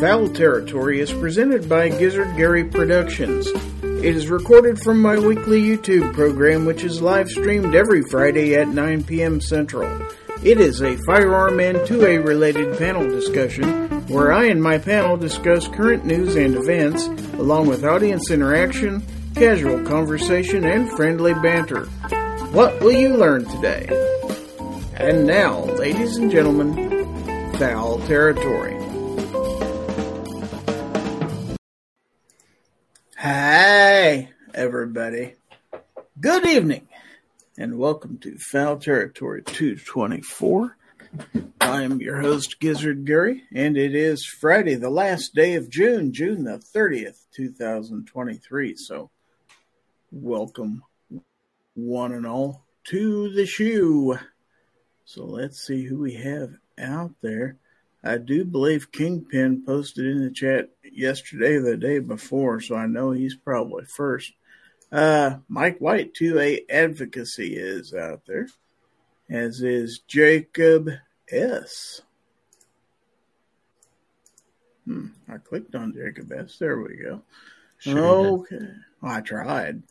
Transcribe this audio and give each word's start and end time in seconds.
Fowl 0.00 0.30
Territory 0.30 0.98
is 0.98 1.12
presented 1.12 1.68
by 1.68 1.90
Gizzard 1.90 2.34
Gary 2.34 2.64
Productions. 2.64 3.46
It 3.82 4.16
is 4.16 4.28
recorded 4.28 4.80
from 4.80 5.02
my 5.02 5.18
weekly 5.18 5.60
YouTube 5.60 6.14
program, 6.14 6.64
which 6.64 6.82
is 6.84 7.02
live 7.02 7.28
streamed 7.28 7.74
every 7.74 8.00
Friday 8.04 8.56
at 8.56 8.68
9 8.68 9.04
p.m. 9.04 9.42
Central. 9.42 9.86
It 10.42 10.58
is 10.58 10.80
a 10.80 10.96
firearm 11.04 11.60
and 11.60 11.76
2A 11.80 12.26
related 12.26 12.78
panel 12.78 13.06
discussion 13.10 14.06
where 14.08 14.32
I 14.32 14.46
and 14.46 14.62
my 14.62 14.78
panel 14.78 15.18
discuss 15.18 15.68
current 15.68 16.06
news 16.06 16.34
and 16.34 16.54
events, 16.54 17.06
along 17.34 17.66
with 17.66 17.84
audience 17.84 18.30
interaction, 18.30 19.04
casual 19.34 19.84
conversation, 19.84 20.64
and 20.64 20.90
friendly 20.92 21.34
banter. 21.34 21.84
What 22.52 22.80
will 22.80 22.92
you 22.92 23.18
learn 23.18 23.44
today? 23.44 23.86
And 24.94 25.26
now, 25.26 25.60
ladies 25.64 26.16
and 26.16 26.30
gentlemen, 26.30 27.52
Fowl 27.58 27.98
Territory. 28.06 28.79
Hi, 34.02 34.30
everybody. 34.54 35.34
Good 36.18 36.46
evening, 36.46 36.88
and 37.58 37.78
welcome 37.78 38.16
to 38.20 38.38
Fowl 38.38 38.78
Territory 38.78 39.42
224. 39.42 40.74
I 41.60 41.82
am 41.82 42.00
your 42.00 42.18
host, 42.18 42.60
Gizzard 42.60 43.04
Gary, 43.04 43.42
and 43.54 43.76
it 43.76 43.94
is 43.94 44.24
Friday, 44.24 44.76
the 44.76 44.88
last 44.88 45.34
day 45.34 45.54
of 45.54 45.68
June, 45.68 46.14
June 46.14 46.44
the 46.44 46.62
30th, 46.74 47.26
2023. 47.34 48.74
So, 48.74 49.10
welcome, 50.10 50.82
one 51.74 52.12
and 52.12 52.26
all, 52.26 52.64
to 52.84 53.30
the 53.34 53.44
shoe. 53.44 54.18
So, 55.04 55.26
let's 55.26 55.60
see 55.66 55.84
who 55.84 55.98
we 55.98 56.14
have 56.14 56.54
out 56.78 57.12
there. 57.20 57.58
I 58.02 58.16
do 58.16 58.46
believe 58.46 58.92
Kingpin 58.92 59.62
posted 59.66 60.06
in 60.06 60.24
the 60.24 60.30
chat 60.30 60.70
yesterday 60.92 61.54
or 61.54 61.62
the 61.62 61.76
day 61.76 61.98
before, 61.98 62.60
so 62.60 62.74
I 62.74 62.86
know 62.86 63.10
he's 63.10 63.34
probably 63.34 63.84
first. 63.84 64.32
Uh, 64.92 65.36
Mike 65.48 65.78
White, 65.78 66.14
2A 66.14 66.62
Advocacy, 66.68 67.54
is 67.56 67.94
out 67.94 68.22
there, 68.26 68.48
as 69.28 69.62
is 69.62 70.00
Jacob 70.00 70.90
S. 71.30 72.02
Hmm, 74.84 75.08
I 75.28 75.38
clicked 75.38 75.74
on 75.74 75.94
Jacob 75.94 76.32
S. 76.32 76.56
There 76.58 76.80
we 76.80 76.96
go. 76.96 77.22
Sure 77.78 78.40
okay. 78.40 78.68
Well, 79.00 79.12
I 79.12 79.20
tried. 79.20 79.82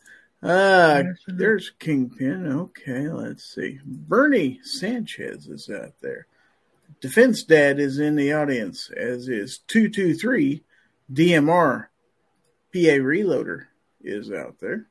Uh, 0.42 1.02
there's 1.26 1.70
Kingpin. 1.78 2.46
Okay, 2.46 3.08
let's 3.08 3.44
see. 3.44 3.78
Bernie 3.84 4.60
Sanchez 4.62 5.48
is 5.48 5.68
out 5.68 5.94
there. 6.00 6.26
Defense 7.00 7.42
Dad 7.44 7.78
is 7.78 7.98
in 7.98 8.16
the 8.16 8.32
audience, 8.32 8.90
as 8.90 9.28
is 9.28 9.58
223 9.68 10.62
DMR. 11.12 11.86
PA 12.72 12.78
Reloader 12.78 13.66
is 14.02 14.30
out 14.30 14.60
there. 14.60 14.86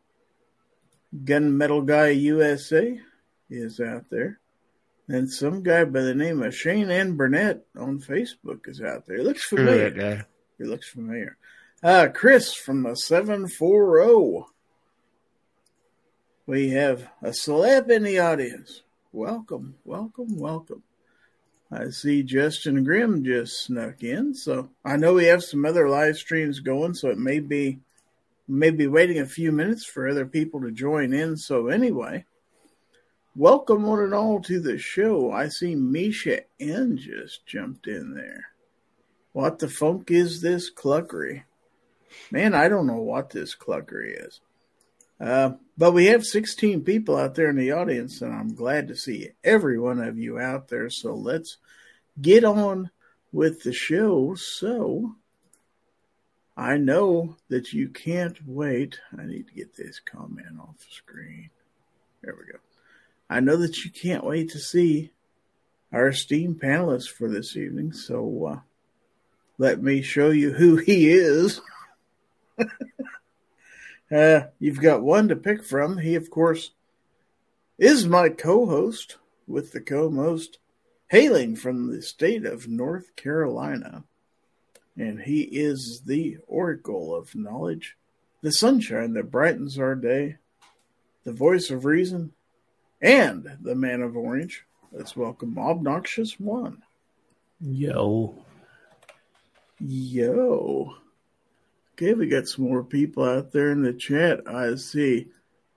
Gunmetal 1.23 1.85
Guy 1.85 2.09
USA 2.09 2.99
is 3.49 3.79
out 3.79 4.09
there. 4.09 4.39
And 5.07 5.31
some 5.31 5.63
guy 5.63 5.85
by 5.85 6.01
the 6.01 6.13
name 6.13 6.43
of 6.43 6.53
Shane 6.53 6.91
N. 6.91 7.15
Burnett 7.15 7.65
on 7.75 7.99
Facebook 7.99 8.67
is 8.67 8.81
out 8.81 9.07
there. 9.07 9.17
He 9.17 9.23
looks 9.23 9.43
familiar. 9.45 9.89
guy. 9.89 10.25
He 10.57 10.65
looks 10.65 10.89
familiar. 10.89 11.37
Uh, 11.81 12.09
Chris 12.13 12.53
from 12.53 12.83
the 12.83 12.95
740. 12.95 14.45
We 16.45 16.69
have 16.71 17.07
a 17.21 17.29
celeb 17.29 17.89
in 17.89 18.03
the 18.03 18.19
audience. 18.19 18.83
Welcome, 19.11 19.75
welcome, 19.85 20.37
welcome. 20.37 20.83
I 21.71 21.89
see 21.89 22.23
Justin 22.23 22.83
Grimm 22.83 23.23
just 23.23 23.63
snuck 23.65 24.03
in, 24.03 24.33
so 24.33 24.69
I 24.83 24.97
know 24.97 25.13
we 25.13 25.25
have 25.25 25.43
some 25.43 25.65
other 25.65 25.87
live 25.87 26.17
streams 26.17 26.59
going, 26.61 26.95
so 26.95 27.09
it 27.09 27.19
may 27.19 27.39
be 27.39 27.79
maybe 28.47 28.87
waiting 28.87 29.19
a 29.19 29.25
few 29.27 29.51
minutes 29.51 29.85
for 29.85 30.07
other 30.07 30.25
people 30.25 30.61
to 30.61 30.71
join 30.71 31.13
in. 31.13 31.37
So 31.37 31.67
anyway, 31.67 32.25
welcome 33.35 33.83
one 33.83 33.99
and 33.99 34.15
all 34.15 34.41
to 34.41 34.59
the 34.59 34.79
show. 34.79 35.31
I 35.31 35.49
see 35.49 35.75
Misha 35.75 36.41
N 36.59 36.97
just 36.97 37.45
jumped 37.45 37.85
in 37.85 38.15
there. 38.15 38.47
What 39.33 39.59
the 39.59 39.69
funk 39.69 40.09
is 40.09 40.41
this 40.41 40.71
cluckery? 40.73 41.43
Man, 42.31 42.55
I 42.55 42.67
don't 42.67 42.87
know 42.87 43.01
what 43.01 43.29
this 43.29 43.55
cluckery 43.55 44.25
is. 44.27 44.41
Uh, 45.19 45.51
but 45.77 45.91
we 45.91 46.05
have 46.07 46.25
16 46.25 46.83
people 46.83 47.17
out 47.17 47.35
there 47.35 47.49
in 47.49 47.57
the 47.57 47.71
audience, 47.71 48.21
and 48.21 48.33
I'm 48.33 48.55
glad 48.55 48.87
to 48.87 48.95
see 48.95 49.29
every 49.43 49.79
one 49.79 49.99
of 50.01 50.17
you 50.17 50.39
out 50.39 50.69
there. 50.69 50.89
So 50.89 51.13
let's 51.13 51.57
get 52.21 52.43
on 52.43 52.89
with 53.31 53.63
the 53.63 53.73
show. 53.73 54.35
So 54.35 55.15
I 56.55 56.77
know 56.77 57.37
that 57.49 57.73
you 57.73 57.89
can't 57.89 58.37
wait. 58.45 58.99
I 59.17 59.25
need 59.25 59.47
to 59.47 59.53
get 59.53 59.75
this 59.75 59.99
comment 59.99 60.59
off 60.59 60.77
the 60.79 60.91
screen. 60.91 61.49
There 62.21 62.35
we 62.37 62.51
go. 62.51 62.59
I 63.29 63.39
know 63.39 63.57
that 63.57 63.77
you 63.85 63.91
can't 63.91 64.25
wait 64.25 64.49
to 64.51 64.59
see 64.59 65.11
our 65.91 66.09
esteemed 66.09 66.61
panelist 66.61 67.09
for 67.09 67.29
this 67.29 67.55
evening. 67.55 67.93
So 67.93 68.45
uh, 68.45 68.59
let 69.57 69.81
me 69.81 70.01
show 70.01 70.31
you 70.31 70.51
who 70.51 70.77
he 70.77 71.09
is. 71.09 71.61
Uh, 74.11 74.47
you've 74.59 74.81
got 74.81 75.01
one 75.01 75.27
to 75.27 75.35
pick 75.35 75.63
from. 75.63 75.99
He, 75.99 76.15
of 76.15 76.29
course, 76.29 76.71
is 77.77 78.07
my 78.07 78.29
co 78.29 78.65
host 78.65 79.17
with 79.47 79.71
the 79.71 79.81
co 79.81 80.09
most, 80.09 80.57
hailing 81.07 81.55
from 81.55 81.91
the 81.91 82.01
state 82.01 82.45
of 82.45 82.67
North 82.67 83.15
Carolina. 83.15 84.03
And 84.97 85.21
he 85.21 85.41
is 85.43 86.01
the 86.05 86.37
oracle 86.47 87.15
of 87.15 87.35
knowledge, 87.35 87.95
the 88.41 88.51
sunshine 88.51 89.13
that 89.13 89.31
brightens 89.31 89.79
our 89.79 89.95
day, 89.95 90.37
the 91.23 91.31
voice 91.31 91.69
of 91.69 91.85
reason, 91.85 92.33
and 93.01 93.57
the 93.61 93.75
man 93.75 94.01
of 94.01 94.17
orange. 94.17 94.65
Let's 94.91 95.15
welcome 95.15 95.57
Obnoxious 95.57 96.39
One. 96.39 96.81
Yo. 97.61 98.43
Yo. 99.79 100.95
Okay, 102.01 102.13
we 102.13 102.27
got 102.27 102.47
some 102.47 102.63
more 102.63 102.81
people 102.81 103.25
out 103.25 103.51
there 103.51 103.71
in 103.71 103.81
the 103.81 103.91
chat. 103.91 104.39
I 104.47 104.75
see 104.75 105.27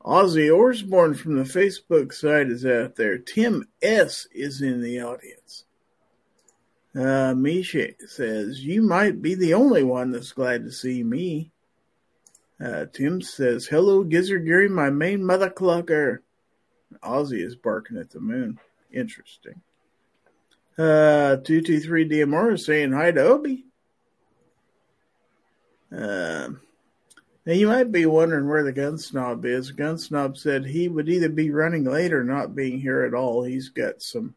Ozzy 0.05 0.57
Osbourne 0.57 1.15
from 1.15 1.37
the 1.37 1.43
Facebook 1.43 2.13
side 2.13 2.49
is 2.49 2.65
out 2.65 2.95
there. 2.95 3.19
Tim 3.19 3.67
S 3.83 4.29
is 4.31 4.63
in 4.63 4.83
the 4.83 5.03
audience. 5.03 5.65
Uh, 6.95 7.35
Misha 7.35 7.95
says, 8.07 8.65
You 8.65 8.83
might 8.83 9.21
be 9.21 9.35
the 9.35 9.55
only 9.55 9.83
one 9.83 10.13
that's 10.13 10.31
glad 10.31 10.63
to 10.63 10.71
see 10.71 11.03
me. 11.03 11.51
Uh, 12.65 12.85
Tim 12.93 13.21
says, 13.21 13.67
Hello, 13.67 14.05
Gizzard 14.05 14.47
Gary, 14.47 14.69
my 14.69 14.91
main 14.91 15.27
mother 15.27 15.51
clucker. 15.51 16.19
Ozzy 17.03 17.45
is 17.45 17.57
barking 17.57 17.99
at 17.99 18.11
the 18.11 18.21
moon. 18.21 18.61
Interesting. 18.93 19.61
Uh, 20.79 21.43
223 21.43 22.09
DMR 22.09 22.53
is 22.55 22.65
saying 22.65 22.93
hi 22.93 23.11
to 23.11 23.23
Obi. 23.23 23.65
Um, 25.95 26.61
now 27.45 27.53
you 27.53 27.67
might 27.67 27.91
be 27.93 28.07
wondering 28.07 28.49
where 28.49 28.63
the 28.63 28.73
gun 28.73 28.99
snob 28.99 29.45
is. 29.45 29.73
Gun 29.73 29.99
snob 29.99 30.37
said 30.37 30.65
he 30.65 30.89
would 30.89 31.09
either 31.09 31.29
be 31.29 31.51
running 31.51 31.85
late 31.85 32.13
or 32.13 32.25
not 32.25 32.55
being 32.55 32.81
here 32.81 33.03
at 33.03 33.15
all. 33.15 33.43
He's 33.43 33.69
got 33.69 34.01
some 34.01 34.35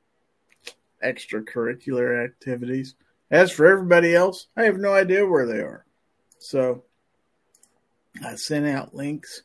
extracurricular 1.04 2.24
activities. 2.24 2.96
As 3.30 3.52
for 3.52 3.68
everybody 3.68 4.16
else, 4.16 4.48
I 4.58 4.64
have 4.64 4.78
no 4.78 4.94
idea 4.94 5.26
where 5.26 5.46
they 5.46 5.60
are. 5.60 5.86
So 6.40 6.84
I 8.24 8.36
sent 8.36 8.66
out 8.66 8.96
links, 8.96 9.44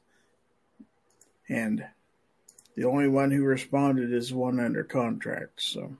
and 1.48 1.84
the 2.76 2.84
only 2.84 3.08
one 3.08 3.30
who 3.30 3.42
responded 3.42 4.12
is 4.12 4.32
one 4.32 4.60
under 4.60 4.84
contract. 4.84 5.62
So, 5.62 5.96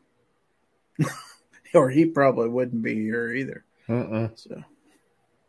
or 1.75 1.91
he 1.91 2.07
probably 2.07 2.49
wouldn't 2.49 2.83
be 2.83 2.95
here 2.95 3.33
either. 3.33 3.65
Uh-uh. 3.89 4.29
So. 4.35 4.65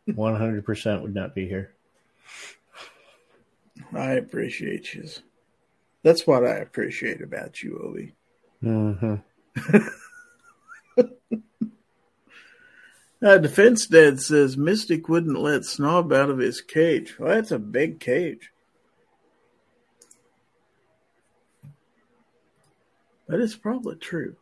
100% 0.08 1.02
would 1.02 1.14
not 1.14 1.34
be 1.34 1.48
here. 1.48 1.72
I 3.94 4.12
appreciate 4.12 4.94
you. 4.94 5.08
That's 6.02 6.26
what 6.26 6.44
I 6.44 6.56
appreciate 6.56 7.22
about 7.22 7.62
you, 7.62 7.78
Obi. 7.78 8.14
Mm-hmm. 8.62 9.14
uh, 13.24 13.38
Defense 13.38 13.86
Dad 13.86 14.20
says 14.20 14.56
Mystic 14.56 15.08
wouldn't 15.08 15.38
let 15.38 15.64
Snob 15.64 16.12
out 16.12 16.30
of 16.30 16.38
his 16.38 16.60
cage. 16.60 17.18
Well, 17.18 17.34
that's 17.34 17.50
a 17.50 17.58
big 17.58 18.00
cage. 18.00 18.50
But 23.28 23.40
it's 23.40 23.56
probably 23.56 23.96
true. 23.96 24.36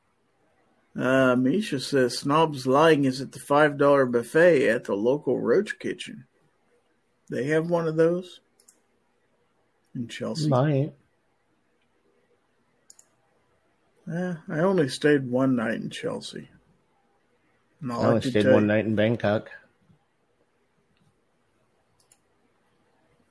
Uh, 0.98 1.36
Misha 1.36 1.78
says 1.78 2.18
Snob's 2.18 2.66
Lying 2.66 3.04
is 3.04 3.20
at 3.20 3.32
the 3.32 3.38
$5 3.38 4.10
buffet 4.10 4.68
at 4.68 4.84
the 4.84 4.94
local 4.94 5.40
Roach 5.40 5.78
Kitchen. 5.78 6.24
They 7.30 7.44
have 7.44 7.70
one 7.70 7.86
of 7.86 7.96
those 7.96 8.40
in 9.94 10.08
Chelsea. 10.08 10.48
Might. 10.48 10.92
Eh, 14.12 14.34
I 14.48 14.58
only 14.58 14.88
stayed 14.88 15.30
one 15.30 15.54
night 15.54 15.74
in 15.74 15.90
Chelsea. 15.90 16.48
I 17.88 17.94
only 17.94 18.20
stayed 18.28 18.50
one 18.50 18.66
night 18.66 18.84
in 18.84 18.96
Bangkok. 18.96 19.50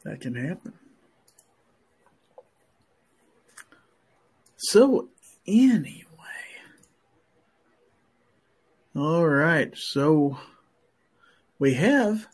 That 0.06 0.21
can 0.21 0.33
happen. 0.33 0.73
So, 4.57 5.09
anyway 5.45 6.08
all 9.00 9.28
right. 9.28 9.75
So, 9.75 10.38
we 11.60 11.74
have, 11.74 12.28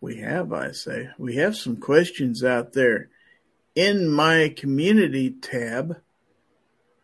we 0.00 0.16
have, 0.20 0.52
I 0.52 0.70
say, 0.70 1.10
we 1.18 1.36
have 1.36 1.56
some 1.56 1.76
questions 1.76 2.44
out 2.44 2.72
there 2.72 3.08
in 3.74 4.08
my 4.08 4.54
community 4.56 5.30
tab. 5.30 6.00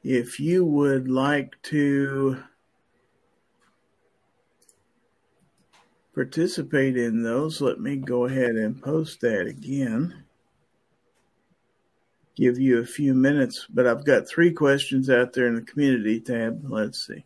If 0.03 0.39
you 0.39 0.65
would 0.65 1.09
like 1.09 1.61
to 1.65 2.43
participate 6.15 6.97
in 6.97 7.23
those, 7.23 7.61
let 7.61 7.81
me 7.81 7.97
go 7.97 8.25
ahead 8.25 8.55
and 8.55 8.81
post 8.81 9.21
that 9.23 9.47
again. 9.47 10.23
Give 12.37 12.59
you 12.59 12.79
a 12.79 12.87
few 12.87 13.15
minutes, 13.15 13.67
but 13.69 13.87
I've 13.87 14.05
got 14.05 14.29
three 14.29 14.53
questions 14.53 15.11
out 15.11 15.33
there 15.33 15.49
in 15.49 15.57
the 15.57 15.63
community 15.63 16.21
tab. 16.21 16.65
Let's 16.69 17.07
see. 17.07 17.25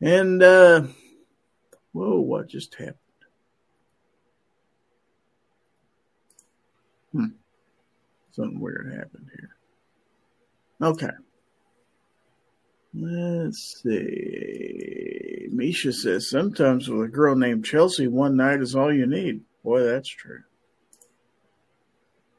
And, 0.00 0.42
uh, 0.42 0.82
whoa, 1.92 2.20
what 2.20 2.48
just 2.48 2.74
happened? 2.74 2.96
Hmm. 7.12 7.26
Something 8.32 8.60
weird 8.60 8.94
happened 8.94 9.28
here. 9.34 9.50
Okay. 10.80 11.10
Let's 12.94 13.82
see. 13.82 15.48
Misha 15.50 15.92
says 15.92 16.30
sometimes 16.30 16.88
with 16.88 17.08
a 17.08 17.08
girl 17.08 17.34
named 17.34 17.64
Chelsea, 17.64 18.06
one 18.06 18.36
night 18.36 18.60
is 18.60 18.74
all 18.74 18.92
you 18.92 19.06
need. 19.06 19.42
Boy, 19.64 19.82
that's 19.82 20.08
true. 20.08 20.42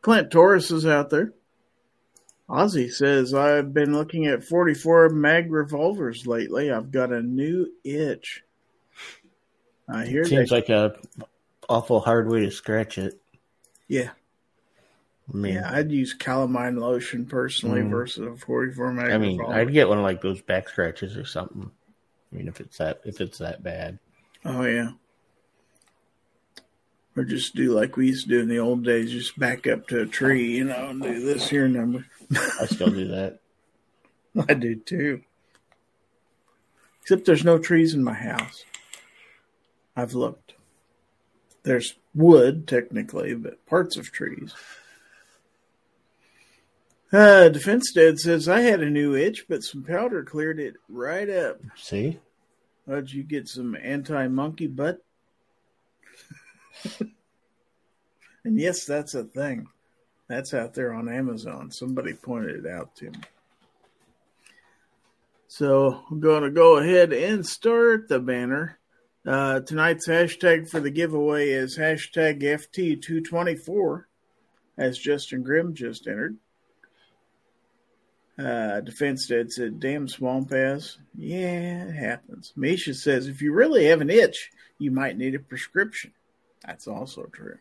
Clint 0.02 0.32
Torres 0.32 0.72
is 0.72 0.86
out 0.86 1.10
there. 1.10 1.34
Ozzy 2.50 2.92
says, 2.92 3.34
I've 3.34 3.74
been 3.74 3.94
looking 3.94 4.26
at 4.26 4.44
44 4.44 5.10
mag 5.10 5.52
revolvers 5.52 6.26
lately. 6.26 6.72
I've 6.72 6.92
got 6.92 7.12
a 7.12 7.22
new 7.22 7.68
itch. 7.84 8.44
I 9.88 10.06
hear 10.06 10.22
it 10.22 10.28
Seems 10.28 10.52
like 10.52 10.70
a 10.70 10.96
awful 11.68 12.00
hard 12.00 12.28
way 12.28 12.42
to 12.42 12.52
scratch 12.52 12.98
it. 12.98 13.22
Yeah. 13.88 14.10
I 15.32 15.38
mean, 15.38 15.54
yeah, 15.56 15.70
I'd 15.72 15.92
use 15.92 16.16
calamine 16.16 16.80
lotion 16.80 17.28
personally 17.28 17.82
mm, 17.82 17.92
versus 17.92 18.26
a 18.26 18.36
44 18.36 18.94
mag. 18.94 19.12
I 19.12 19.18
mean, 19.20 19.38
revolver. 19.38 19.60
I'd 19.60 19.72
get 19.72 19.88
one 19.88 20.00
of 20.00 20.04
like 20.04 20.22
those 20.22 20.42
back 20.42 20.70
scratches 20.70 21.16
or 21.18 21.26
something. 21.26 21.70
I 22.32 22.36
mean, 22.36 22.48
if 22.48 22.60
it's 22.60 22.78
that 22.78 23.02
if 23.06 23.22
it's 23.22 23.38
that 23.38 23.62
bad. 23.62 24.00
Oh 24.44 24.64
yeah. 24.64 24.92
Or 27.16 27.24
just 27.24 27.56
do 27.56 27.74
like 27.74 27.96
we 27.96 28.08
used 28.08 28.24
to 28.24 28.30
do 28.30 28.40
in 28.40 28.48
the 28.48 28.60
old 28.60 28.84
days, 28.84 29.12
just 29.12 29.38
back 29.38 29.68
up 29.68 29.88
to 29.90 30.02
a 30.02 30.06
tree, 30.08 30.58
you 30.58 30.64
know, 30.64 30.90
and 30.90 31.02
do 31.02 31.24
this 31.24 31.50
here 31.50 31.68
number. 31.68 32.06
I 32.36 32.66
still 32.66 32.90
do 32.90 33.08
that. 33.10 33.40
I 34.50 34.54
do 34.54 34.76
too. 34.76 35.22
Except 37.02 37.26
there's 37.26 37.44
no 37.44 37.58
trees 37.58 37.94
in 37.94 38.04
my 38.04 38.14
house. 38.14 38.64
I've 39.96 40.14
looked. 40.14 40.54
There's 41.64 41.96
wood, 42.14 42.68
technically, 42.68 43.34
but 43.34 43.66
parts 43.66 43.98
of 43.98 44.12
trees. 44.12 44.54
Uh, 47.12 47.50
Defense 47.50 47.92
Dad 47.92 48.20
says, 48.20 48.48
I 48.48 48.62
had 48.62 48.82
a 48.82 48.90
new 48.90 49.16
itch, 49.16 49.46
but 49.50 49.64
some 49.64 49.84
powder 49.84 50.24
cleared 50.24 50.60
it 50.60 50.76
right 50.88 51.30
up. 51.30 51.60
See? 51.76 52.20
How'd 52.88 53.10
you 53.10 53.24
get 53.24 53.48
some 53.48 53.76
anti 53.82 54.28
monkey 54.28 54.68
butt? 54.68 55.04
and 58.44 58.60
yes, 58.60 58.86
that's 58.86 59.16
a 59.16 59.24
thing. 59.24 59.68
That's 60.30 60.54
out 60.54 60.76
there 60.76 60.94
on 60.94 61.10
Amazon. 61.10 61.72
Somebody 61.72 62.14
pointed 62.14 62.64
it 62.64 62.72
out 62.72 62.96
to 62.98 63.06
me. 63.06 63.20
So 65.48 66.04
I'm 66.10 66.20
going 66.20 66.44
to 66.44 66.52
go 66.52 66.78
ahead 66.78 67.12
and 67.12 67.44
start 67.44 68.08
the 68.08 68.20
banner. 68.20 68.78
Uh, 69.26 69.62
tonight's 69.62 70.08
hashtag 70.08 70.70
for 70.70 70.80
the 70.80 70.92
giveaway 70.92 71.50
is 71.50 71.78
hashtag 71.78 72.44
FT224, 72.44 74.04
as 74.78 75.00
Justin 75.00 75.42
Grimm 75.42 75.74
just 75.74 76.08
entered. 76.08 76.38
Uh, 78.38 78.82
Defense 78.82 79.28
Dad 79.28 79.52
said, 79.52 79.80
damn 79.80 80.08
swamp 80.08 80.54
ass. 80.54 81.00
Yeah, 81.18 81.88
it 81.88 81.96
happens. 81.96 82.54
Misha 82.56 82.94
says, 82.94 83.28
if 83.28 83.42
you 83.42 83.52
really 83.52 83.86
have 83.86 84.02
an 84.02 84.12
itch, 84.12 84.52
you 84.78 84.92
might 84.92 85.18
need 85.18 85.34
a 85.34 85.40
prescription. 85.40 86.14
That's 86.66 86.88
also 86.88 87.24
true. 87.24 87.58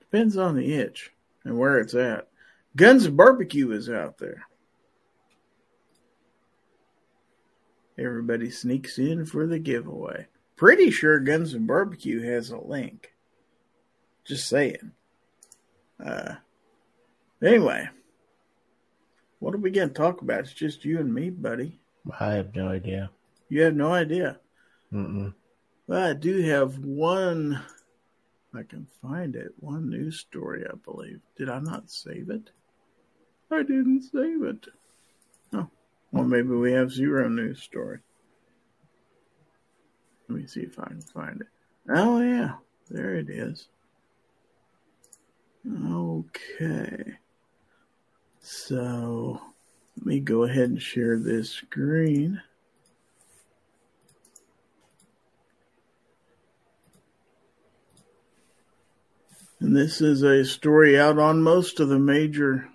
Depends 0.00 0.36
on 0.36 0.56
the 0.56 0.74
itch 0.74 1.12
and 1.44 1.58
where 1.58 1.78
it's 1.78 1.94
at. 1.94 2.28
Guns 2.76 3.06
and 3.06 3.16
Barbecue 3.16 3.70
is 3.70 3.88
out 3.88 4.18
there. 4.18 4.44
Everybody 7.98 8.50
sneaks 8.50 8.98
in 8.98 9.24
for 9.24 9.46
the 9.46 9.58
giveaway. 9.58 10.26
Pretty 10.56 10.90
sure 10.90 11.20
Guns 11.20 11.54
and 11.54 11.66
Barbecue 11.66 12.22
has 12.22 12.50
a 12.50 12.58
link. 12.58 13.12
Just 14.24 14.48
saying. 14.48 14.92
Uh, 16.04 16.34
anyway. 17.42 17.88
What 19.38 19.54
are 19.54 19.58
we 19.58 19.70
going 19.70 19.88
to 19.88 19.94
talk 19.94 20.22
about? 20.22 20.40
It's 20.40 20.52
just 20.52 20.84
you 20.84 20.98
and 20.98 21.12
me, 21.12 21.30
buddy. 21.30 21.78
I 22.18 22.32
have 22.32 22.54
no 22.54 22.68
idea. 22.68 23.10
You 23.48 23.62
have 23.62 23.74
no 23.74 23.92
idea. 23.92 24.40
Mm-mm. 24.92 25.34
Well, 25.86 26.10
I 26.10 26.14
do 26.14 26.40
have 26.42 26.78
one. 26.78 27.60
I 28.56 28.62
can 28.62 28.86
find 29.02 29.34
it. 29.34 29.52
One 29.58 29.90
news 29.90 30.20
story, 30.20 30.64
I 30.64 30.76
believe. 30.84 31.20
Did 31.36 31.48
I 31.48 31.58
not 31.58 31.90
save 31.90 32.30
it? 32.30 32.50
I 33.50 33.62
didn't 33.62 34.02
save 34.02 34.42
it. 34.42 34.66
Oh, 35.52 35.68
well, 36.12 36.24
maybe 36.24 36.48
we 36.48 36.72
have 36.72 36.92
zero 36.92 37.28
news 37.28 37.62
story. 37.62 37.98
Let 40.28 40.38
me 40.38 40.46
see 40.46 40.60
if 40.60 40.78
I 40.78 40.86
can 40.86 41.00
find 41.00 41.40
it. 41.40 41.48
Oh, 41.88 42.20
yeah. 42.20 42.54
There 42.90 43.14
it 43.16 43.28
is. 43.28 43.68
Okay. 45.66 47.14
So 48.40 49.40
let 49.96 50.06
me 50.06 50.20
go 50.20 50.44
ahead 50.44 50.70
and 50.70 50.82
share 50.82 51.18
this 51.18 51.50
screen. 51.50 52.40
And 59.60 59.76
this 59.76 60.00
is 60.00 60.22
a 60.22 60.44
story 60.44 60.98
out 60.98 61.18
on 61.18 61.42
most 61.42 61.80
of 61.80 61.88
the 61.88 61.98
major 61.98 62.68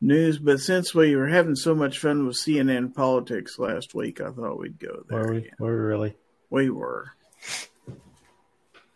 news, 0.00 0.38
but 0.38 0.60
since 0.60 0.94
we 0.94 1.16
were 1.16 1.28
having 1.28 1.56
so 1.56 1.74
much 1.74 1.98
fun 1.98 2.26
with 2.26 2.36
CNN 2.36 2.94
politics 2.94 3.58
last 3.58 3.94
week, 3.94 4.20
I 4.20 4.30
thought 4.30 4.58
we'd 4.58 4.78
go 4.78 5.04
there. 5.08 5.18
Were 5.18 5.32
we, 5.32 5.50
were 5.58 5.76
we 5.76 5.82
really? 5.82 6.16
We 6.50 6.70
were. 6.70 7.12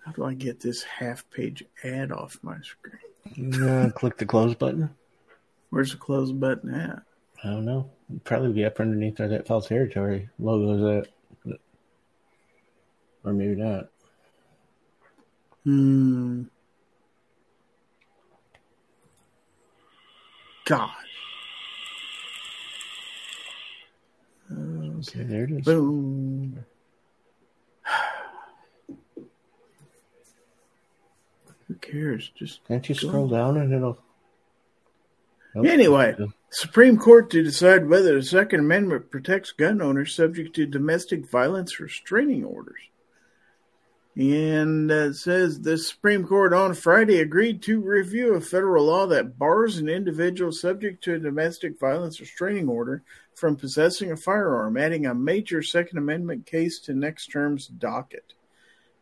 How 0.04 0.12
do 0.12 0.24
I 0.24 0.34
get 0.34 0.60
this 0.60 0.82
half 0.82 1.28
page 1.30 1.64
ad 1.82 2.12
off 2.12 2.38
my 2.42 2.56
screen? 2.62 3.62
Uh, 3.62 3.90
click 3.94 4.16
the 4.16 4.26
close 4.26 4.54
button. 4.54 4.90
Where's 5.70 5.92
the 5.92 5.98
close 5.98 6.32
button 6.32 6.74
at? 6.74 7.02
I 7.44 7.48
don't 7.50 7.64
know. 7.64 7.90
It'd 8.08 8.24
probably 8.24 8.52
be 8.52 8.64
up 8.64 8.80
underneath 8.80 9.18
where 9.18 9.28
that 9.28 9.46
false 9.46 9.68
territory 9.68 10.28
logo 10.38 11.02
is 11.02 11.06
at. 11.46 11.58
Or 13.24 13.32
maybe 13.32 13.56
not. 13.56 13.88
Hmm. 15.64 16.44
God. 20.68 20.90
Okay, 24.50 25.22
there 25.22 25.44
it 25.44 25.50
is. 25.50 25.64
Boom. 25.64 26.64
Who 31.68 31.74
cares? 31.80 32.30
Just 32.34 32.62
can't 32.66 32.86
you 32.86 32.94
scroll 32.94 33.28
down 33.28 33.56
and 33.56 33.72
it'll 33.72 33.98
Anyway, 35.56 36.14
Supreme 36.50 36.98
Court 36.98 37.30
to 37.30 37.42
decide 37.42 37.88
whether 37.88 38.14
the 38.16 38.22
Second 38.22 38.60
Amendment 38.60 39.10
protects 39.10 39.52
gun 39.52 39.80
owners 39.80 40.14
subject 40.14 40.54
to 40.56 40.66
domestic 40.66 41.30
violence 41.30 41.80
restraining 41.80 42.44
orders. 42.44 42.80
And 44.18 44.90
uh, 44.90 45.10
it 45.10 45.14
says 45.14 45.60
the 45.60 45.78
Supreme 45.78 46.26
Court 46.26 46.52
on 46.52 46.74
Friday 46.74 47.20
agreed 47.20 47.62
to 47.62 47.80
review 47.80 48.34
a 48.34 48.40
federal 48.40 48.86
law 48.86 49.06
that 49.06 49.38
bars 49.38 49.78
an 49.78 49.88
individual 49.88 50.50
subject 50.50 51.04
to 51.04 51.14
a 51.14 51.20
domestic 51.20 51.78
violence 51.78 52.18
restraining 52.18 52.68
order 52.68 53.04
from 53.36 53.54
possessing 53.54 54.10
a 54.10 54.16
firearm, 54.16 54.76
adding 54.76 55.06
a 55.06 55.14
major 55.14 55.62
Second 55.62 55.98
Amendment 55.98 56.46
case 56.46 56.80
to 56.80 56.94
next 56.94 57.28
term's 57.28 57.68
docket. 57.68 58.32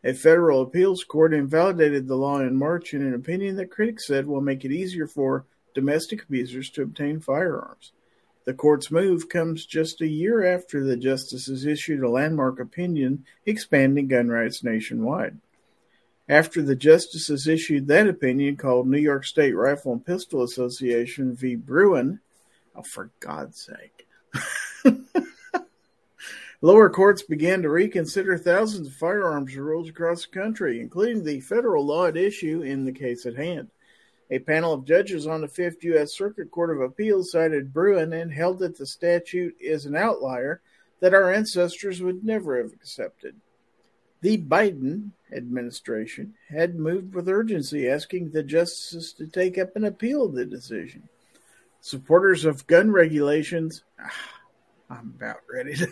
A 0.03 0.13
federal 0.13 0.61
appeals 0.61 1.03
court 1.03 1.33
invalidated 1.33 2.07
the 2.07 2.15
law 2.15 2.39
in 2.39 2.55
March 2.55 2.93
in 2.93 3.01
an 3.01 3.15
opinion 3.15 3.55
that 3.55 3.71
critics 3.71 4.05
said 4.05 4.27
will 4.27 4.41
make 4.41 4.65
it 4.65 4.71
easier 4.71 5.07
for 5.07 5.47
domestic 5.73 6.25
abusers 6.25 6.69
to 6.69 6.83
obtain 6.83 7.19
firearms. 7.21 7.91
The 8.47 8.53
court's 8.53 8.89
move 8.89 9.27
comes 9.27 9.65
just 9.65 9.99
a 9.99 10.07
year 10.07 10.41
after 10.41 10.81
the 10.81 10.95
justices 10.95 11.65
issued 11.65 12.01
a 12.01 12.09
landmark 12.09 12.61
opinion 12.61 13.25
expanding 13.45 14.07
gun 14.07 14.29
rights 14.29 14.63
nationwide. 14.63 15.39
After 16.29 16.61
the 16.61 16.73
justices 16.73 17.45
issued 17.45 17.87
that 17.87 18.07
opinion 18.07 18.55
called 18.55 18.87
New 18.87 19.01
York 19.01 19.25
State 19.25 19.51
Rifle 19.51 19.91
and 19.91 20.05
Pistol 20.05 20.43
Association 20.43 21.35
v. 21.35 21.55
Bruen, 21.55 22.21
oh, 22.73 22.83
for 22.83 23.09
God's 23.19 23.69
sake. 23.69 24.07
Lower 26.61 26.89
courts 26.89 27.23
began 27.23 27.63
to 27.63 27.69
reconsider 27.69 28.37
thousands 28.37 28.87
of 28.87 28.93
firearms 28.93 29.57
rules 29.57 29.89
across 29.89 30.25
the 30.25 30.31
country, 30.31 30.79
including 30.79 31.25
the 31.25 31.41
federal 31.41 31.85
law 31.85 32.05
at 32.05 32.15
issue 32.15 32.61
in 32.61 32.85
the 32.85 32.93
case 32.93 33.25
at 33.25 33.35
hand. 33.35 33.67
A 34.29 34.39
panel 34.39 34.73
of 34.73 34.85
judges 34.85 35.25
on 35.25 35.41
the 35.41 35.47
Fifth 35.47 35.83
U.S. 35.83 36.15
Circuit 36.15 36.51
Court 36.51 36.71
of 36.71 36.81
Appeals 36.81 37.31
cited 37.31 37.73
Bruen 37.73 38.11
and 38.11 38.31
held 38.31 38.59
that 38.59 38.77
the 38.77 38.85
statute 38.85 39.55
is 39.59 39.85
an 39.85 39.95
outlier 39.95 40.61
that 40.99 41.13
our 41.13 41.31
ancestors 41.31 42.01
would 42.01 42.25
never 42.25 42.57
have 42.57 42.73
accepted. 42.73 43.35
The 44.21 44.37
Biden 44.37 45.11
administration 45.31 46.33
had 46.49 46.75
moved 46.75 47.13
with 47.13 47.29
urgency, 47.29 47.87
asking 47.87 48.31
the 48.31 48.43
justices 48.43 49.13
to 49.13 49.27
take 49.27 49.57
up 49.57 49.75
an 49.75 49.85
appeal 49.85 50.25
of 50.25 50.33
the 50.33 50.45
decision. 50.45 51.07
Supporters 51.81 52.43
of 52.43 52.67
gun 52.67 52.91
regulations, 52.91 53.83
ah, 54.01 54.11
I'm 54.89 55.13
about 55.15 55.41
ready 55.51 55.75
to 55.75 55.87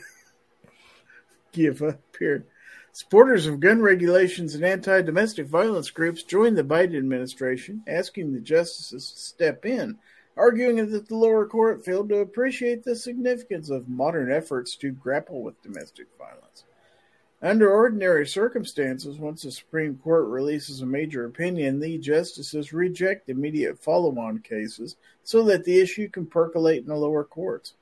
give 1.52 1.82
up 1.84 2.02
here. 2.18 2.46
Supporters 2.96 3.46
of 3.46 3.60
gun 3.60 3.82
regulations 3.82 4.56
and 4.56 4.64
anti 4.64 5.02
domestic 5.02 5.48
violence 5.48 5.90
groups 5.90 6.24
joined 6.24 6.58
the 6.58 6.64
Biden 6.64 6.98
administration, 6.98 7.84
asking 7.86 8.32
the 8.32 8.40
justices 8.40 9.12
to 9.12 9.20
step 9.20 9.66
in, 9.66 9.98
arguing 10.38 10.78
that 10.78 11.10
the 11.10 11.16
lower 11.18 11.46
court 11.46 11.84
failed 11.84 12.08
to 12.08 12.20
appreciate 12.20 12.86
the 12.86 12.96
significance 12.96 13.70
of 13.70 13.90
modern 13.90 14.32
efforts 14.32 14.78
to 14.78 14.92
grapple 14.92 15.44
with 15.44 15.62
domestic 15.62 16.08
violence. 16.18 16.64
Under 17.42 17.70
ordinary 17.70 18.26
circumstances, 18.26 19.20
once 19.20 19.42
the 19.42 19.52
Supreme 19.52 19.98
Court 19.98 20.28
releases 20.28 20.80
a 20.80 20.86
major 20.86 21.26
opinion, 21.26 21.82
the 21.82 21.98
justices 21.98 22.72
reject 22.72 23.28
immediate 23.28 23.78
follow 23.78 24.18
on 24.18 24.40
cases 24.40 24.96
so 25.22 25.44
that 25.44 25.66
the 25.66 25.82
issue 25.82 26.08
can 26.08 26.28
percolate 26.28 26.84
in 26.84 26.88
the 26.88 26.96
lower 26.96 27.26
courts. 27.26 27.74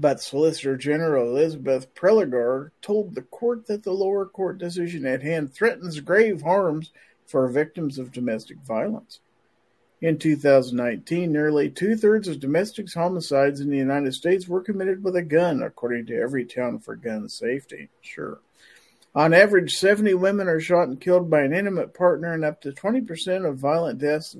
But 0.00 0.20
Solicitor 0.20 0.76
General 0.76 1.28
Elizabeth 1.28 1.92
Prelogar 1.92 2.70
told 2.80 3.16
the 3.16 3.22
court 3.22 3.66
that 3.66 3.82
the 3.82 3.92
lower 3.92 4.26
court 4.26 4.58
decision 4.58 5.04
at 5.04 5.22
hand 5.22 5.52
threatens 5.52 5.98
grave 5.98 6.42
harms 6.42 6.92
for 7.26 7.48
victims 7.48 7.98
of 7.98 8.12
domestic 8.12 8.58
violence. 8.58 9.18
In 10.00 10.16
2019, 10.16 11.32
nearly 11.32 11.68
two 11.68 11.96
thirds 11.96 12.28
of 12.28 12.38
domestic 12.38 12.92
homicides 12.94 13.58
in 13.58 13.70
the 13.70 13.76
United 13.76 14.14
States 14.14 14.46
were 14.46 14.60
committed 14.60 15.02
with 15.02 15.16
a 15.16 15.22
gun, 15.22 15.64
according 15.64 16.06
to 16.06 16.12
Everytown 16.12 16.80
for 16.80 16.94
Gun 16.94 17.28
Safety. 17.28 17.88
Sure. 18.00 18.38
On 19.16 19.34
average, 19.34 19.74
70 19.74 20.14
women 20.14 20.46
are 20.46 20.60
shot 20.60 20.86
and 20.86 21.00
killed 21.00 21.28
by 21.28 21.40
an 21.40 21.52
intimate 21.52 21.92
partner, 21.92 22.32
and 22.32 22.44
up 22.44 22.60
to 22.60 22.70
20% 22.70 23.48
of 23.48 23.58
violent 23.58 23.98
deaths 23.98 24.36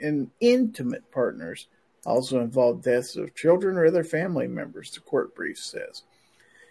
in 0.00 0.30
intimate 0.40 1.08
partners 1.12 1.68
also 2.06 2.40
involved 2.40 2.84
deaths 2.84 3.16
of 3.16 3.34
children 3.34 3.76
or 3.76 3.86
other 3.86 4.04
family 4.04 4.46
members, 4.46 4.90
the 4.90 5.00
court 5.00 5.34
brief 5.34 5.58
says. 5.58 6.02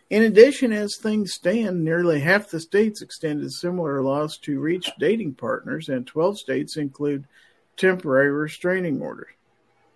In 0.09 0.23
addition, 0.23 0.71
as 0.71 0.95
things 0.95 1.33
stand, 1.33 1.83
nearly 1.83 2.21
half 2.21 2.49
the 2.49 2.61
states 2.61 3.01
extended 3.01 3.51
similar 3.51 4.01
laws 4.01 4.37
to 4.39 4.59
reach 4.59 4.89
dating 4.99 5.33
partners, 5.33 5.89
and 5.89 6.07
12 6.07 6.39
states 6.39 6.77
include 6.77 7.27
temporary 7.75 8.31
restraining 8.31 9.01
orders. 9.01 9.27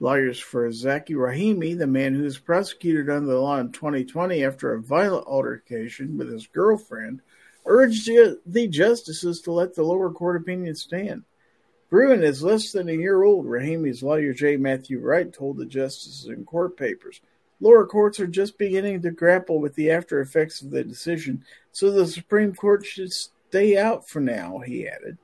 Lawyers 0.02 0.40
for 0.40 0.68
Zackey 0.70 1.16
Rahimi, 1.16 1.78
the 1.78 1.88
man 1.88 2.16
who 2.16 2.24
was 2.24 2.40
prosecuted 2.40 3.10
under 3.10 3.28
the 3.28 3.40
law 3.40 3.60
in 3.60 3.72
2020 3.72 4.44
after 4.44 4.74
a 4.74 4.82
violent 4.82 5.28
altercation 5.28 6.18
with 6.18 6.30
his 6.30 6.48
girlfriend, 6.48 7.22
urged 7.66 8.10
the 8.46 8.68
justices 8.68 9.42
to 9.42 9.52
let 9.52 9.76
the 9.76 9.84
lower 9.84 10.12
court 10.12 10.42
opinion 10.42 10.76
stand. 10.76 11.24
Bruen 11.92 12.24
is 12.24 12.42
less 12.42 12.72
than 12.72 12.88
a 12.88 12.94
year 12.94 13.22
old, 13.22 13.46
Rahimi's 13.46 14.02
lawyer 14.02 14.34
J. 14.34 14.56
Matthew 14.56 15.02
Wright 15.02 15.32
told 15.32 15.58
the 15.58 15.66
justices 15.66 16.28
in 16.30 16.46
court 16.46 16.78
papers. 16.78 17.20
Lower 17.60 17.86
courts 17.86 18.18
are 18.22 18.28
just 18.28 18.58
beginning 18.58 19.02
to 19.02 19.12
grapple 19.12 19.60
with 19.60 19.76
the 19.76 19.92
after 19.92 20.22
effects 20.22 20.62
of 20.62 20.72
the 20.72 20.86
decision, 20.86 21.44
so 21.74 21.92
the 21.92 22.08
Supreme 22.08 22.56
Court 22.56 22.86
should 22.86 23.12
stay 23.12 23.78
out 23.78 24.08
for 24.08 24.22
now, 24.22 24.60
he 24.60 24.88
added. 24.88 25.18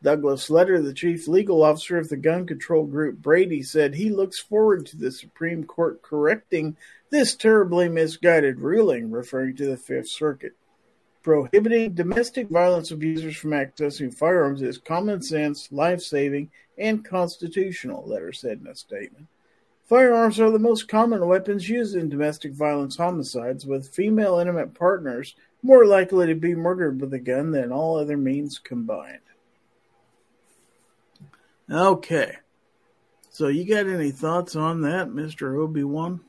Douglas 0.00 0.48
Letter, 0.48 0.80
the 0.80 0.94
chief 0.94 1.26
legal 1.26 1.64
officer 1.64 1.98
of 1.98 2.08
the 2.08 2.16
gun 2.16 2.46
control 2.46 2.86
group 2.86 3.18
Brady, 3.18 3.60
said 3.60 3.92
he 3.92 4.10
looks 4.10 4.38
forward 4.38 4.86
to 4.86 4.96
the 4.96 5.10
Supreme 5.10 5.64
Court 5.64 6.00
correcting 6.02 6.76
this 7.10 7.34
terribly 7.34 7.88
misguided 7.88 8.60
ruling, 8.60 9.10
referring 9.10 9.56
to 9.56 9.66
the 9.66 9.76
Fifth 9.76 10.08
Circuit. 10.08 10.54
Prohibiting 11.22 11.92
domestic 11.92 12.48
violence 12.48 12.90
abusers 12.90 13.36
from 13.36 13.50
accessing 13.50 14.14
firearms 14.14 14.62
is 14.62 14.78
common 14.78 15.20
sense, 15.20 15.70
life 15.70 16.00
saving, 16.00 16.50
and 16.78 17.04
constitutional, 17.04 18.06
Letter 18.06 18.32
said 18.32 18.60
in 18.60 18.66
a 18.66 18.74
statement. 18.74 19.26
Firearms 19.86 20.40
are 20.40 20.50
the 20.50 20.58
most 20.58 20.88
common 20.88 21.26
weapons 21.26 21.68
used 21.68 21.94
in 21.94 22.08
domestic 22.08 22.52
violence 22.52 22.96
homicides, 22.96 23.66
with 23.66 23.94
female 23.94 24.38
intimate 24.38 24.72
partners 24.72 25.34
more 25.62 25.84
likely 25.84 26.26
to 26.26 26.34
be 26.34 26.54
murdered 26.54 27.00
with 27.00 27.12
a 27.12 27.18
gun 27.18 27.50
than 27.50 27.70
all 27.70 27.98
other 27.98 28.16
means 28.16 28.58
combined. 28.58 29.18
Okay. 31.70 32.36
So 33.28 33.48
you 33.48 33.66
got 33.66 33.86
any 33.86 34.10
thoughts 34.10 34.56
on 34.56 34.80
that, 34.82 35.08
Mr. 35.08 35.58
Obi-Wan? 35.58 36.20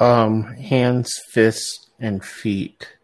Um, 0.00 0.42
hands, 0.42 1.20
fists, 1.32 1.88
and 2.00 2.24
feet 2.24 2.96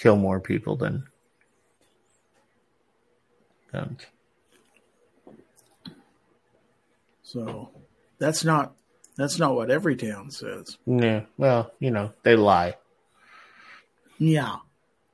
kill 0.00 0.16
more 0.16 0.40
people 0.40 0.76
than 0.76 1.04
guns. 3.70 4.00
So 7.22 7.70
that's 8.18 8.44
not 8.44 8.72
that's 9.16 9.38
not 9.38 9.54
what 9.54 9.68
Everytown 9.68 10.32
says. 10.32 10.78
Yeah, 10.86 11.24
well, 11.36 11.72
you 11.78 11.90
know, 11.90 12.12
they 12.22 12.34
lie. 12.34 12.76
Yeah. 14.18 14.56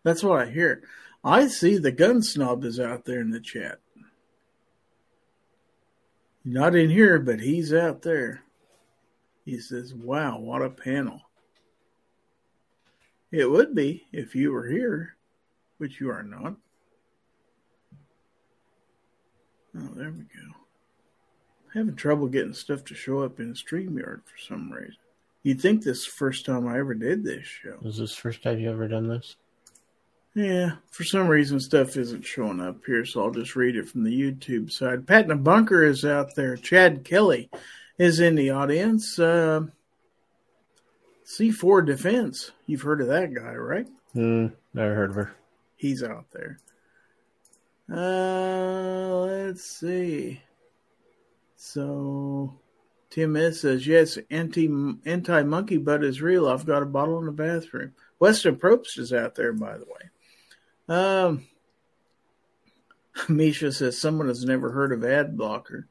That's 0.05 0.23
what 0.23 0.41
I 0.41 0.51
hear. 0.51 0.83
I 1.25 1.49
see 1.49 1.79
the 1.79 1.91
gun 1.91 2.23
snob 2.23 2.65
is 2.65 2.79
out 2.79 3.05
there 3.05 3.21
in 3.21 3.31
the 3.31 3.41
chat. 3.41 3.81
Not 6.45 6.77
in 6.77 6.91
here, 6.91 7.19
but 7.19 7.41
he's 7.41 7.75
out 7.75 8.03
there. 8.03 8.43
He 9.45 9.59
says, 9.59 9.93
Wow, 9.93 10.39
what 10.39 10.63
a 10.63 10.71
panel. 10.71 11.23
It 13.31 13.51
would 13.51 13.75
be 13.75 14.05
if 14.13 14.35
you 14.35 14.53
were 14.53 14.67
here, 14.67 15.17
which 15.79 16.01
you 16.01 16.11
are 16.11 16.23
not. 16.23 16.57
Oh, 19.77 19.91
there 19.95 20.11
we 20.11 20.21
go. 20.21 20.55
Having 21.75 21.97
trouble 21.97 22.29
getting 22.29 22.55
stuff 22.55 22.85
to 22.85 22.95
show 22.95 23.21
up 23.21 23.39
in 23.41 23.53
StreamYard 23.53 24.23
for 24.25 24.39
some 24.49 24.73
reason. 24.73 24.97
You'd 25.43 25.61
think 25.61 25.83
this 25.83 25.99
is 25.99 26.05
the 26.07 26.13
first 26.13 26.47
time 26.47 26.67
I 26.67 26.79
ever 26.79 26.95
did 26.95 27.23
this 27.23 27.45
show. 27.45 27.77
Was 27.83 27.99
this 27.99 28.15
first 28.15 28.43
time 28.43 28.59
you 28.59 28.71
ever 28.71 28.89
done 28.89 29.09
this? 29.09 29.37
Yeah, 30.35 30.73
for 30.91 31.05
some 31.05 31.29
reason 31.29 31.61
stuff 31.61 31.97
isn't 31.97 32.25
showing 32.25 32.61
up 32.61 32.85
here, 32.85 33.05
so 33.07 33.23
I'll 33.23 33.31
just 33.31 33.57
read 33.57 33.77
it 33.77 33.89
from 33.89 34.05
the 34.05 34.11
YouTube 34.11 34.71
side. 34.71 35.07
Pat 35.07 35.31
in 35.31 35.43
bunker 35.43 35.85
is 35.85 36.05
out 36.05 36.35
there. 36.35 36.57
Chad 36.57 37.05
Kelly 37.05 37.49
is 37.99 38.21
in 38.21 38.35
the 38.35 38.51
audience. 38.51 39.19
Uh, 39.19 39.63
C4 41.27 41.85
Defense. 41.85 42.53
You've 42.67 42.83
heard 42.83 43.01
of 43.01 43.09
that 43.09 43.35
guy, 43.35 43.55
right? 43.55 43.89
Mm, 44.15 44.53
never 44.73 44.95
heard 44.95 45.11
of 45.11 45.17
her. 45.17 45.37
He's 45.77 46.03
out 46.03 46.27
there. 46.31 46.59
Uh, 47.93 49.27
let's 49.27 49.65
see. 49.65 50.41
So, 51.57 52.59
Tim 53.11 53.37
S 53.37 53.61
says, 53.61 53.87
yes, 53.87 54.19
anti 54.31 54.69
anti 55.05 55.43
monkey 55.43 55.79
butt 55.79 56.05
is 56.05 56.23
real. 56.23 56.49
I've 56.49 56.67
got 56.67 56.83
a 56.83 56.87
bottle 56.87 57.19
in 57.19 57.27
the 57.27 57.33
bathroom. 57.33 57.93
Weston 58.19 58.57
Probst 58.57 58.99
is 58.99 59.13
out 59.13 59.35
there, 59.35 59.53
by 59.53 59.77
the 59.77 59.85
way. 59.85 60.97
Um, 60.97 61.47
Misha 63.29 63.73
says 63.73 63.99
someone 63.99 64.29
has 64.29 64.45
never 64.45 64.71
heard 64.71 64.93
of 64.93 65.05
ad 65.05 65.37
blocker. 65.37 65.89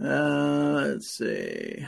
Uh, 0.00 0.86
let's 0.86 1.08
see. 1.08 1.86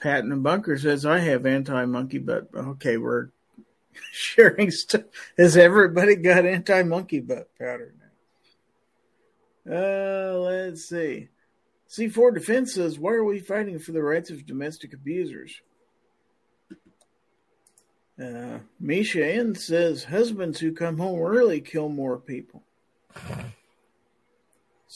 Patton 0.00 0.32
and 0.32 0.42
Bunker 0.42 0.76
says, 0.78 1.06
I 1.06 1.18
have 1.20 1.46
anti 1.46 1.84
monkey 1.86 2.18
butt. 2.18 2.48
Okay, 2.54 2.96
we're 2.96 3.28
sharing 4.12 4.70
stuff. 4.70 5.02
Has 5.38 5.56
everybody 5.56 6.16
got 6.16 6.46
anti 6.46 6.82
monkey 6.82 7.20
butt 7.20 7.48
powder 7.58 7.94
now? 7.98 8.06
Uh, 9.68 10.38
let's 10.38 10.88
see. 10.88 11.28
C4 11.90 12.34
Defense 12.34 12.74
says, 12.74 12.98
Why 12.98 13.12
are 13.12 13.24
we 13.24 13.38
fighting 13.38 13.78
for 13.78 13.92
the 13.92 14.02
rights 14.02 14.30
of 14.30 14.46
domestic 14.46 14.92
abusers? 14.92 15.60
Uh, 18.20 18.58
Misha 18.80 19.26
N 19.26 19.54
says, 19.54 20.04
Husbands 20.04 20.58
who 20.58 20.72
come 20.72 20.98
home 20.98 21.20
early 21.20 21.60
kill 21.60 21.88
more 21.88 22.18
people. 22.18 22.62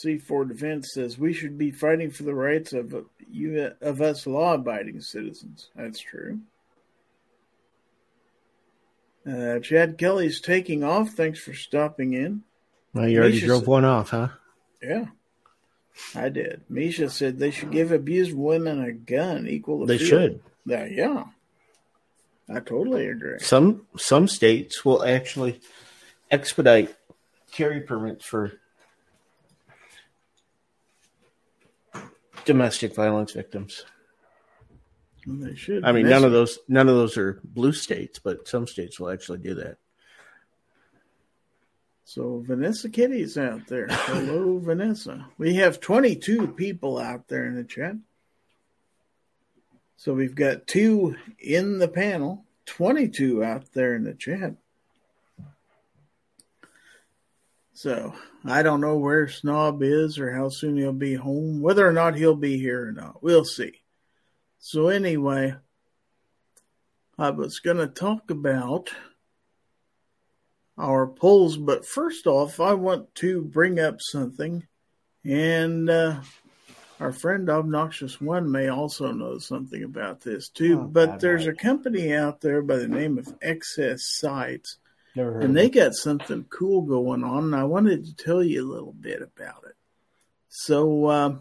C4 0.05 0.49
Defense 0.49 0.91
says 0.95 1.19
we 1.19 1.33
should 1.33 1.59
be 1.59 1.71
fighting 1.71 2.11
for 2.11 2.23
the 2.23 2.35
rights 2.35 2.73
of 2.73 3.07
you 3.31 3.71
of 3.81 4.01
us 4.01 4.27
law-abiding 4.27 5.01
citizens. 5.01 5.71
That's 5.77 6.01
true. 6.01 6.41
Uh, 9.27 9.59
Chad 9.61 9.99
Kelly's 9.99 10.41
taking 10.41 10.83
off. 10.83 11.11
Thanks 11.11 11.39
for 11.41 11.53
stopping 11.55 12.15
in. 12.15 12.43
Well, 12.95 13.09
you 13.09 13.19
already 13.19 13.35
Misha 13.35 13.47
drove 13.47 13.61
said- 13.61 13.69
one 13.69 13.85
off, 13.85 14.11
huh? 14.11 14.29
Yeah, 14.83 15.07
I 16.15 16.31
did. 16.31 16.63
Misha 16.71 17.11
said 17.11 17.39
they 17.39 17.51
should 17.51 17.71
give 17.71 17.93
abused 17.93 18.33
women 18.33 18.83
a 18.83 18.93
gun 18.93 19.47
equal 19.47 19.81
to 19.81 19.87
They 19.87 19.99
should. 19.99 20.41
Yeah, 20.65 20.87
yeah. 20.87 21.25
I 22.49 22.61
totally 22.61 23.07
agree. 23.09 23.39
Some 23.41 23.87
some 23.97 24.27
states 24.27 24.85
will 24.85 25.05
actually 25.05 25.61
expedite 26.31 26.95
carry 27.53 27.81
permits 27.83 28.25
for 28.25 28.53
domestic 32.45 32.95
violence 32.95 33.33
victims. 33.33 33.85
They 35.27 35.55
should. 35.55 35.85
I 35.85 35.93
mean, 35.93 36.09
none 36.09 36.25
of 36.25 36.33
those 36.33 36.59
none 36.69 36.89
of 36.89 36.95
those 36.95 37.17
are 37.17 37.41
blue 37.45 37.73
states, 37.73 38.19
but 38.19 38.49
some 38.49 38.67
states 38.67 38.99
will 38.99 39.11
actually 39.11 39.39
do 39.39 39.55
that. 39.55 39.77
So 42.05 42.43
Vanessa 42.45 42.89
Kitty's 42.89 43.39
out 43.39 43.67
there. 43.69 43.87
Hello, 43.89 44.59
Vanessa. 44.63 45.27
We 45.39 45.55
have 45.57 45.79
22 45.79 46.49
people 46.49 46.99
out 46.99 47.29
there 47.29 47.47
in 47.47 47.55
the 47.55 47.65
chat. 47.65 47.95
So 49.97 50.15
we've 50.15 50.35
got 50.35 50.67
two 50.67 51.15
in 51.39 51.79
the 51.79 51.87
panel, 51.87 52.45
22 52.67 53.45
out 53.45 53.73
there 53.75 53.95
in 53.95 54.03
the 54.03 54.15
chat. 54.15 54.55
So 57.75 58.15
I 58.45 58.63
don't 58.63 58.81
know 58.81 58.97
where 58.97 59.29
Snob 59.29 59.83
is 59.83 60.19
or 60.19 60.33
how 60.33 60.49
soon 60.49 60.77
he'll 60.77 60.93
be 60.93 61.15
home, 61.15 61.61
whether 61.61 61.87
or 61.87 61.93
not 61.93 62.17
he'll 62.17 62.37
be 62.37 62.59
here 62.59 62.89
or 62.89 62.93
not. 62.93 63.23
We'll 63.23 63.45
see. 63.45 63.83
So 64.59 64.89
anyway, 64.89 65.55
I 67.19 67.31
was 67.31 67.59
going 67.59 67.77
to 67.77 67.87
talk 67.87 68.31
about 68.31 68.91
our 70.79 71.07
polls. 71.07 71.57
But 71.57 71.87
first 71.87 72.27
off, 72.27 72.61
I 72.61 72.75
want 72.75 73.15
to 73.17 73.43
bring 73.43 73.79
up 73.79 74.01
something, 74.01 74.67
and 75.25 75.91
uh, 75.91 76.21
our 76.99 77.13
friend 77.13 77.49
Obnoxious 77.49 78.21
One 78.21 78.51
may 78.51 78.69
also 78.69 79.13
know 79.13 79.39
something 79.39 79.85
about 79.85 80.23
this 80.23 80.49
too. 80.49 80.81
Oh, 80.81 80.85
but 80.85 81.21
there's 81.21 81.47
a 81.47 81.53
company 81.53 82.15
out 82.15 82.41
there 82.41 82.63
by 82.63 82.77
the 82.77 82.89
name 82.89 83.19
of 83.19 83.27
XS 83.41 84.01
Sights, 84.01 84.79
Never 85.17 85.33
heard 85.35 85.43
and 85.45 85.51
of 85.51 85.57
they 85.57 85.67
it. 85.67 85.75
got 85.75 85.95
something 85.95 86.45
cool 86.51 86.83
going 86.83 87.25
on, 87.25 87.45
and 87.45 87.57
I 87.57 87.65
wanted 87.65 88.05
to 88.05 88.15
tell 88.15 88.43
you 88.43 88.63
a 88.63 88.73
little 88.73 88.93
bit 88.93 89.23
about 89.23 89.65
it. 89.67 89.75
So, 90.49 91.07
uh, 91.07 91.37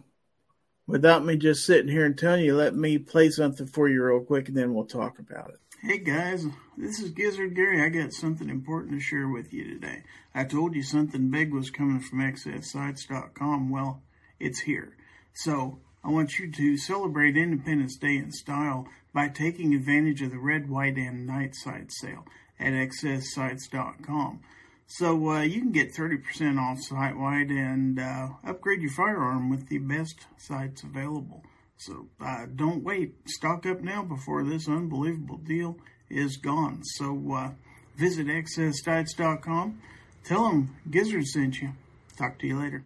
without 0.88 1.26
me 1.26 1.36
just 1.38 1.66
sitting 1.66 1.92
here 1.92 2.06
and 2.06 2.18
telling 2.18 2.46
you, 2.46 2.56
let 2.56 2.76
me 2.76 2.98
play 2.98 3.30
something 3.30 3.68
for 3.68 3.88
you 3.88 4.04
real 4.04 4.22
quick, 4.22 4.48
and 4.48 4.58
then 4.58 4.74
we'll 4.74 4.86
talk 4.86 5.20
about 5.20 5.50
it. 5.50 5.60
Hey 5.82 6.00
guys, 6.00 6.46
this 6.78 7.00
is 7.00 7.12
Gizzard 7.12 7.56
Gary. 7.56 7.82
I 7.82 7.88
got 7.88 8.12
something 8.12 8.50
important 8.50 8.96
to 8.96 9.00
share 9.00 9.30
with 9.30 9.54
you 9.54 9.64
today. 9.64 10.04
I 10.36 10.44
told 10.44 10.76
you 10.76 10.84
something 10.84 11.30
big 11.32 11.54
was 11.54 11.70
coming 11.70 12.02
from 12.02 12.20
XSSights.com. 12.20 13.70
Well, 13.70 14.02
it's 14.42 14.60
here. 14.60 14.98
So 15.34 15.80
I 16.04 16.10
want 16.10 16.38
you 16.38 16.52
to 16.52 16.78
celebrate 16.78 17.38
Independence 17.38 17.96
Day 17.96 18.18
in 18.18 18.32
style 18.34 18.90
by 19.14 19.30
taking 19.30 19.74
advantage 19.74 20.22
of 20.22 20.32
the 20.32 20.38
red, 20.38 20.70
white, 20.70 20.98
and 20.98 21.26
night 21.26 21.56
side 21.56 21.92
sale 21.94 22.26
at 22.60 22.74
XSSights.com. 22.74 24.42
So 24.88 25.30
uh, 25.30 25.42
you 25.42 25.62
can 25.62 25.72
get 25.72 25.94
30% 25.94 26.60
off 26.60 26.80
site 26.82 27.16
wide 27.16 27.50
and 27.52 28.00
uh, 28.00 28.30
upgrade 28.44 28.82
your 28.82 28.92
firearm 28.92 29.50
with 29.50 29.68
the 29.70 29.78
best 29.78 30.26
sights 30.38 30.82
available. 30.84 31.44
So 31.78 32.08
uh, 32.20 32.48
don't 32.56 32.84
wait. 32.84 33.16
Stock 33.28 33.66
up 33.66 33.82
now 33.82 34.04
before 34.04 34.44
this 34.44 34.68
unbelievable 34.68 35.38
deal 35.38 35.78
is 36.10 36.38
gone. 36.38 36.82
So 36.84 37.34
uh, 37.34 37.52
visit 37.98 38.28
XSSights.com. 38.28 39.80
Tell 40.26 40.50
them 40.50 40.76
Gizzard 40.90 41.26
sent 41.28 41.62
you. 41.62 41.74
Talk 42.18 42.40
to 42.40 42.48
you 42.48 42.60
later. 42.60 42.84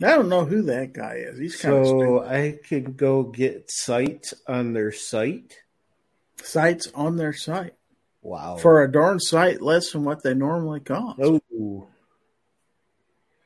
I 0.00 0.10
don't 0.10 0.28
know 0.28 0.44
who 0.44 0.62
that 0.62 0.92
guy 0.92 1.14
is. 1.16 1.38
He's 1.38 1.56
kind 1.56 1.84
So 1.84 2.18
of 2.18 2.28
I 2.30 2.52
could 2.52 2.96
go 2.96 3.24
get 3.24 3.64
sites 3.68 4.32
on 4.46 4.72
their 4.74 4.92
site. 4.92 5.54
sites 6.40 6.88
on 6.94 7.16
their 7.16 7.32
site 7.32 7.74
Wow. 8.28 8.56
for 8.56 8.82
a 8.82 8.90
darn 8.90 9.20
sight 9.20 9.62
less 9.62 9.92
than 9.92 10.04
what 10.04 10.22
they 10.22 10.34
normally 10.34 10.80
cost. 10.80 11.18
oh 11.22 11.88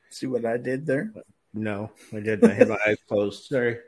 See 0.09 0.27
what 0.27 0.45
I 0.45 0.57
did 0.57 0.85
there? 0.85 1.11
no, 1.53 1.91
I 2.11 2.19
didn't. 2.19 2.49
I 2.51 2.53
had 2.53 2.69
my 2.69 2.77
eyes 2.85 2.97
closed. 3.07 3.45
Sorry. 3.45 3.77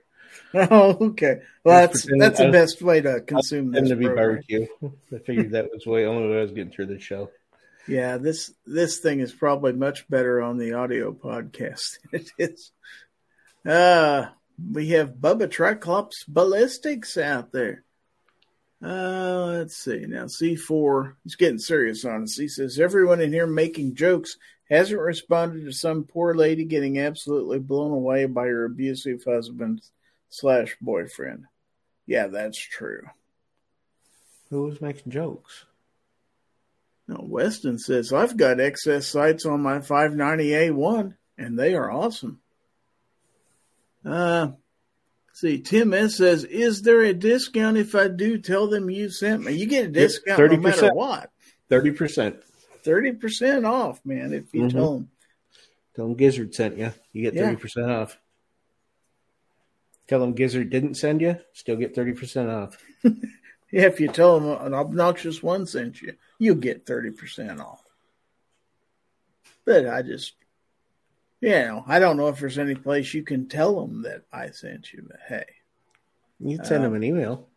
Oh, 0.53 0.97
okay. 1.11 1.39
Well, 1.63 1.79
that's 1.87 2.05
that's 2.19 2.39
the 2.39 2.51
best 2.51 2.81
way 2.81 2.99
to 2.99 3.21
consume 3.21 3.71
this 3.71 3.87
to 3.87 3.95
be 3.95 4.07
barbecue. 4.07 4.67
I 5.13 5.17
figured 5.19 5.51
that 5.51 5.71
was 5.71 5.83
the 5.85 5.89
way 5.91 6.05
only 6.05 6.29
way 6.29 6.39
I 6.39 6.41
was 6.41 6.51
getting 6.51 6.73
through 6.73 6.87
the 6.87 6.99
show. 6.99 7.29
Yeah, 7.87 8.17
this 8.17 8.51
this 8.67 8.97
thing 8.97 9.21
is 9.21 9.31
probably 9.31 9.71
much 9.71 10.09
better 10.09 10.41
on 10.41 10.57
the 10.57 10.73
audio 10.73 11.13
podcast 11.13 11.99
than 12.11 12.21
it 12.21 12.31
is. 12.37 12.71
Uh 13.65 14.25
we 14.73 14.89
have 14.89 15.15
Bubba 15.15 15.49
Triclops 15.49 16.25
Ballistics 16.27 17.17
out 17.17 17.53
there. 17.53 17.83
Uh 18.85 19.45
let's 19.57 19.77
see. 19.77 20.05
Now 20.07 20.25
C4 20.25 21.15
he's 21.23 21.35
getting 21.35 21.57
serious 21.57 22.05
on 22.05 22.23
us. 22.23 22.35
He 22.35 22.47
says 22.47 22.79
everyone 22.79 23.19
in 23.19 23.33
here 23.33 23.47
making 23.47 23.95
jokes 23.95 24.37
hasn't 24.69 24.99
responded 24.99 25.65
to 25.65 25.71
some 25.71 26.03
poor 26.03 26.35
lady 26.35 26.65
getting 26.65 26.99
absolutely 26.99 27.59
blown 27.59 27.91
away 27.91 28.25
by 28.25 28.45
her 28.45 28.65
abusive 28.65 29.23
husband 29.23 29.81
slash 30.29 30.75
boyfriend. 30.81 31.45
Yeah, 32.05 32.27
that's 32.27 32.59
true. 32.59 33.01
Who 34.49 34.63
was 34.63 34.81
making 34.81 35.11
jokes? 35.11 35.65
Now, 37.07 37.19
Weston 37.21 37.77
says, 37.77 38.11
I've 38.11 38.35
got 38.37 38.57
XS 38.57 39.03
Sights 39.03 39.45
on 39.45 39.61
my 39.61 39.77
590A1, 39.79 41.15
and 41.37 41.59
they 41.59 41.75
are 41.75 41.91
awesome. 41.91 42.39
Uh, 44.03 44.49
see, 45.35 45.59
Tim 45.61 45.93
S 45.93 46.15
says, 46.15 46.43
Is 46.45 46.81
there 46.81 47.01
a 47.01 47.13
discount 47.13 47.77
if 47.77 47.93
I 47.93 48.07
do 48.07 48.37
tell 48.39 48.67
them 48.67 48.89
you 48.89 49.09
sent 49.09 49.43
me? 49.43 49.51
You 49.53 49.67
get 49.67 49.85
a 49.85 49.89
discount 49.89 50.39
no 50.39 50.47
30%. 50.47 50.61
matter 50.63 50.93
what. 50.93 51.29
Thirty 51.69 51.91
percent. 51.91 52.37
30% 52.83 53.65
off, 53.67 53.99
man, 54.05 54.31
if 54.33 54.53
you 54.53 54.61
Mhm. 54.63 54.71
tell 54.71 54.93
them. 54.93 55.09
Tell 55.95 56.05
them 56.07 56.15
Gizzard 56.15 56.53
sent 56.53 56.77
you. 56.77 56.91
You 57.13 57.21
get 57.23 57.33
Yeah. 57.33 57.45
thirty 57.45 57.55
percent 57.61 57.89
off. 57.91 58.17
Tell 60.07 60.19
them 60.19 60.33
Gizzard 60.33 60.69
didn't 60.69 60.95
send 60.95 61.21
you. 61.21 61.37
Still 61.53 61.77
get 61.77 61.95
thirty 61.95 62.13
percent 62.13 62.49
off. 62.49 62.77
Yeah, 63.03 63.11
if 63.71 63.99
you 63.99 64.07
tell 64.09 64.39
them 64.39 64.65
an 64.65 64.73
obnoxious 64.73 65.41
one 65.41 65.65
sent 65.65 66.01
you, 66.01 66.13
you 66.37 66.53
get 66.55 66.85
30% 66.85 67.59
off. 67.59 67.81
But 69.65 69.87
I 69.87 70.01
just, 70.03 70.35
you 71.41 71.49
know, 71.49 71.83
I 71.87 71.99
don't 71.99 72.17
know 72.17 72.27
if 72.29 72.39
there's 72.39 72.57
any 72.59 72.75
place 72.75 73.13
you 73.13 73.23
can 73.23 73.47
tell 73.47 73.79
them 73.85 74.01
that 74.03 74.23
I 74.31 74.49
sent 74.51 74.91
you, 74.93 75.05
but 75.07 75.19
hey, 75.27 75.45
You 76.39 76.57
can 76.57 76.65
send 76.65 76.79
Uh, 76.83 76.87
them 76.87 76.95
an 76.95 77.03
email. 77.03 77.47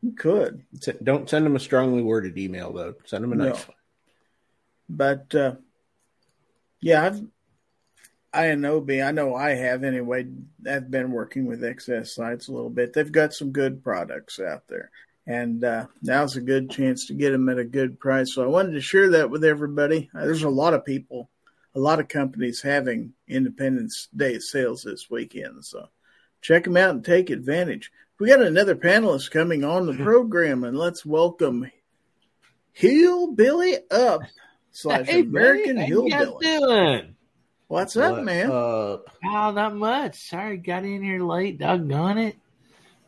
you 0.00 0.12
could. 0.12 0.64
Don't 1.02 1.28
send 1.28 1.44
them 1.46 1.56
a 1.56 1.60
strongly 1.60 2.02
worded 2.02 2.38
email 2.38 2.72
though. 2.72 2.94
Send 3.04 3.24
them 3.24 3.32
a 3.32 3.36
No. 3.36 3.44
nice 3.50 3.68
one. 3.68 3.76
But 4.88 5.34
uh, 5.34 5.56
yeah, 6.80 7.04
I've 7.06 7.22
I 8.34 8.54
know 8.54 8.80
B. 8.80 9.02
I 9.02 9.10
know 9.12 9.34
I 9.34 9.50
have 9.50 9.84
anyway. 9.84 10.26
I've 10.66 10.90
been 10.90 11.10
working 11.12 11.44
with 11.44 11.60
XS 11.62 12.08
Sights 12.14 12.48
a 12.48 12.52
little 12.52 12.70
bit. 12.70 12.94
They've 12.94 13.12
got 13.12 13.34
some 13.34 13.52
good 13.52 13.84
products 13.84 14.40
out 14.40 14.66
there, 14.68 14.90
and 15.26 15.62
uh, 15.62 15.86
now's 16.00 16.36
a 16.36 16.40
good 16.40 16.70
chance 16.70 17.06
to 17.06 17.14
get 17.14 17.30
them 17.32 17.50
at 17.50 17.58
a 17.58 17.64
good 17.64 18.00
price. 18.00 18.34
So 18.34 18.42
I 18.42 18.46
wanted 18.46 18.72
to 18.72 18.80
share 18.80 19.10
that 19.10 19.28
with 19.28 19.44
everybody. 19.44 20.08
There's 20.14 20.44
a 20.44 20.48
lot 20.48 20.72
of 20.72 20.82
people, 20.86 21.28
a 21.74 21.78
lot 21.80 22.00
of 22.00 22.08
companies 22.08 22.60
having 22.62 23.12
Independence 23.28 24.08
Day 24.14 24.38
sales 24.38 24.82
this 24.82 25.10
weekend. 25.10 25.64
So 25.64 25.88
check 26.40 26.64
them 26.64 26.76
out 26.76 26.90
and 26.90 27.04
take 27.04 27.30
advantage. 27.30 27.90
We 28.18 28.28
got 28.28 28.42
another 28.42 28.76
panelist 28.76 29.30
coming 29.30 29.64
on 29.64 29.86
the 29.86 29.94
program, 29.94 30.64
and 30.64 30.76
let's 30.76 31.04
welcome 31.04 31.70
Hillbilly 32.72 33.78
Up 33.90 34.20
slash 34.70 35.06
Hey, 35.06 35.20
American 35.22 35.76
buddy, 35.76 35.80
how 35.80 35.86
you 35.86 36.08
Hillbilly. 36.08 36.46
doing? 36.46 37.16
What's 37.68 37.96
up, 37.96 38.12
What 38.16 38.24
man? 38.24 38.46
up? 38.50 39.10
Oh, 39.24 39.50
not 39.50 39.74
much. 39.74 40.28
Sorry, 40.28 40.58
got 40.58 40.84
in 40.84 41.02
here 41.02 41.22
late. 41.24 41.58
Doggone 41.58 42.18
it. 42.18 42.36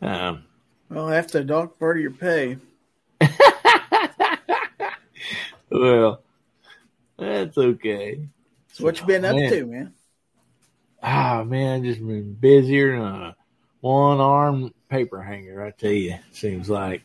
Um, 0.00 0.44
Well, 0.88 1.11
after 1.12 1.38
the 1.38 1.44
dog 1.44 1.79
part 1.79 1.96
of 1.98 2.03
your 2.03 2.12
pay. 2.12 2.57
well, 5.70 6.22
that's 7.18 7.57
okay. 7.57 8.29
So 8.75 8.83
what 8.83 8.99
you 8.99 9.07
been 9.07 9.25
up 9.25 9.37
Man. 9.37 9.51
to, 9.51 9.67
man? 9.67 9.95
Ah, 11.01 11.45
man, 11.45 11.85
just 11.85 12.01
been 12.01 12.35
busier 12.35 12.99
than 12.99 13.07
a 13.09 13.37
one 13.81 14.19
arm 14.19 14.75
paper 14.89 15.23
hanger. 15.23 15.65
I 15.65 15.71
tell 15.71 15.93
you, 15.93 16.17
seems 16.33 16.69
like. 16.69 17.03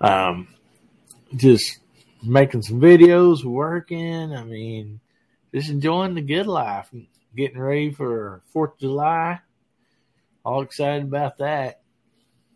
Um, 0.00 0.48
just 1.36 1.78
making 2.20 2.62
some 2.62 2.80
videos, 2.80 3.44
working. 3.44 4.34
I 4.34 4.42
mean, 4.42 4.98
just 5.54 5.70
enjoying 5.70 6.14
the 6.14 6.20
good 6.20 6.48
life. 6.48 6.92
Getting 7.36 7.60
ready 7.60 7.92
for 7.92 8.42
Fourth 8.52 8.72
of 8.72 8.78
July. 8.80 9.38
All 10.44 10.62
excited 10.62 11.04
about 11.04 11.38
that. 11.38 11.82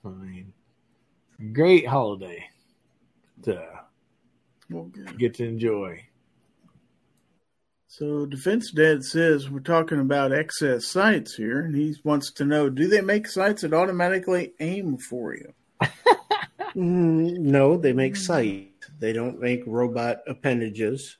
I 0.04 0.08
mean, 0.08 0.52
great 1.52 1.86
holiday. 1.86 2.44
To, 3.44 3.68
Well, 4.68 4.90
get 5.16 5.34
to 5.34 5.46
enjoy. 5.46 6.09
So 7.92 8.24
Defense 8.24 8.70
Dad 8.70 9.04
says 9.04 9.50
we're 9.50 9.58
talking 9.58 9.98
about 9.98 10.30
XS 10.30 10.82
Sights 10.82 11.34
here, 11.34 11.58
and 11.58 11.74
he 11.74 11.96
wants 12.04 12.30
to 12.34 12.44
know: 12.44 12.70
Do 12.70 12.86
they 12.86 13.00
make 13.00 13.26
sights 13.26 13.62
that 13.62 13.74
automatically 13.74 14.52
aim 14.60 14.96
for 14.96 15.34
you? 15.34 15.52
Mm, 16.76 17.38
no, 17.38 17.76
they 17.76 17.92
make 17.92 18.14
sight. 18.14 18.70
They 19.00 19.12
don't 19.12 19.40
make 19.40 19.64
robot 19.66 20.18
appendages. 20.28 21.16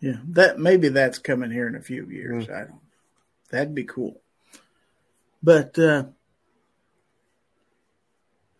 Yeah, 0.00 0.16
that 0.28 0.58
maybe 0.58 0.88
that's 0.88 1.18
coming 1.18 1.50
here 1.50 1.68
in 1.68 1.74
a 1.74 1.82
few 1.82 2.06
years. 2.06 2.48
I 2.48 2.60
don't. 2.60 2.80
That'd 3.50 3.74
be 3.74 3.84
cool. 3.84 4.18
But 5.42 5.78
uh 5.78 6.04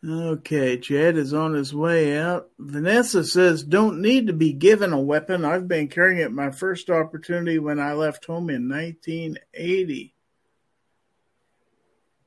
okay, 0.06 0.78
Chad 0.78 1.16
is 1.16 1.32
on 1.34 1.54
his 1.54 1.74
way 1.74 2.16
out. 2.18 2.50
Vanessa 2.58 3.24
says, 3.24 3.62
"Don't 3.62 4.00
need 4.00 4.26
to 4.28 4.32
be 4.32 4.52
given 4.52 4.92
a 4.92 5.00
weapon. 5.00 5.44
I've 5.44 5.66
been 5.68 5.88
carrying 5.88 6.20
it 6.20 6.30
my 6.32 6.50
first 6.50 6.90
opportunity 6.90 7.58
when 7.58 7.80
I 7.80 7.92
left 7.94 8.24
home 8.26 8.48
in 8.50 8.68
1980. 8.68 10.14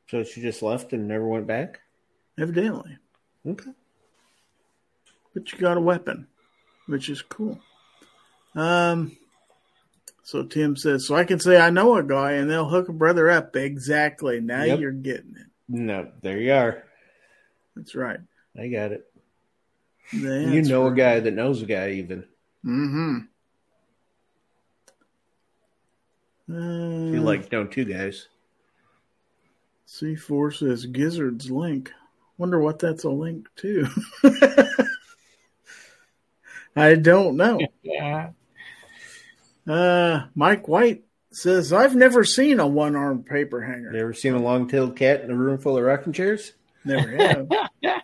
So 0.09 0.23
she 0.23 0.41
just 0.41 0.61
left 0.61 0.91
and 0.93 1.07
never 1.07 1.27
went 1.27 1.47
back. 1.47 1.81
Evidently, 2.37 2.97
Okay. 3.45 3.71
but 5.33 5.51
you 5.51 5.59
got 5.59 5.77
a 5.77 5.81
weapon, 5.81 6.27
which 6.87 7.09
is 7.09 7.21
cool." 7.21 7.59
Um. 8.55 9.15
So 10.23 10.43
Tim 10.43 10.75
says, 10.75 11.07
"So 11.07 11.15
I 11.15 11.23
can 11.23 11.39
say 11.39 11.59
I 11.59 11.69
know 11.69 11.95
a 11.97 12.03
guy, 12.03 12.33
and 12.33 12.49
they'll 12.49 12.69
hook 12.69 12.89
a 12.89 12.93
brother 12.93 13.29
up." 13.29 13.55
Exactly. 13.55 14.39
Now 14.41 14.63
Yep. 14.63 14.79
you're 14.79 14.91
getting 14.91 15.35
it. 15.37 15.47
No, 15.67 16.11
there 16.21 16.39
you 16.39 16.51
are. 16.53 16.83
That's 17.79 17.95
right. 17.95 18.19
I 18.59 18.67
got 18.67 18.91
it. 18.91 19.05
you 20.11 20.21
That's 20.51 20.67
know 20.67 20.87
a 20.87 20.93
guy 20.93 21.21
that 21.21 21.33
knows 21.33 21.61
a 21.61 21.65
guy, 21.65 21.91
even. 21.91 22.25
Mm-hmm. 22.65 23.17
You 26.49 27.19
Uh, 27.19 27.21
like 27.21 27.49
know 27.53 27.65
two 27.65 27.85
guys. 27.85 28.27
C4 29.87 30.53
says 30.57 30.85
Gizzard's 30.87 31.49
link. 31.49 31.91
Wonder 32.37 32.59
what 32.59 32.79
that's 32.79 33.05
a 33.05 33.09
link 33.09 33.47
to. 33.57 33.87
I 36.75 36.95
don't 36.95 37.37
know. 37.37 37.59
Yeah. 37.81 38.31
Uh, 39.67 40.25
Mike 40.33 40.67
White 40.67 41.03
says 41.31 41.71
I've 41.71 41.95
never 41.95 42.23
seen 42.23 42.59
a 42.59 42.65
one-armed 42.65 43.27
paper 43.27 43.61
hanger. 43.61 43.91
You 43.93 43.99
ever 43.99 44.13
seen 44.15 44.33
a 44.33 44.41
long-tailed 44.41 44.95
cat 44.95 45.21
in 45.21 45.29
a 45.29 45.35
room 45.35 45.59
full 45.59 45.77
of 45.77 45.83
rocking 45.83 46.11
chairs? 46.11 46.53
Never 46.85 47.15
have. 47.17 47.49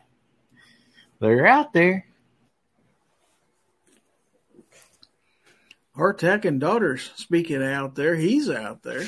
They're 1.19 1.47
out 1.47 1.73
there. 1.73 2.05
Artak 5.97 6.43
and 6.45 6.59
daughters 6.59 7.11
speaking 7.15 7.63
out 7.63 7.95
there. 7.95 8.15
He's 8.15 8.49
out 8.49 8.83
there. 8.83 9.05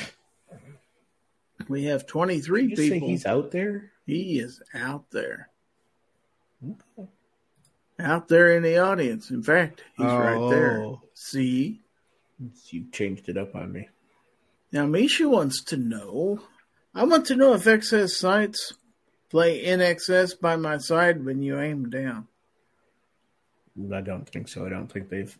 We 1.67 1.85
have 1.85 2.07
23 2.07 2.63
You 2.67 2.75
say 2.75 2.89
people. 2.91 3.09
he's 3.09 3.25
out 3.25 3.51
there. 3.51 3.91
He 4.05 4.39
is 4.39 4.61
out 4.73 5.11
there. 5.11 5.49
Out 7.99 8.27
there 8.29 8.55
in 8.55 8.63
the 8.63 8.77
audience. 8.77 9.31
In 9.31 9.43
fact, 9.43 9.83
he's 9.97 10.05
right 10.05 10.49
there. 10.49 10.81
Oh. 10.81 11.01
See? 11.13 11.81
You 12.69 12.85
changed 12.91 13.27
it 13.27 13.37
up 13.37 13.53
on 13.55 13.73
me. 13.73 13.89
Now, 14.71 14.85
Misha 14.85 15.27
wants 15.27 15.63
to 15.65 15.77
know. 15.77 16.39
I 16.93 17.03
want 17.03 17.25
to 17.27 17.35
know 17.35 17.53
if 17.53 17.67
excess 17.67 18.15
sights 18.15 18.73
play 19.29 19.63
INXS 19.65 20.39
by 20.39 20.55
my 20.55 20.77
side 20.77 21.23
when 21.25 21.41
you 21.41 21.59
aim 21.59 21.89
down. 21.89 22.27
I 23.93 24.01
don't 24.01 24.27
think 24.27 24.47
so. 24.47 24.65
I 24.65 24.69
don't 24.69 24.91
think 24.91 25.09
they've. 25.09 25.37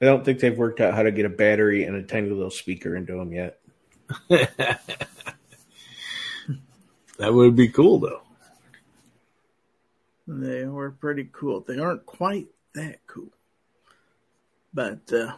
I 0.00 0.04
don't 0.04 0.24
think 0.24 0.38
they've 0.40 0.56
worked 0.56 0.80
out 0.80 0.94
how 0.94 1.02
to 1.02 1.10
get 1.10 1.26
a 1.26 1.30
battery 1.30 1.84
and 1.84 1.96
a 1.96 2.02
tiny 2.02 2.28
little 2.30 2.50
speaker 2.50 2.94
into 2.96 3.14
them 3.14 3.32
yet. 3.32 3.60
That 7.18 7.34
would 7.34 7.56
be 7.56 7.68
cool 7.68 7.98
though. 7.98 8.22
They 10.26 10.66
were 10.66 10.92
pretty 10.92 11.28
cool. 11.32 11.64
They 11.66 11.78
aren't 11.78 12.06
quite 12.06 12.46
that 12.74 13.00
cool. 13.06 13.32
But 14.72 15.12
uh, 15.12 15.32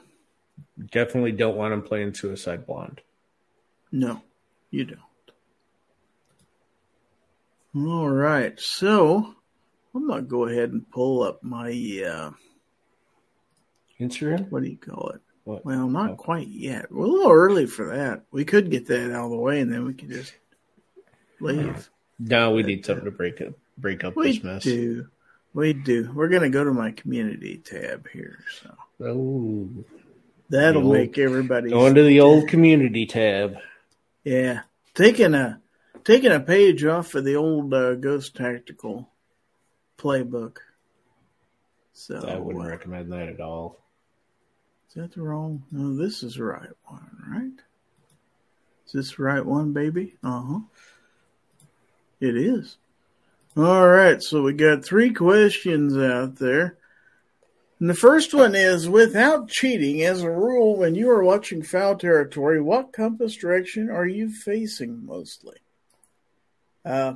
Definitely 0.91 1.33
don't 1.33 1.57
want 1.57 1.73
them 1.73 1.83
playing 1.83 2.15
Suicide 2.15 2.67
Blonde. 2.67 3.01
no, 3.93 4.21
you 4.71 4.85
don't. 4.85 5.01
All 7.75 8.09
right. 8.09 8.59
So 8.59 9.35
I'm 9.95 10.07
going 10.07 10.23
to 10.25 10.29
go 10.29 10.47
ahead 10.47 10.71
and 10.71 10.89
pull 10.91 11.23
up 11.23 11.43
my, 11.43 11.71
uh, 12.07 12.31
Instagram? 14.01 14.51
what 14.51 14.63
do 14.63 14.71
you 14.71 14.79
call 14.79 15.11
it? 15.15 15.21
What? 15.45 15.65
Well, 15.65 15.89
not 15.89 16.13
Oh. 16.13 16.17
quite 16.17 16.49
yet. 16.49 16.91
We're 16.91 17.05
a 17.05 17.09
little 17.09 17.31
early 17.33 17.67
for 17.67 17.95
that. 17.97 18.23
We 18.31 18.45
could 18.45 18.71
get 18.71 18.87
that 18.89 19.13
out 19.13 19.27
of 19.27 19.31
the 19.31 19.37
way 19.37 19.61
and 19.61 19.73
then 19.73 19.85
we 19.85 19.95
could 19.95 20.09
just 20.11 20.33
leave. 21.41 21.91
No, 22.19 22.51
we 22.53 22.63
need 22.63 22.85
something 22.85 23.05
to 23.05 23.11
break 23.11 23.41
up 23.41 23.55
break 23.79 24.05
up 24.05 24.15
We 24.15 24.33
this 24.33 24.45
mess. 24.45 24.63
do. 24.63 25.07
We 25.55 25.73
do. 25.73 26.13
We're 26.15 26.29
to 26.43 26.51
go 26.51 26.65
to 26.65 26.73
my 26.73 26.91
community 26.93 27.57
tab 27.59 28.07
here. 28.11 28.39
So 28.63 28.75
Oh, 29.05 29.69
that'll 30.51 30.85
old- 30.85 30.93
make 30.93 31.17
everybody. 31.19 31.71
going 31.71 31.95
to 31.95 32.03
the 32.03 32.21
old 32.21 32.47
community 32.49 33.07
tab. 33.07 33.57
Yeah. 34.25 34.61
Taking 34.95 35.33
a, 35.35 35.61
taking 36.05 36.33
a 36.33 36.41
page 36.41 36.85
off 36.85 37.15
of 37.15 37.25
the 37.25 37.37
old 37.37 37.73
uh, 37.73 37.95
Ghost 37.95 38.37
Tactical 38.37 39.09
playbook. 39.99 40.59
So 41.93 42.27
I 42.27 42.39
wouldn't 42.39 42.65
uh, 42.65 42.69
recommend 42.69 43.13
that 43.13 43.29
at 43.29 43.41
all. 43.41 43.79
Is 44.89 44.95
that 44.95 45.13
the 45.13 45.23
wrong? 45.23 45.65
No, 45.71 45.97
this 45.97 46.23
is 46.23 46.35
the 46.35 46.45
right 46.45 46.71
one, 46.85 47.17
right? 47.29 47.65
Is 48.87 48.93
this 48.93 49.17
the 49.17 49.23
right 49.23 49.45
one, 49.45 49.73
baby? 49.73 50.17
Uh 50.23 50.43
huh. 50.43 50.61
It 52.21 52.37
is. 52.37 52.77
All 53.57 53.87
right, 53.87 54.23
so 54.23 54.43
we 54.43 54.53
got 54.53 54.85
three 54.85 55.13
questions 55.13 55.97
out 55.97 56.37
there. 56.37 56.77
And 57.81 57.89
the 57.89 57.95
first 57.95 58.35
one 58.35 58.55
is 58.55 58.89
without 58.89 59.49
cheating, 59.49 60.03
as 60.03 60.23
a 60.23 60.31
rule, 60.31 60.77
when 60.77 60.95
you 60.95 61.11
are 61.11 61.25
watching 61.25 61.63
Fowl 61.63 61.97
Territory, 61.97 62.61
what 62.61 62.93
compass 62.93 63.35
direction 63.35 63.91
are 63.91 64.07
you 64.07 64.31
facing 64.31 65.05
mostly? 65.05 65.57
Uh, 66.85 67.15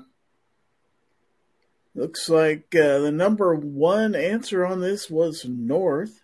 looks 1.95 2.29
like 2.29 2.75
uh, 2.75 2.99
the 2.99 3.13
number 3.13 3.55
one 3.55 4.15
answer 4.15 4.65
on 4.67 4.81
this 4.81 5.09
was 5.11 5.45
north. 5.45 6.21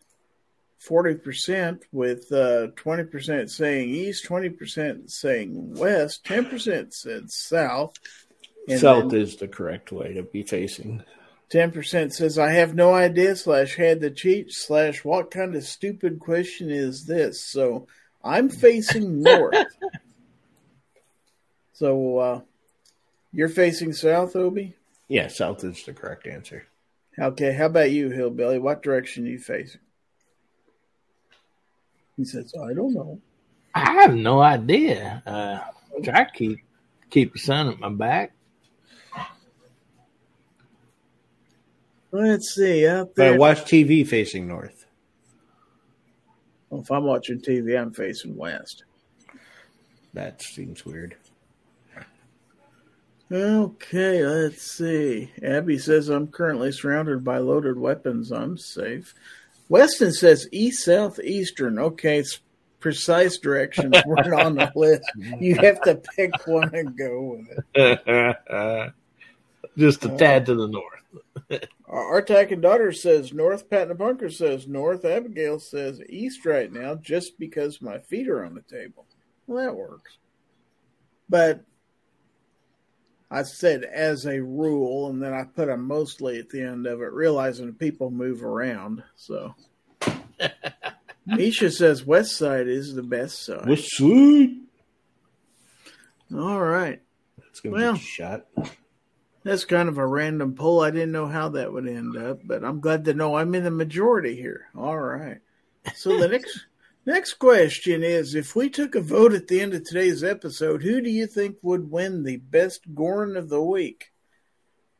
40% 0.81 1.83
with 1.93 2.33
uh, 2.33 2.69
20% 2.69 3.51
saying 3.51 3.91
east, 3.91 4.27
20% 4.27 5.11
saying 5.11 5.75
west, 5.75 6.25
10% 6.25 6.95
said 6.95 7.31
south. 7.31 7.97
and 8.67 8.81
South 8.81 9.13
is 9.13 9.37
the 9.37 9.49
correct 9.49 9.93
way 9.93 10.15
to 10.15 10.23
be 10.23 10.43
facing. 10.43 11.03
10% 11.51 12.13
says, 12.13 12.39
I 12.39 12.53
have 12.53 12.75
no 12.75 12.95
idea, 12.95 13.37
slash, 13.37 13.75
had 13.77 14.01
to 14.01 14.11
cheat, 14.11 14.53
slash, 14.53 15.05
what 15.05 15.31
kind 15.31 15.55
of 15.55 15.65
stupid 15.65 16.19
question 16.19 16.71
is 16.71 17.05
this? 17.05 17.45
So 17.45 17.87
I'm 18.23 18.49
facing 18.49 19.23
north. 19.23 19.67
so 21.73 22.19
uh, 22.19 22.41
you're 23.33 23.49
facing 23.49 23.93
south, 23.93 24.37
Obi? 24.37 24.75
Yeah, 25.09 25.29
south 25.29 25.65
is 25.65 25.85
the 25.85 25.93
correct 25.93 26.27
answer. 26.27 26.67
Okay, 27.19 27.53
how 27.53 27.67
about 27.67 27.91
you, 27.91 28.11
Hillbilly? 28.11 28.59
What 28.59 28.83
direction 28.83 29.25
are 29.27 29.31
you 29.31 29.39
facing? 29.39 29.81
He 32.17 32.25
says, 32.25 32.53
I 32.55 32.73
don't 32.75 32.95
know. 32.95 33.21
I 33.75 33.93
have 34.03 34.15
no 34.15 34.41
idea. 34.41 35.23
Uh, 35.27 35.61
try 36.03 36.25
to 36.25 36.31
keep 36.33 36.59
keep 37.11 37.33
the 37.33 37.39
sun 37.39 37.69
at 37.69 37.79
my 37.81 37.89
back. 37.89 38.33
Let's 42.13 42.55
see 42.55 42.87
out 42.87 43.13
But 43.15 43.27
I 43.27 43.31
there. 43.31 43.39
watch 43.39 43.59
TV 43.63 44.07
facing 44.07 44.49
north. 44.49 44.85
Well, 46.69 46.81
if 46.83 46.91
I'm 46.91 47.05
watching 47.05 47.41
TV, 47.41 47.81
I'm 47.81 47.93
facing 47.93 48.37
west. 48.37 48.85
That 50.15 50.43
seems 50.43 50.85
weird. 50.85 51.17
Okay, 53.33 54.27
let's 54.27 54.63
see. 54.73 55.31
Abby 55.43 55.79
says 55.79 56.09
I'm 56.09 56.27
currently 56.27 56.73
surrounded 56.73 57.23
by 57.23 57.39
loaded 57.39 57.79
weapons. 57.79 58.33
I'm 58.33 58.59
safe. 58.59 59.15
Weston 59.69 60.13
says 60.13 60.49
east, 60.51 60.85
south, 60.85 61.21
eastern. 61.21 61.79
Okay, 61.79 62.19
it's 62.19 62.41
precise 62.81 63.39
directions 63.39 63.95
weren't 64.07 64.35
on 64.35 64.57
the 64.57 64.73
list. 64.75 65.05
You 65.39 65.55
have 65.57 65.81
to 65.83 66.03
pick 66.17 66.33
one 66.47 66.75
and 66.75 66.97
go 66.99 67.39
with 67.39 67.65
it. 67.75 68.93
Just 69.79 70.05
a 70.05 70.13
uh, 70.13 70.17
tad 70.19 70.47
to 70.47 70.57
the 70.57 70.67
north. 70.67 71.69
Our 71.89 72.21
Artak 72.21 72.51
and 72.51 72.61
Daughter 72.61 72.91
says 72.91 73.33
north. 73.33 73.71
Pat 73.71 73.89
and 73.89 73.99
Bunker 73.99 74.31
says 74.31 74.67
north. 74.67 75.05
Abigail 75.05 75.61
says 75.61 76.01
east 76.09 76.45
right 76.45 76.73
now, 76.73 76.97
just 76.97 77.39
because 77.39 77.81
my 77.81 77.99
feet 77.99 78.29
are 78.29 78.45
on 78.45 78.55
the 78.55 78.63
table. 78.63 79.07
Well, 79.47 79.65
that 79.65 79.77
works. 79.77 80.19
But 81.29 81.65
I 83.31 83.43
said 83.43 83.85
as 83.85 84.27
a 84.27 84.41
rule, 84.43 85.09
and 85.09 85.23
then 85.23 85.33
I 85.33 85.45
put 85.45 85.69
a 85.69 85.77
mostly 85.77 86.39
at 86.39 86.49
the 86.51 86.63
end 86.63 86.87
of 86.87 87.01
it, 87.01 87.13
realizing 87.13 87.73
people 87.75 88.11
move 88.11 88.43
around. 88.45 89.03
So 89.17 89.55
Misha 91.27 91.71
says 91.71 92.05
West 92.05 92.37
Side 92.37 92.67
is 92.67 92.95
the 92.95 93.03
best 93.03 93.45
side. 93.45 93.69
West 93.69 93.97
Side. 93.97 94.49
All 96.35 96.61
right. 96.61 97.01
It's 97.51 97.61
gonna 97.61 97.77
Well. 97.77 97.93
be 97.95 97.99
shot. 98.01 98.47
That's 99.43 99.65
kind 99.65 99.89
of 99.89 99.99
a 99.99 100.07
random 100.07 100.55
poll. 100.55 100.83
I 100.83 100.91
didn't 100.91 101.13
know 101.13 101.27
how 101.27 101.49
that 101.51 101.73
would 101.73 101.89
end 101.89 102.17
up, 102.17 102.41
but 102.45 102.63
I'm 102.65 102.81
glad 102.81 103.05
to 103.07 103.15
know 103.15 103.37
I'm 103.37 103.55
in 103.55 103.65
the 103.65 103.71
majority 103.71 104.37
here. 104.37 104.67
All 104.77 104.99
right. 104.99 105.39
So 105.95 106.19
the 106.19 106.29
next 106.29 106.67
next 107.11 107.35
question 107.35 108.03
is 108.05 108.35
if 108.35 108.55
we 108.55 108.71
took 108.71 108.95
a 108.95 109.01
vote 109.01 109.33
at 109.33 109.49
the 109.49 109.61
end 109.61 109.75
of 109.75 109.85
today's 109.85 110.23
episode, 110.23 110.83
who 110.83 111.01
do 111.01 111.11
you 111.11 111.27
think 111.27 111.57
would 111.61 111.91
win 111.91 112.23
the 112.23 112.37
best 112.37 112.95
Gorn 112.95 113.37
of 113.37 113.49
the 113.49 113.61
week? 113.61 114.13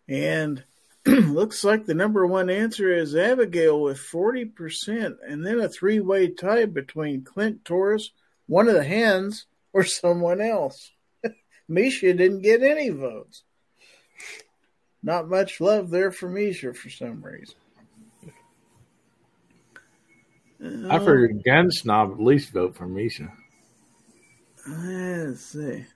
And 0.09 0.65
looks 1.07 1.63
like 1.63 1.87
the 1.87 1.95
number 1.95 2.27
one 2.27 2.51
answer 2.51 2.93
is 2.93 3.15
Abigail 3.15 3.81
with 3.81 3.99
40%, 3.99 5.17
and 5.27 5.47
then 5.47 5.61
a 5.61 5.69
three 5.69 6.01
way 6.01 6.29
tie 6.29 6.67
between 6.67 7.23
Clint 7.23 7.65
Torres, 7.65 8.11
one 8.47 8.69
of 8.69 8.75
the 8.75 8.85
hens, 8.85 9.47
or 9.73 9.85
someone 9.85 10.41
else. 10.41 10.91
Misha 11.69 12.13
didn't 12.13 12.43
get 12.43 12.63
any 12.63 12.89
votes. 12.89 13.45
Not 15.03 15.29
much 15.29 15.61
love 15.61 15.91
there 15.91 16.11
for 16.11 16.29
Misha 16.29 16.75
for 16.75 16.91
some 16.91 17.23
reason. 17.23 17.55
I 20.63 20.99
figured 20.99 21.43
Gun 21.45 21.71
Snob 21.71 22.13
at 22.13 22.21
least 22.21 22.53
vote 22.53 22.77
for 22.77 22.87
Misha. 22.87 23.33
Let's 24.67 25.41
see. 25.41 25.87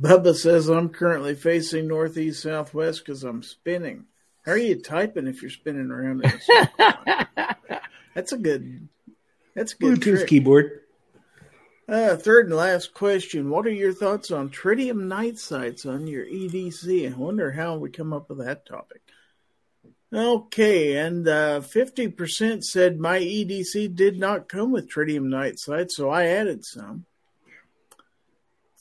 Bubba 0.00 0.34
says 0.34 0.68
I'm 0.68 0.88
currently 0.88 1.34
facing 1.34 1.88
northeast 1.88 2.42
southwest 2.42 3.04
because 3.04 3.22
I'm 3.24 3.42
spinning. 3.42 4.06
How 4.46 4.52
are 4.52 4.58
you 4.58 4.80
typing 4.80 5.26
if 5.26 5.42
you're 5.42 5.50
spinning 5.50 5.90
around 5.90 6.24
in 6.24 6.30
a 6.30 7.56
that's 8.14 8.32
a 8.32 8.38
good. 8.38 8.88
That's 9.54 9.74
a 9.74 9.76
good 9.76 10.00
Bluetooth 10.00 10.16
trick. 10.16 10.28
keyboard. 10.28 10.80
Uh, 11.88 12.16
third 12.16 12.46
and 12.46 12.56
last 12.56 12.94
question. 12.94 13.50
What 13.50 13.66
are 13.66 13.70
your 13.70 13.92
thoughts 13.92 14.30
on 14.30 14.48
tritium 14.48 15.08
night 15.08 15.38
sights 15.38 15.84
on 15.84 16.06
your 16.06 16.24
EDC? 16.24 17.12
I 17.12 17.16
wonder 17.16 17.52
how 17.52 17.76
we 17.76 17.90
come 17.90 18.14
up 18.14 18.30
with 18.30 18.38
that 18.38 18.64
topic. 18.64 19.02
Okay, 20.14 20.98
and 20.98 21.26
uh, 21.26 21.60
50% 21.60 22.62
said 22.64 23.00
my 23.00 23.18
EDC 23.18 23.94
did 23.96 24.18
not 24.18 24.46
come 24.46 24.70
with 24.70 24.90
tritium 24.90 25.58
sights, 25.58 25.96
so 25.96 26.10
I 26.10 26.26
added 26.26 26.66
some. 26.66 27.06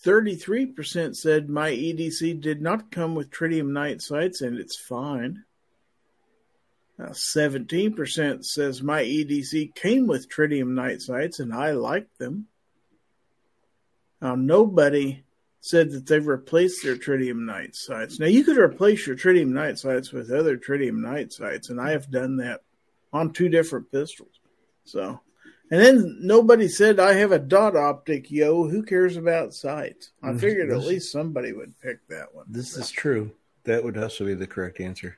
33% 0.04 1.16
said 1.16 1.50
my 1.50 1.72
EDC 1.72 2.42
did 2.42 2.62
not 2.62 2.92
come 2.92 3.16
with 3.16 3.30
tritium 3.30 4.02
sights, 4.02 4.42
and 4.42 4.60
it's 4.60 4.78
fine. 4.78 5.46
Now, 6.98 7.10
17% 7.10 8.44
says 8.44 8.84
my 8.84 9.02
EDC 9.02 9.74
came 9.74 10.08
with 10.08 10.30
tritium 10.30 11.02
sights, 11.02 11.40
and 11.40 11.54
I 11.54 11.72
like 11.72 12.08
them. 12.18 12.48
Now, 14.22 14.36
nobody 14.36 15.24
said 15.62 15.92
that 15.92 16.08
they've 16.08 16.26
replaced 16.26 16.84
their 16.84 16.96
tritium 16.96 17.46
night 17.46 17.76
sights. 17.76 18.20
Now, 18.20 18.26
you 18.26 18.44
could 18.44 18.58
replace 18.58 19.06
your 19.06 19.16
tritium 19.16 19.50
night 19.50 19.78
sights 19.78 20.12
with 20.12 20.32
other 20.32 20.58
tritium 20.58 20.96
night 20.96 21.32
sights, 21.32 21.70
and 21.70 21.80
I 21.80 21.92
have 21.92 22.10
done 22.12 22.38
that 22.38 22.62
on 23.14 23.32
two 23.32 23.48
different 23.48 23.92
pistols. 23.92 24.40
So, 24.86 25.20
and 25.70 25.80
then 25.80 26.18
nobody 26.22 26.68
said 26.68 27.00
I 27.00 27.14
have 27.14 27.32
a 27.32 27.40
dot 27.40 27.76
optic, 27.76 28.32
yo. 28.32 28.68
Who 28.68 28.82
cares 28.84 29.18
about 29.18 29.54
sights? 29.54 30.12
I 30.24 30.32
Mm, 30.32 30.40
figured 30.40 30.72
at 30.72 30.80
least 30.80 31.12
somebody 31.12 31.54
would 31.54 31.80
pick 31.80 32.06
that 32.08 32.34
one. 32.34 32.46
This 32.50 32.76
is 32.76 32.90
true. 32.90 33.32
That 33.64 33.84
would 33.84 33.98
also 33.98 34.26
be 34.26 34.34
the 34.34 34.48
correct 34.48 34.82
answer. 34.82 35.18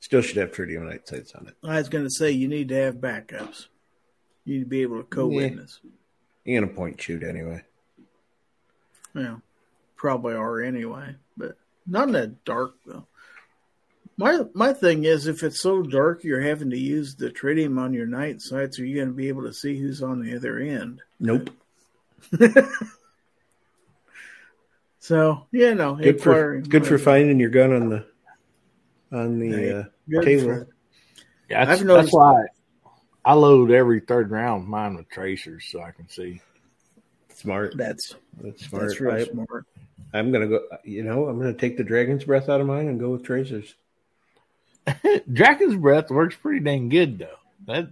Still 0.00 0.20
should 0.22 0.36
have 0.36 0.50
tritium 0.50 0.88
night 0.88 1.06
sights 1.06 1.34
on 1.36 1.46
it. 1.46 1.54
I 1.62 1.78
was 1.78 1.88
going 1.88 2.04
to 2.04 2.10
say 2.10 2.32
you 2.32 2.48
need 2.48 2.68
to 2.70 2.74
have 2.74 2.96
backups. 2.96 3.66
You 4.44 4.54
need 4.54 4.64
to 4.64 4.68
be 4.68 4.82
able 4.82 4.98
to 4.98 5.04
co-witness. 5.04 5.80
You 6.44 6.60
can 6.60 6.68
a 6.68 6.72
point 6.72 7.00
shoot 7.00 7.22
anyway. 7.22 7.62
Yeah, 9.14 9.36
probably 9.96 10.34
are 10.34 10.60
anyway, 10.62 11.14
but 11.36 11.56
not 11.86 12.08
in 12.08 12.12
that 12.14 12.44
dark 12.44 12.74
though. 12.86 13.06
My 14.16 14.42
my 14.54 14.72
thing 14.72 15.04
is, 15.04 15.26
if 15.26 15.42
it's 15.42 15.60
so 15.60 15.82
dark, 15.82 16.22
you're 16.22 16.40
having 16.40 16.70
to 16.70 16.78
use 16.78 17.16
the 17.16 17.30
tritium 17.30 17.80
on 17.80 17.92
your 17.92 18.06
night 18.06 18.40
sights. 18.40 18.78
Are 18.78 18.84
you 18.84 18.94
going 18.96 19.08
to 19.08 19.14
be 19.14 19.28
able 19.28 19.42
to 19.42 19.52
see 19.52 19.76
who's 19.78 20.02
on 20.02 20.20
the 20.20 20.36
other 20.36 20.58
end? 20.58 21.02
Nope. 21.20 21.50
So 24.98 25.46
you 25.50 25.74
know, 25.74 25.96
Good 25.96 26.20
for 26.22 26.30
acquiring- 26.30 26.62
good 26.64 26.86
for 26.86 26.98
finding 26.98 27.38
your 27.38 27.50
gun 27.50 27.72
on 27.74 27.88
the 27.90 28.06
on 29.12 29.38
the 29.38 29.50
Hey, 29.50 29.70
uh, 29.72 30.22
table. 30.22 30.44
for- 30.44 30.68
Yeah, 31.50 31.64
that's, 31.66 31.82
I've 31.82 31.86
that's 31.86 32.10
why 32.12 32.46
I 33.24 33.34
load 33.34 33.70
every 33.70 34.00
third 34.00 34.30
round 34.30 34.62
of 34.62 34.68
mine 34.68 34.94
with 34.94 35.08
tracers 35.10 35.66
so 35.70 35.82
I 35.82 35.90
can 35.90 36.08
see. 36.08 36.40
Smart. 37.34 37.76
That's 37.76 38.14
That's 38.40 38.66
smart. 38.66 38.88
that's 38.88 39.00
real 39.00 39.14
I, 39.14 39.24
smart. 39.24 39.66
I'm 40.14 40.32
gonna 40.32 40.46
go. 40.46 40.60
You 40.84 41.02
know, 41.02 41.26
I'm 41.28 41.38
gonna 41.38 41.52
take 41.52 41.76
the 41.76 41.84
dragon's 41.84 42.24
breath 42.24 42.48
out 42.48 42.60
of 42.60 42.66
mine 42.66 42.88
and 42.88 42.98
go 43.00 43.10
with 43.10 43.24
tracers. 43.24 43.74
Dragon's 45.32 45.76
breath 45.76 46.10
works 46.10 46.36
pretty 46.36 46.60
dang 46.60 46.88
good 46.90 47.18
though. 47.18 47.38
That 47.66 47.88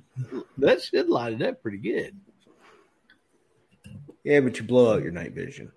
that 0.59 0.83
should 0.83 1.09
light 1.09 1.41
it 1.41 1.43
up 1.43 1.63
pretty 1.63 1.79
good. 1.79 2.17
Yeah, 4.25 4.41
but 4.41 4.59
you 4.59 4.65
blow 4.65 4.95
out 4.95 5.03
your 5.03 5.11
night 5.13 5.33
vision 5.33 5.73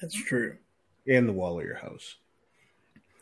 That's 0.00 0.14
true. 0.14 0.56
and 1.06 1.28
the 1.28 1.32
wall 1.32 1.58
of 1.60 1.66
your 1.66 1.76
house. 1.76 2.16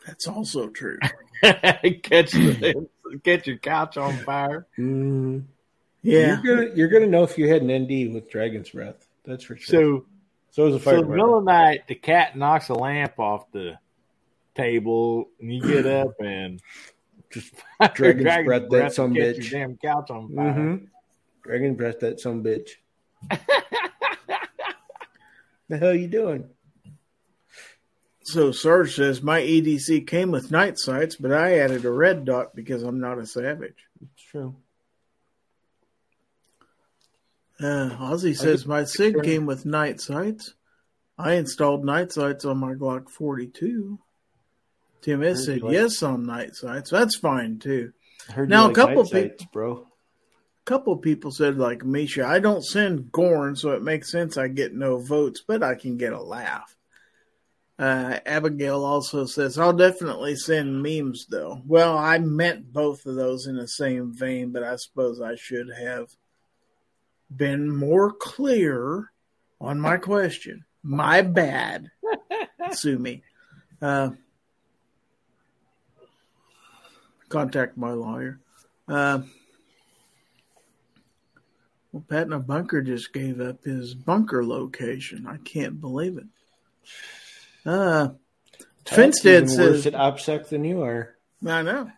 That's 0.07 0.27
also 0.27 0.69
true. 0.69 0.97
catch 1.43 2.31
the, 2.31 2.87
catch 3.23 3.47
your 3.47 3.57
couch 3.57 3.97
on 3.97 4.17
fire. 4.19 4.65
Mm, 4.79 5.43
Yeah, 6.03 6.39
you're 6.41 6.55
gonna 6.55 6.75
you're 6.75 6.87
gonna 6.89 7.07
know 7.07 7.23
if 7.23 7.37
you 7.37 7.47
had 7.49 7.63
an 7.63 7.83
ND 7.83 8.13
with 8.13 8.29
dragon's 8.29 8.69
breath. 8.69 9.07
That's 9.25 9.43
for 9.43 9.57
sure. 9.57 9.81
So 10.01 10.05
So 10.51 10.67
is 10.67 10.75
a 10.75 10.79
So 10.79 10.83
fire 10.83 10.97
in 10.97 11.05
the 11.05 11.09
middle 11.09 11.37
of 11.37 11.45
the 11.45 11.51
night, 11.51 11.87
the 11.87 11.95
cat 11.95 12.37
knocks 12.37 12.69
a 12.69 12.73
lamp 12.73 13.19
off 13.19 13.51
the 13.51 13.79
table, 14.55 15.29
and 15.39 15.53
you 15.53 15.61
get 15.61 15.85
up 15.87 16.13
and 16.19 16.61
Just 17.31 17.53
dragon's, 17.93 18.23
dragon's 18.23 18.45
breath 18.45 18.69
that 18.69 18.93
some 18.93 19.13
bitch. 19.13 19.51
your 19.51 19.59
damn 19.61 19.77
couch 19.77 20.09
on 20.11 20.33
fire. 20.35 20.53
Mm-hmm. 20.53 20.85
Dragon 21.43 21.75
breath 21.75 21.99
that 22.01 22.19
some 22.19 22.43
bitch. 22.43 22.71
the 25.69 25.77
hell 25.77 25.95
you 25.95 26.07
doing? 26.07 26.49
So 28.23 28.51
Sarge 28.51 28.95
says 28.95 29.21
my 29.21 29.41
EDC 29.41 30.05
came 30.05 30.31
with 30.31 30.51
night 30.51 30.77
sights, 30.77 31.15
but 31.15 31.31
I 31.31 31.59
added 31.59 31.85
a 31.85 31.91
red 31.91 32.25
dot 32.25 32.55
because 32.55 32.83
I'm 32.83 32.99
not 32.99 33.17
a 33.17 33.25
savage. 33.25 33.87
It's 34.01 34.23
true. 34.23 34.55
Uh, 37.61 37.95
Ozzy 37.99 38.35
says 38.35 38.65
my 38.65 38.83
SIG 38.85 39.21
came 39.23 39.45
with 39.45 39.65
night 39.65 40.01
sights. 40.01 40.55
I 41.17 41.33
installed 41.33 41.85
night 41.85 42.11
sights 42.11 42.45
on 42.45 42.57
my 42.57 42.73
Glock 42.73 43.09
42. 43.09 43.99
Tim 45.01 45.23
S 45.23 45.45
said 45.45 45.61
like- 45.61 45.73
yes 45.73 46.01
on 46.01 46.25
night 46.25 46.55
sights. 46.55 46.89
That's 46.89 47.17
fine 47.17 47.59
too. 47.59 47.93
I 48.29 48.33
heard 48.33 48.49
Now, 48.49 48.65
you 48.65 48.71
a 48.71 48.75
couple 48.75 49.03
night 49.03 49.11
sights, 49.11 49.45
bro. 49.51 49.87
A 50.61 50.65
couple 50.65 50.97
people 50.97 51.31
said 51.31 51.57
like 51.57 51.83
Misha, 51.83 52.25
I 52.25 52.39
don't 52.39 52.63
send 52.63 53.11
Gorn, 53.11 53.55
so 53.55 53.71
it 53.71 53.83
makes 53.83 54.11
sense 54.11 54.37
I 54.37 54.47
get 54.47 54.73
no 54.73 54.99
votes, 54.99 55.41
but 55.45 55.63
I 55.63 55.75
can 55.75 55.97
get 55.97 56.13
a 56.13 56.21
laugh. 56.21 56.75
Uh, 57.79 58.19
Abigail 58.27 58.85
also 58.85 59.25
says 59.25 59.57
I'll 59.57 59.73
definitely 59.73 60.35
send 60.35 60.83
memes 60.83 61.25
though. 61.29 61.61
Well, 61.65 61.97
I 61.97 62.19
meant 62.19 62.71
both 62.71 63.05
of 63.05 63.15
those 63.15 63.47
in 63.47 63.57
the 63.57 63.67
same 63.67 64.13
vein, 64.15 64.51
but 64.51 64.63
I 64.63 64.75
suppose 64.75 65.19
I 65.19 65.35
should 65.35 65.67
have 65.75 66.09
been 67.35 67.69
more 67.75 68.11
clear 68.11 69.11
on 69.59 69.79
my 69.79 69.97
question. 69.97 70.65
My 70.83 71.21
bad. 71.21 71.91
Sue 72.71 72.97
me. 72.97 73.23
Uh, 73.81 74.11
contact 77.29 77.77
my 77.77 77.91
lawyer. 77.91 78.39
Uh, 78.87 79.21
well, 81.91 82.03
Patna 82.07 82.39
Bunker 82.39 82.81
just 82.81 83.11
gave 83.13 83.41
up 83.41 83.63
his 83.63 83.93
bunker 83.93 84.45
location. 84.45 85.27
I 85.27 85.37
can't 85.37 85.81
believe 85.81 86.17
it. 86.17 86.25
Uh, 87.65 88.09
That's 88.85 89.21
Finstead 89.23 89.51
even 89.51 89.59
worse 89.59 89.85
at 89.85 89.93
OPSEC 89.93 90.49
than 90.49 90.63
you 90.63 90.83
are. 90.83 91.15
I 91.45 91.61
know. 91.61 91.91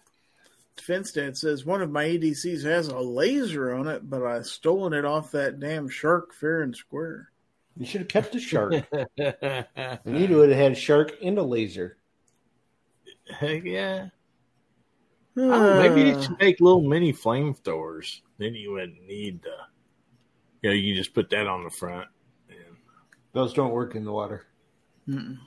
Finstead 0.87 1.37
says 1.37 1.65
one 1.65 1.81
of 1.81 1.91
my 1.91 2.05
EDCs 2.05 2.63
has 2.63 2.87
a 2.87 2.99
laser 2.99 3.73
on 3.73 3.87
it, 3.87 4.09
but 4.09 4.23
I 4.23 4.41
stolen 4.41 4.93
it 4.93 5.05
off 5.05 5.31
that 5.31 5.59
damn 5.59 5.87
shark 5.89 6.33
fair 6.33 6.61
and 6.61 6.75
square. 6.75 7.29
You 7.77 7.85
should 7.85 8.01
have 8.01 8.07
kept 8.07 8.33
the 8.33 8.39
shark. 8.39 8.73
and 9.17 9.97
you 10.05 10.37
would 10.37 10.49
have 10.49 10.57
had 10.57 10.71
a 10.73 10.75
shark 10.75 11.13
and 11.23 11.37
a 11.37 11.43
laser. 11.43 11.97
Heck 13.29 13.63
yeah. 13.63 14.09
I 15.35 15.39
don't 15.39 15.49
know, 15.49 15.73
maybe 15.81 16.09
you 16.09 16.15
Uh, 16.15 16.21
should 16.21 16.39
make 16.39 16.59
little 16.59 16.81
mini 16.87 17.11
flamethrowers. 17.13 18.21
Then 18.37 18.53
you 18.53 18.73
wouldn't 18.73 19.01
need 19.07 19.41
the. 19.41 19.55
You 20.61 20.69
know, 20.69 20.75
you 20.75 20.95
just 20.95 21.13
put 21.15 21.29
that 21.31 21.47
on 21.47 21.63
the 21.63 21.69
front. 21.69 22.07
And 22.49 22.77
Those 23.33 23.53
don't 23.53 23.71
work 23.71 23.95
in 23.95 24.05
the 24.05 24.11
water. 24.11 24.45
mm-mm. 25.07 25.39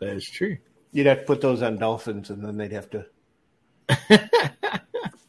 That 0.00 0.16
is 0.16 0.28
true. 0.28 0.58
You'd 0.92 1.06
have 1.06 1.20
to 1.20 1.24
put 1.24 1.40
those 1.40 1.62
on 1.62 1.78
dolphins, 1.78 2.30
and 2.30 2.44
then 2.44 2.56
they'd 2.56 2.72
have 2.72 2.90
to. 2.90 3.06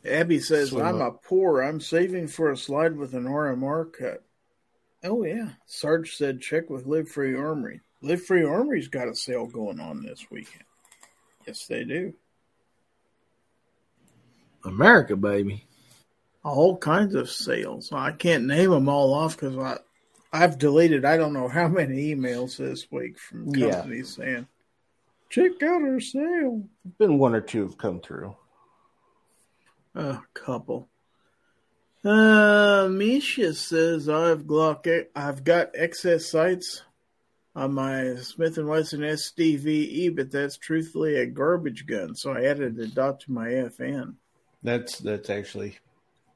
Abby 0.05 0.39
says, 0.39 0.73
I'm 0.73 1.01
up. 1.01 1.15
a 1.23 1.27
poor. 1.27 1.61
I'm 1.61 1.79
saving 1.79 2.27
for 2.27 2.51
a 2.51 2.57
slide 2.57 2.95
with 2.97 3.13
an 3.13 3.23
RMR 3.25 3.91
cut. 3.91 4.23
Oh, 5.03 5.23
yeah. 5.23 5.49
Sarge 5.65 6.15
said, 6.15 6.41
check 6.41 6.69
with 6.69 6.85
Live 6.85 7.09
Free 7.09 7.35
Armory. 7.35 7.81
Live 8.01 8.23
Free 8.25 8.43
Armory's 8.43 8.87
got 8.89 9.07
a 9.07 9.15
sale 9.15 9.47
going 9.47 9.79
on 9.79 10.03
this 10.03 10.25
weekend. 10.29 10.63
Yes, 11.47 11.65
they 11.67 11.83
do. 11.83 12.13
America, 14.65 15.15
baby. 15.15 15.65
All 16.43 16.77
kinds 16.77 17.15
of 17.15 17.29
sales. 17.29 17.91
I 17.91 18.11
can't 18.11 18.45
name 18.45 18.69
them 18.71 18.89
all 18.89 19.13
off 19.13 19.35
because 19.37 19.57
I, 19.57 19.77
I've 20.31 20.57
deleted 20.57 21.05
I 21.05 21.15
don't 21.17 21.33
know 21.33 21.47
how 21.47 21.67
many 21.69 22.13
emails 22.13 22.57
this 22.57 22.91
week 22.91 23.17
from 23.17 23.47
Yeah. 23.55 23.71
companies 23.71 24.15
saying, 24.15 24.47
check 25.29 25.51
out 25.63 25.81
our 25.81 25.99
sale. 25.99 26.63
Been 26.97 27.17
one 27.17 27.33
or 27.35 27.41
two 27.41 27.63
have 27.63 27.77
come 27.77 27.99
through. 28.01 28.35
A 29.95 30.19
couple. 30.33 30.89
Uh, 32.03 32.89
Misha 32.91 33.53
says 33.53 34.09
I've 34.09 34.43
Glock. 34.43 35.05
I've 35.15 35.43
got 35.43 35.73
XS 35.73 36.21
Sights 36.21 36.83
on 37.55 37.73
my 37.73 38.15
Smith 38.15 38.57
and 38.57 38.67
Wesson 38.67 39.01
SDVE, 39.01 40.15
but 40.15 40.31
that's 40.31 40.57
truthfully 40.57 41.15
a 41.15 41.25
garbage 41.25 41.85
gun, 41.85 42.15
so 42.15 42.31
I 42.31 42.45
added 42.45 42.79
a 42.79 42.87
dot 42.87 43.21
to 43.21 43.31
my 43.31 43.47
FN. 43.47 44.15
That's 44.63 44.97
that's 44.99 45.29
actually 45.29 45.77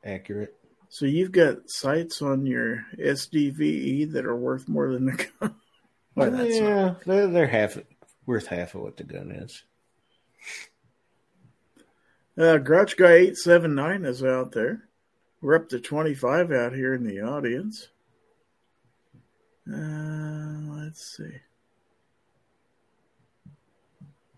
accurate. 0.04 0.56
So 0.90 1.06
you've 1.06 1.32
got 1.32 1.70
sights 1.70 2.22
on 2.22 2.46
your 2.46 2.86
SDVE 2.98 4.12
that 4.14 4.26
are 4.26 4.36
worth 4.36 4.68
more 4.68 4.92
than 4.94 5.06
the 5.06 5.28
gun. 5.40 5.56
Well, 6.16 6.48
yeah, 6.48 6.96
they're, 7.06 7.28
they're 7.28 7.46
half 7.46 7.78
worth 8.26 8.48
half 8.48 8.74
of 8.74 8.82
what 8.82 8.98
the 8.98 9.04
gun 9.04 9.30
is. 9.30 9.62
Uh, 12.38 12.58
Grouch 12.60 12.98
Guy 12.98 13.14
eight 13.14 13.38
seven 13.38 13.74
nine 13.74 14.06
is 14.06 14.24
out 14.24 14.52
there. 14.52 14.84
We're 15.42 15.56
up 15.56 15.70
to 15.70 15.80
twenty 15.80 16.14
five 16.14 16.52
out 16.52 16.74
here 16.74 16.94
in 16.94 17.04
the 17.04 17.22
audience. 17.22 17.88
Uh, 19.72 20.60
let's 20.70 21.18
see. 21.18 21.32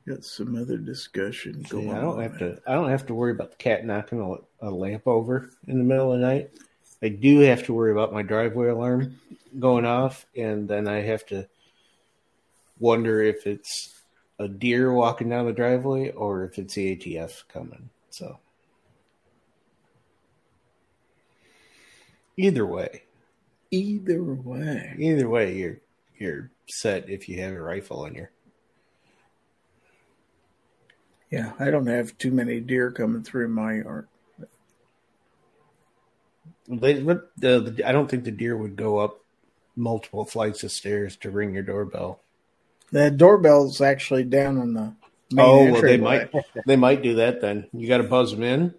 Got 0.07 0.23
some 0.23 0.55
other 0.55 0.77
discussion 0.77 1.65
See, 1.65 1.71
going. 1.71 1.91
I 1.91 2.01
don't 2.01 2.15
on 2.15 2.23
have 2.23 2.39
there. 2.39 2.55
to. 2.55 2.61
I 2.65 2.73
don't 2.73 2.89
have 2.89 3.05
to 3.07 3.13
worry 3.13 3.31
about 3.31 3.51
the 3.51 3.57
cat 3.57 3.85
knocking 3.85 4.21
a, 4.21 4.67
a 4.67 4.71
lamp 4.71 5.05
over 5.05 5.49
in 5.67 5.77
the 5.77 5.83
middle 5.83 6.13
of 6.13 6.19
the 6.19 6.25
night. 6.25 6.51
I 7.03 7.09
do 7.09 7.39
have 7.41 7.63
to 7.65 7.73
worry 7.73 7.91
about 7.91 8.13
my 8.13 8.21
driveway 8.21 8.69
alarm 8.69 9.19
going 9.59 9.85
off, 9.85 10.25
and 10.37 10.69
then 10.69 10.87
I 10.87 11.01
have 11.01 11.25
to 11.27 11.47
wonder 12.79 13.21
if 13.21 13.45
it's 13.45 13.98
a 14.39 14.47
deer 14.47 14.91
walking 14.91 15.29
down 15.29 15.45
the 15.45 15.53
driveway 15.53 16.11
or 16.11 16.45
if 16.45 16.57
it's 16.57 16.75
the 16.75 16.95
ATF 16.95 17.43
coming. 17.49 17.89
So 18.09 18.39
either 22.37 22.65
way, 22.65 23.03
Either 23.71 24.23
way, 24.23 24.95
either 24.97 25.29
way, 25.29 25.55
you're 25.55 25.79
you're 26.17 26.49
set 26.67 27.07
if 27.07 27.29
you 27.29 27.39
have 27.41 27.53
a 27.53 27.61
rifle 27.61 28.03
on 28.03 28.15
your. 28.15 28.31
yeah, 31.29 31.53
I 31.59 31.69
don't 31.69 31.85
have 31.85 32.17
too 32.17 32.31
many 32.31 32.59
deer 32.59 32.91
coming 32.91 33.23
through 33.23 33.49
my 33.49 33.75
yard. 33.75 34.07
They, 36.67 37.01
but 37.01 37.31
the, 37.37 37.59
the, 37.59 37.87
I 37.87 37.91
don't 37.91 38.09
think 38.09 38.23
the 38.23 38.31
deer 38.31 38.57
would 38.57 38.75
go 38.75 38.97
up 38.97 39.19
multiple 39.75 40.25
flights 40.25 40.63
of 40.63 40.71
stairs 40.71 41.15
to 41.17 41.29
ring 41.29 41.53
your 41.53 41.63
doorbell. 41.63 42.21
The 42.91 43.11
doorbell's 43.11 43.81
actually 43.81 44.23
down 44.23 44.57
on 44.57 44.73
the 44.73 44.93
main 45.31 45.45
oh, 45.45 45.71
well, 45.71 45.81
they 45.81 45.97
might 45.97 46.31
they 46.65 46.75
might 46.75 47.03
do 47.03 47.15
that 47.15 47.41
then. 47.41 47.67
You 47.73 47.87
got 47.87 47.97
to 47.97 48.03
buzz 48.03 48.31
them 48.31 48.43
in. 48.43 48.73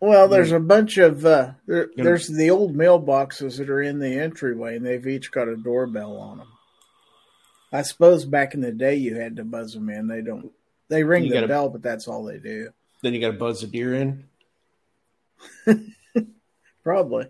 Well, 0.00 0.28
there's 0.28 0.52
a 0.52 0.60
bunch 0.60 0.96
of 0.98 1.24
uh, 1.24 1.52
there, 1.66 1.90
there's 1.96 2.28
the 2.28 2.50
old 2.50 2.76
mailboxes 2.76 3.58
that 3.58 3.70
are 3.70 3.82
in 3.82 3.98
the 3.98 4.18
entryway, 4.18 4.76
and 4.76 4.86
they've 4.86 5.06
each 5.06 5.30
got 5.30 5.48
a 5.48 5.56
doorbell 5.56 6.16
on 6.16 6.38
them. 6.38 6.48
I 7.72 7.82
suppose 7.82 8.24
back 8.24 8.54
in 8.54 8.60
the 8.60 8.72
day 8.72 8.94
you 8.94 9.16
had 9.16 9.36
to 9.36 9.44
buzz 9.44 9.74
them 9.74 9.90
in. 9.90 10.06
They 10.06 10.22
don't. 10.22 10.52
They 10.88 11.04
ring 11.04 11.24
You 11.24 11.30
the 11.30 11.34
gotta- 11.36 11.48
bell, 11.48 11.68
but 11.68 11.82
that's 11.82 12.08
all 12.08 12.24
they 12.24 12.38
do. 12.38 12.70
Then 13.02 13.14
you 13.14 13.20
got 13.20 13.32
to 13.32 13.38
buzz 13.38 13.60
the 13.60 13.66
deer 13.66 13.94
in. 13.94 14.24
Probably 16.82 17.26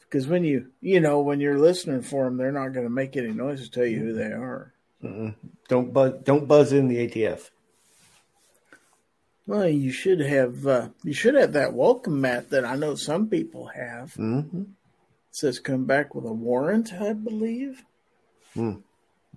because 0.00 0.26
when 0.26 0.44
you 0.44 0.68
you 0.80 1.00
know 1.00 1.20
when 1.20 1.40
you're 1.40 1.58
listening 1.58 2.02
for 2.02 2.24
them, 2.24 2.36
they're 2.36 2.52
not 2.52 2.72
going 2.72 2.86
to 2.86 2.90
make 2.90 3.16
any 3.16 3.32
noise 3.32 3.62
to 3.64 3.70
tell 3.70 3.86
you 3.86 3.98
who 3.98 4.12
they 4.14 4.32
are. 4.32 4.72
Mm-mm. 5.02 5.34
Don't 5.68 5.92
buzz. 5.92 6.14
Don't 6.24 6.48
buzz 6.48 6.72
in 6.72 6.88
the 6.88 7.08
ATF. 7.08 7.50
Well, 9.46 9.68
you 9.68 9.92
should 9.92 10.20
have 10.20 10.66
uh, 10.66 10.88
you 11.04 11.12
should 11.12 11.34
have 11.34 11.52
that 11.52 11.72
welcome 11.72 12.20
mat 12.20 12.50
that 12.50 12.64
I 12.64 12.76
know 12.76 12.94
some 12.94 13.28
people 13.28 13.66
have. 13.66 14.14
Mm-hmm. 14.14 14.62
says 15.30 15.60
come 15.60 15.84
back 15.84 16.14
with 16.14 16.24
a 16.24 16.32
warrant, 16.32 16.92
I 16.92 17.12
believe. 17.12 17.84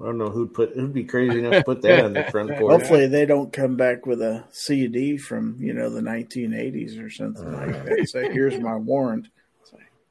I 0.02 0.06
don't 0.06 0.18
know 0.18 0.30
who'd 0.30 0.54
put. 0.54 0.72
Who'd 0.72 0.94
be 0.94 1.04
crazy 1.04 1.40
enough 1.40 1.54
to 1.56 1.64
put 1.64 1.82
that 1.82 2.06
on 2.06 2.14
the 2.14 2.24
front 2.24 2.52
porch? 2.56 2.72
Hopefully, 2.72 3.08
they 3.08 3.26
don't 3.26 3.52
come 3.52 3.76
back 3.76 4.06
with 4.06 4.22
a 4.22 4.46
CD 4.52 5.18
from 5.18 5.58
you 5.60 5.74
know 5.74 5.90
the 5.90 6.02
1980s 6.02 7.04
or 7.04 7.10
something 7.10 7.52
like 7.52 7.86
that. 7.86 8.10
Say, 8.10 8.32
here's 8.32 8.58
my 8.60 8.76
warrant. 8.78 9.28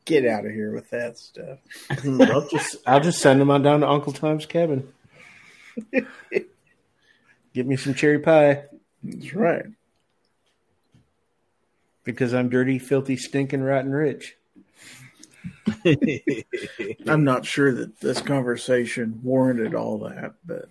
Get 0.04 0.26
out 0.26 0.46
of 0.46 0.52
here 0.52 0.72
with 0.72 0.90
that 0.90 1.18
stuff. 1.18 1.58
I'll 1.90 2.48
just 2.48 2.76
I'll 2.86 3.00
just 3.00 3.20
send 3.20 3.40
them 3.40 3.50
on 3.50 3.62
down 3.62 3.80
to 3.80 3.88
Uncle 3.88 4.12
Tom's 4.12 4.46
cabin. 4.46 4.92
Give 7.54 7.66
me 7.66 7.76
some 7.76 7.94
cherry 7.94 8.18
pie 8.18 8.64
That's 9.02 9.34
right. 9.34 9.64
because 12.04 12.34
I'm 12.34 12.48
dirty, 12.48 12.78
filthy, 12.78 13.16
stinking, 13.16 13.62
rotten 13.62 13.92
rich. 13.92 14.36
I'm 17.06 17.24
not 17.24 17.44
sure 17.46 17.72
that 17.72 18.00
this 18.00 18.20
conversation 18.20 19.20
warranted 19.22 19.74
all 19.74 19.98
that, 19.98 20.34
but 20.44 20.68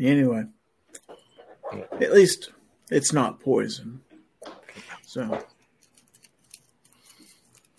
anyway, 0.00 0.44
at 2.00 2.12
least 2.12 2.50
it's 2.90 3.12
not 3.12 3.40
poison. 3.40 4.00
So 5.06 5.44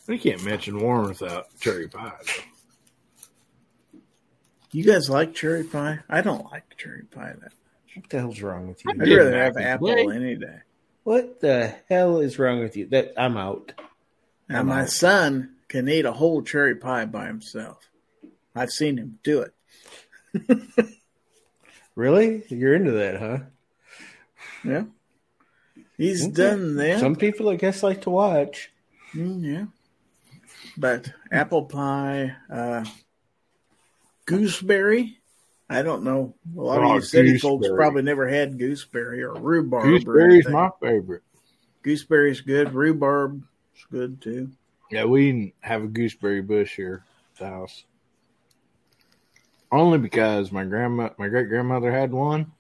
we 0.08 0.17
can't 0.17 0.43
mention 0.43 0.79
Warren 0.79 1.10
without 1.10 1.47
cherry 1.60 1.88
pie. 1.88 2.13
though. 2.25 2.55
You 4.77 4.83
guys 4.83 5.09
like 5.09 5.33
cherry 5.33 5.63
pie? 5.63 5.99
I 6.09 6.21
don't 6.21 6.51
like 6.51 6.75
cherry 6.77 7.03
pie. 7.03 7.33
That 7.41 7.51
What 7.95 8.09
the 8.09 8.19
hell's 8.19 8.41
wrong 8.41 8.67
with 8.67 8.83
you? 8.85 8.91
I'd 8.91 9.07
rather 9.09 9.38
have 9.43 9.57
apple 9.57 9.88
day. 9.88 10.07
any 10.13 10.35
day. 10.35 10.59
What 11.03 11.39
the 11.41 11.75
hell 11.89 12.19
is 12.19 12.39
wrong 12.39 12.59
with 12.59 12.75
you? 12.75 12.88
That 12.88 13.13
I'm 13.17 13.38
out. 13.38 13.73
Now 14.49 14.59
I'm 14.61 14.67
my 14.67 14.81
out. 14.81 14.89
son 14.89 15.55
can 15.67 15.88
eat 15.89 16.05
a 16.05 16.11
whole 16.13 16.41
cherry 16.41 16.75
pie 16.75 17.05
by 17.05 17.27
himself. 17.27 17.89
I've 18.55 18.71
seen 18.71 18.97
him 18.97 19.19
do 19.23 19.45
it. 20.33 20.61
Really? 21.95 22.43
You're 22.49 22.75
into 22.75 22.91
that, 22.91 23.19
huh? 23.19 23.38
Yeah. 24.65 24.83
He's 25.97 26.23
Okay. 26.25 26.33
done 26.33 26.75
that. 26.75 26.99
Some 26.99 27.15
people, 27.15 27.47
I 27.47 27.55
guess, 27.55 27.83
like 27.83 28.01
to 28.01 28.09
watch. 28.09 28.69
Mm, 29.13 29.41
yeah. 29.43 29.65
But 30.77 31.09
apple 31.31 31.63
pie, 31.63 32.35
uh, 32.51 32.83
gooseberry. 34.25 35.19
I 35.69 35.81
don't 35.81 36.03
know. 36.03 36.35
A 36.55 36.61
lot 36.61 36.79
Oh, 36.79 36.83
of 36.83 36.89
ah, 36.89 36.95
you 36.95 37.01
city 37.01 37.38
folks 37.38 37.67
probably 37.69 38.03
never 38.03 38.27
had 38.27 38.59
gooseberry 38.59 39.23
or 39.23 39.33
rhubarb. 39.33 39.83
Gooseberry's 39.85 40.47
my 40.47 40.69
favorite. 40.81 41.23
Gooseberry's 41.81 42.41
good. 42.41 42.73
Rhubarb's 42.73 43.43
good 43.91 44.21
too. 44.21 44.51
Yeah, 44.91 45.05
we 45.05 45.31
didn't 45.31 45.53
have 45.61 45.83
a 45.83 45.88
gooseberry 45.88 46.41
bush 46.41 46.75
here 46.75 47.03
at 47.33 47.39
the 47.39 47.45
house. 47.47 47.85
Only 49.71 49.97
because 49.97 50.51
my 50.51 50.63
grandma, 50.63 51.09
my 51.17 51.28
great 51.28 51.49
grandmother 51.49 51.91
had 51.91 52.11
one. 52.11 52.51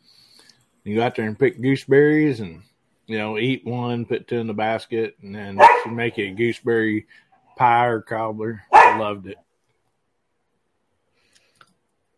You 0.83 0.95
go 0.95 1.03
out 1.03 1.15
there 1.15 1.27
and 1.27 1.37
pick 1.37 1.61
gooseberries, 1.61 2.39
and 2.39 2.61
you 3.05 3.17
know, 3.17 3.37
eat 3.37 3.65
one, 3.65 4.05
put 4.05 4.27
two 4.27 4.37
in 4.37 4.47
the 4.47 4.53
basket, 4.53 5.15
and 5.21 5.35
then 5.35 5.59
she'd 5.83 5.91
make 5.91 6.17
you 6.17 6.25
a 6.25 6.31
gooseberry 6.31 7.05
pie 7.55 7.85
or 7.85 8.01
cobbler. 8.01 8.63
I 8.73 8.97
loved 8.97 9.27
it. 9.27 9.37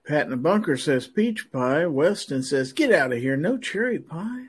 Pat 0.07 0.23
in 0.25 0.29
the 0.31 0.37
bunker 0.37 0.77
says 0.77 1.05
peach 1.07 1.51
pie. 1.51 1.85
Weston 1.85 2.41
says 2.43 2.71
get 2.73 2.91
out 2.93 3.11
of 3.11 3.19
here. 3.19 3.35
No 3.37 3.57
cherry 3.57 3.99
pie. 3.99 4.45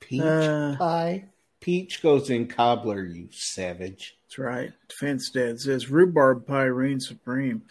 Peach 0.00 0.22
Uh, 0.22 0.76
pie. 0.76 1.24
Peach 1.60 2.00
goes 2.02 2.30
in 2.30 2.46
cobbler, 2.46 3.04
you 3.04 3.28
savage. 3.32 4.16
That's 4.24 4.38
right. 4.38 4.72
Defense 4.88 5.30
Dad 5.30 5.58
says 5.60 5.90
rhubarb 5.90 6.46
pie 6.46 6.64
reigns 6.64 7.08
supreme. 7.08 7.62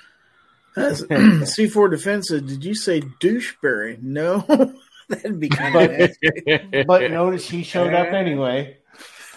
C4 0.75 1.89
Defense 1.89 2.27
says, 2.27 2.41
did 2.43 2.63
you 2.63 2.75
say 2.75 3.01
doucheberry? 3.01 3.99
No, 4.01 4.39
that'd 5.09 5.39
be 5.39 5.49
kind 5.49 5.75
of 5.75 5.91
nasty. 5.91 6.83
But 6.85 7.09
notice 7.09 7.49
he 7.49 7.63
showed 7.63 7.93
up 7.93 8.13
anyway. 8.13 8.77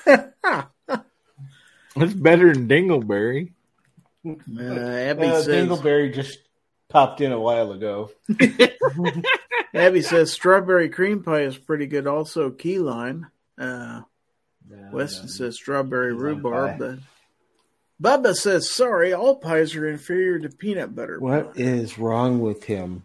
It's 1.97 2.15
better 2.15 2.53
than 2.55 2.69
dingleberry. 2.69 3.51
Uh, 4.25 4.31
Abby 4.63 5.27
Uh, 5.27 5.43
says, 5.43 5.49
Dingleberry 5.69 6.15
just 6.15 6.39
popped 6.91 7.21
in 7.23 7.33
a 7.33 7.41
while 7.41 7.73
ago. 7.73 8.11
Abby 9.75 10.03
says 10.03 10.33
strawberry 10.33 10.89
cream 10.91 11.23
pie 11.23 11.43
is 11.43 11.57
pretty 11.57 11.87
good. 11.87 12.07
Also, 12.07 12.51
key 12.51 12.79
lime. 12.79 13.29
Uh, 13.59 14.03
Weston 14.93 15.29
says 15.29 15.55
strawberry 15.57 16.13
Key 16.13 16.19
rhubarb. 16.21 16.79
pie. 16.79 16.99
But 18.01 18.23
Bubba 18.23 18.35
says 18.35 18.71
sorry, 18.71 19.13
all 19.13 19.37
pies 19.37 19.75
are 19.77 19.89
inferior 19.89 20.39
to 20.41 20.49
peanut 20.49 20.95
butter. 20.95 21.19
What 21.21 21.55
pie. 21.55 21.61
is 21.63 21.99
wrong 21.99 22.41
with 22.41 22.65
him? 22.65 23.05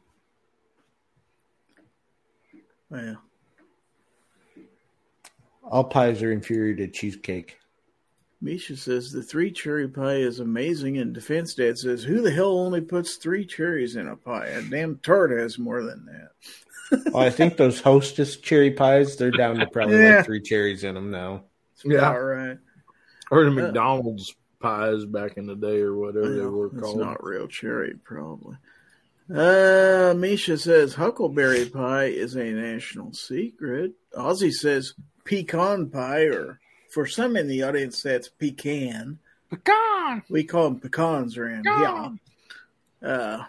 Well, 2.90 3.18
All 5.64 5.84
pies 5.86 6.22
are 6.22 6.32
inferior 6.32 6.76
to 6.76 6.88
cheesecake. 6.88 7.58
Misha 8.46 8.78
says 8.78 9.12
the 9.12 9.24
three 9.24 9.52
cherry 9.52 9.88
pie 9.88 10.18
is 10.18 10.39
amazing, 10.39 10.98
and 11.00 11.14
Defense 11.14 11.56
Dad 11.56 11.78
says, 11.80 12.04
"Who 12.04 12.22
the 12.22 12.30
hell 12.32 12.58
only 12.60 12.80
puts 12.80 13.16
three 13.16 13.46
cherries 13.46 13.96
in 13.96 14.08
a 14.08 14.16
pie? 14.16 14.46
A 14.48 14.62
damn 14.62 14.98
tart 15.00 15.32
has 15.32 15.58
more 15.60 15.84
than 15.84 16.06
that." 16.06 16.32
Well, 17.12 17.24
I 17.24 17.32
think 17.32 17.58
those 17.58 17.82
Hostess 17.82 18.38
cherry 18.38 18.70
pies, 18.70 19.18
they're 19.18 19.32
down 19.32 19.56
to 19.58 19.66
probably 19.66 19.98
Yeah. 19.98 20.18
like 20.18 20.26
three 20.26 20.41
cherries 20.41 20.84
in 20.84 20.93
them 20.93 21.10
now. 21.10 21.46
Yeah. 21.84 22.10
All 22.12 22.22
right. 22.22 22.60
Or 23.32 23.43
the 23.43 23.50
McDonald's 23.50 24.36
pies 24.60 25.04
back 25.06 25.36
in 25.38 25.48
the 25.48 25.56
day 25.56 25.80
or 25.82 25.96
whatever 25.96 26.30
they 26.36 26.46
were 26.46 26.68
It's 26.68 26.80
called. 26.82 27.00
not 27.00 27.24
real 27.24 27.48
cherry, 27.48 27.96
probably. 28.04 28.58
Uh, 29.34 30.14
Misha 30.16 30.60
says 30.60 30.93
huckleberry 30.93 31.66
pie 31.66 32.06
is 32.06 32.36
a 32.36 32.43
national 32.52 33.14
secret. 33.14 33.93
Ozzy 34.14 34.52
says 34.52 34.93
pecan 35.24 35.89
pie, 35.89 36.26
or 36.26 36.60
for 36.96 37.06
some 37.06 37.36
in 37.36 37.50
the 37.50 37.62
audience, 37.62 38.02
that's 38.02 38.30
pecan. 38.30 39.20
Pecan. 39.50 40.24
We 40.30 40.46
call 40.46 40.70
them 40.70 40.80
pecans 40.80 41.38
around 41.38 41.68
here. 41.68 43.10
Uh, 43.12 43.43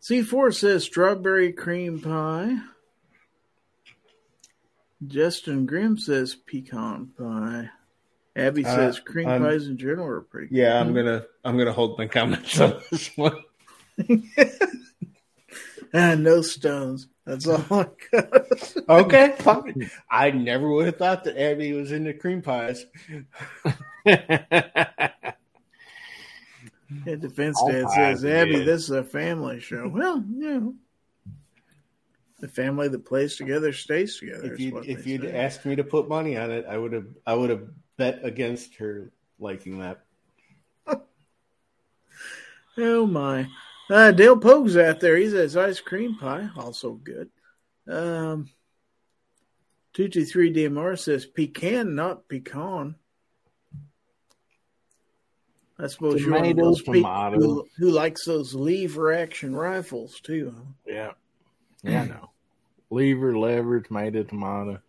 C4 0.00 0.54
says 0.54 0.84
strawberry 0.84 1.52
cream 1.52 2.00
pie. 2.00 2.56
Justin 5.06 5.66
Grimm 5.66 5.98
says 5.98 6.34
pecan 6.34 7.08
pie. 7.18 7.68
Abby 8.34 8.64
Uh, 8.64 8.74
says 8.74 8.98
cream 8.98 9.28
I'm- 9.28 9.42
pies 9.42 9.66
in 9.66 9.76
general 9.76 10.08
are 10.08 10.22
pretty 10.22 10.46
good. 10.48 10.56
Yeah, 10.56 10.80
I'm 10.80 10.94
gonna 10.94 11.26
I'm 11.44 11.58
gonna 11.58 11.72
hold 11.72 11.98
my 11.98 12.06
comments 12.06 12.58
on 12.58 12.80
this 12.90 13.14
one. 13.16 13.44
Ah, 15.92 16.14
no 16.18 16.40
stones. 16.40 17.08
That's 17.26 17.46
all 17.46 17.64
I 17.70 17.86
got. 18.12 18.76
Okay, 18.88 19.34
fine. 19.40 19.90
I 20.08 20.30
never 20.30 20.70
would 20.70 20.86
have 20.86 20.96
thought 20.96 21.24
that 21.24 21.36
Abby 21.36 21.72
was 21.72 21.90
into 21.90 22.14
cream 22.14 22.40
pies. 22.40 22.86
Defense 27.04 27.60
Dad 27.68 27.90
says, 27.90 28.24
Abby, 28.24 28.64
this 28.64 28.84
is 28.84 28.90
a 28.90 29.02
family 29.02 29.58
show. 29.58 29.88
Well, 29.88 30.24
you 30.28 30.50
know, 30.50 30.74
the 32.38 32.48
family 32.48 32.86
that 32.88 33.04
plays 33.04 33.36
together 33.36 33.72
stays 33.72 34.18
together. 34.18 34.52
If 34.52 34.60
you 34.60 34.74
what 34.74 34.86
if 34.86 35.06
you'd 35.06 35.24
asked 35.24 35.64
me 35.66 35.74
to 35.76 35.84
put 35.84 36.08
money 36.08 36.36
on 36.36 36.52
it, 36.52 36.64
I 36.68 36.78
would 36.78 36.92
have 36.92 37.08
I 37.26 37.34
would 37.34 37.50
have 37.50 37.68
bet 37.96 38.20
against 38.22 38.76
her 38.76 39.10
liking 39.38 39.80
that. 39.80 40.04
Oh 42.78 43.06
my! 43.06 43.46
Uh, 43.88 44.10
Dale 44.10 44.36
Pogue's 44.36 44.76
out 44.76 45.00
there. 45.00 45.16
He 45.16 45.30
says 45.30 45.56
ice 45.56 45.80
cream 45.80 46.16
pie, 46.16 46.48
also 46.56 46.92
good. 46.92 47.30
Um, 47.88 48.50
two 49.92 50.08
two 50.08 50.24
three 50.24 50.52
DMR 50.52 50.98
says 50.98 51.24
pecan, 51.24 51.94
not 51.94 52.28
pecan. 52.28 52.96
I 55.78 55.88
suppose 55.88 56.22
you're 56.22 56.34
one 56.34 56.50
of 56.50 56.56
those 56.56 56.80
people 56.82 57.30
who, 57.32 57.66
who 57.76 57.90
likes 57.90 58.24
those 58.24 58.54
lever 58.54 59.12
action 59.12 59.54
rifles 59.54 60.20
too. 60.20 60.54
Huh? 60.56 60.62
yeah. 60.86 61.10
Yeah, 61.82 62.02
I 62.02 62.06
know. 62.06 62.30
Lever, 62.90 63.36
lever, 63.38 63.80
tomato, 63.80 64.22
tomato. 64.22 64.80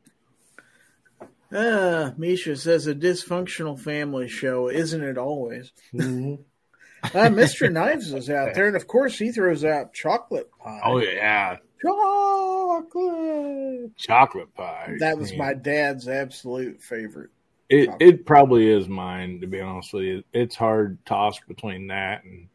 Ah, 1.54 2.14
Misha 2.18 2.56
says 2.56 2.88
a 2.88 2.96
dysfunctional 2.96 3.80
family 3.80 4.28
show, 4.28 4.70
isn't 4.70 5.04
it 5.04 5.18
always? 5.18 5.72
Mhm. 5.94 6.40
Uh, 7.14 7.30
Mr. 7.30 7.72
Knives 7.72 8.14
is 8.14 8.30
out 8.30 8.54
there, 8.54 8.68
and 8.68 8.76
of 8.76 8.88
course 8.88 9.18
he 9.18 9.32
throws 9.32 9.64
out 9.64 9.94
chocolate 9.94 10.50
pie. 10.60 10.82
Oh 10.84 11.00
yeah, 11.00 11.58
chocolate! 11.82 13.96
chocolate 13.98 14.54
pie. 14.56 14.96
That 15.00 15.18
was 15.18 15.32
Man. 15.32 15.40
my 15.40 15.54
dad's 15.54 16.08
absolute 16.08 16.82
favorite. 16.82 17.30
It 17.70 17.90
it 18.00 18.26
probably 18.26 18.70
is 18.70 18.88
mine 18.88 19.42
to 19.42 19.48
be 19.48 19.60
honest 19.60 19.94
with 19.94 20.04
you. 20.04 20.24
It's 20.34 20.56
hard 20.56 21.04
toss 21.06 21.40
between 21.48 21.88
that 21.88 22.24
and 22.24 22.48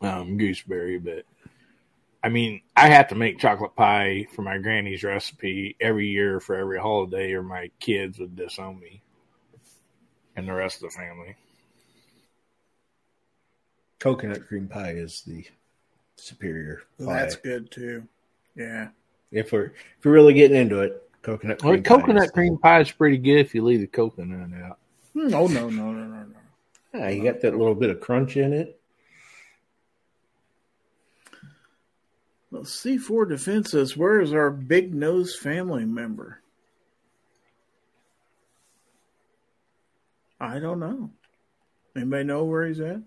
um, 0.00 0.38
gooseberry, 0.38 0.98
but 0.98 1.24
I 2.22 2.30
mean, 2.30 2.62
I 2.74 2.88
have 2.88 3.08
to 3.08 3.14
make 3.14 3.38
chocolate 3.38 3.76
pie 3.76 4.26
for 4.34 4.42
my 4.42 4.56
granny's 4.56 5.04
recipe 5.04 5.76
every 5.78 6.08
year 6.08 6.40
for 6.40 6.56
every 6.56 6.78
holiday, 6.78 7.34
or 7.34 7.42
my 7.42 7.70
kids 7.80 8.18
would 8.18 8.34
disown 8.34 8.80
me 8.80 9.02
and 10.34 10.48
the 10.48 10.52
rest 10.52 10.76
of 10.76 10.90
the 10.90 10.96
family. 10.96 11.36
Coconut 14.04 14.46
cream 14.46 14.68
pie 14.68 14.90
is 14.90 15.22
the 15.26 15.46
superior 16.16 16.82
pie. 16.98 17.06
That's 17.06 17.36
good 17.36 17.70
too. 17.70 18.06
Yeah. 18.54 18.88
if 19.32 19.50
we're 19.50 19.72
if 19.98 20.04
we're 20.04 20.12
really 20.12 20.34
getting 20.34 20.58
into 20.58 20.80
it, 20.80 21.10
coconut 21.22 21.58
cream 21.58 21.70
Well, 21.72 21.78
pie 21.82 21.88
coconut 21.88 22.24
is- 22.26 22.30
cream 22.32 22.58
pie 22.58 22.80
is 22.80 22.92
pretty 22.92 23.16
good 23.16 23.38
if 23.38 23.54
you 23.54 23.64
leave 23.64 23.80
the 23.80 23.86
coconut 23.86 24.50
out. 24.62 24.78
No, 25.14 25.46
no, 25.46 25.46
no, 25.46 25.68
no, 25.70 25.92
no, 25.92 26.22
no. 26.22 26.26
Yeah, 26.92 27.08
you 27.08 27.22
got 27.22 27.40
that 27.40 27.56
little 27.56 27.74
bit 27.74 27.88
of 27.88 27.98
crunch 28.00 28.36
in 28.36 28.52
it. 28.52 28.78
Well, 32.50 32.64
C4 32.64 33.26
Defense 33.30 33.70
says, 33.70 33.96
where 33.96 34.20
is 34.20 34.34
our 34.34 34.50
big 34.50 34.94
nose 34.94 35.34
family 35.34 35.86
member? 35.86 36.42
I 40.38 40.58
don't 40.58 40.78
know. 40.78 41.10
Anybody 41.96 42.24
know 42.24 42.44
where 42.44 42.66
he's 42.66 42.80
at? 42.80 43.00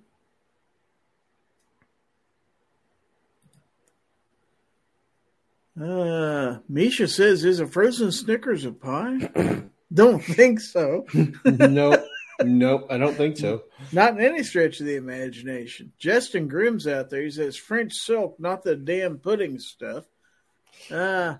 Uh, 5.79 6.57
Misha 6.67 7.07
says, 7.07 7.45
is 7.45 7.59
a 7.59 7.67
frozen 7.67 8.11
Snickers 8.11 8.65
a 8.65 8.71
pie? 8.71 9.29
don't 9.93 10.23
think 10.23 10.59
so. 10.59 11.05
nope, 11.45 12.03
nope, 12.41 12.87
I 12.89 12.97
don't 12.97 13.15
think 13.15 13.37
so. 13.37 13.63
Not 13.91 14.13
in 14.13 14.25
any 14.25 14.43
stretch 14.43 14.79
of 14.79 14.87
the 14.87 14.95
imagination. 14.95 15.93
Justin 15.99 16.47
Grimm's 16.47 16.87
out 16.87 17.09
there. 17.09 17.23
He 17.23 17.31
says 17.31 17.57
French 17.57 17.93
silk, 17.93 18.39
not 18.39 18.63
the 18.63 18.75
damn 18.75 19.19
pudding 19.19 19.59
stuff. 19.59 20.05
Uh, 20.89 21.37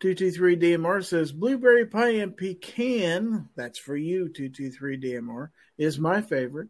223 0.00 0.56
DMR 0.56 1.04
says 1.04 1.32
blueberry 1.32 1.86
pie 1.86 2.16
and 2.16 2.36
pecan. 2.36 3.48
That's 3.54 3.78
for 3.78 3.96
you, 3.96 4.28
223 4.28 5.00
DMR, 5.00 5.48
is 5.78 5.98
my 5.98 6.22
favorite. 6.22 6.68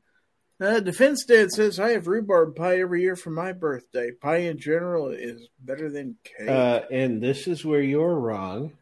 Uh, 0.59 0.81
Defense 0.81 1.25
Dad 1.25 1.51
says 1.51 1.79
I 1.79 1.91
have 1.91 2.07
rhubarb 2.07 2.57
pie 2.57 2.79
every 2.81 3.03
year 3.03 3.15
for 3.17 3.31
my 3.31 3.53
birthday. 3.53 4.11
Pie 4.11 4.39
in 4.39 4.59
general 4.59 5.09
is 5.11 5.49
better 5.61 5.91
than 5.91 6.17
cake. 6.25 6.49
Uh, 6.49 6.81
and 6.91 7.23
this 7.23 7.47
is 7.47 7.65
where 7.65 7.83
you're 7.83 8.15
wrong. 8.19 8.73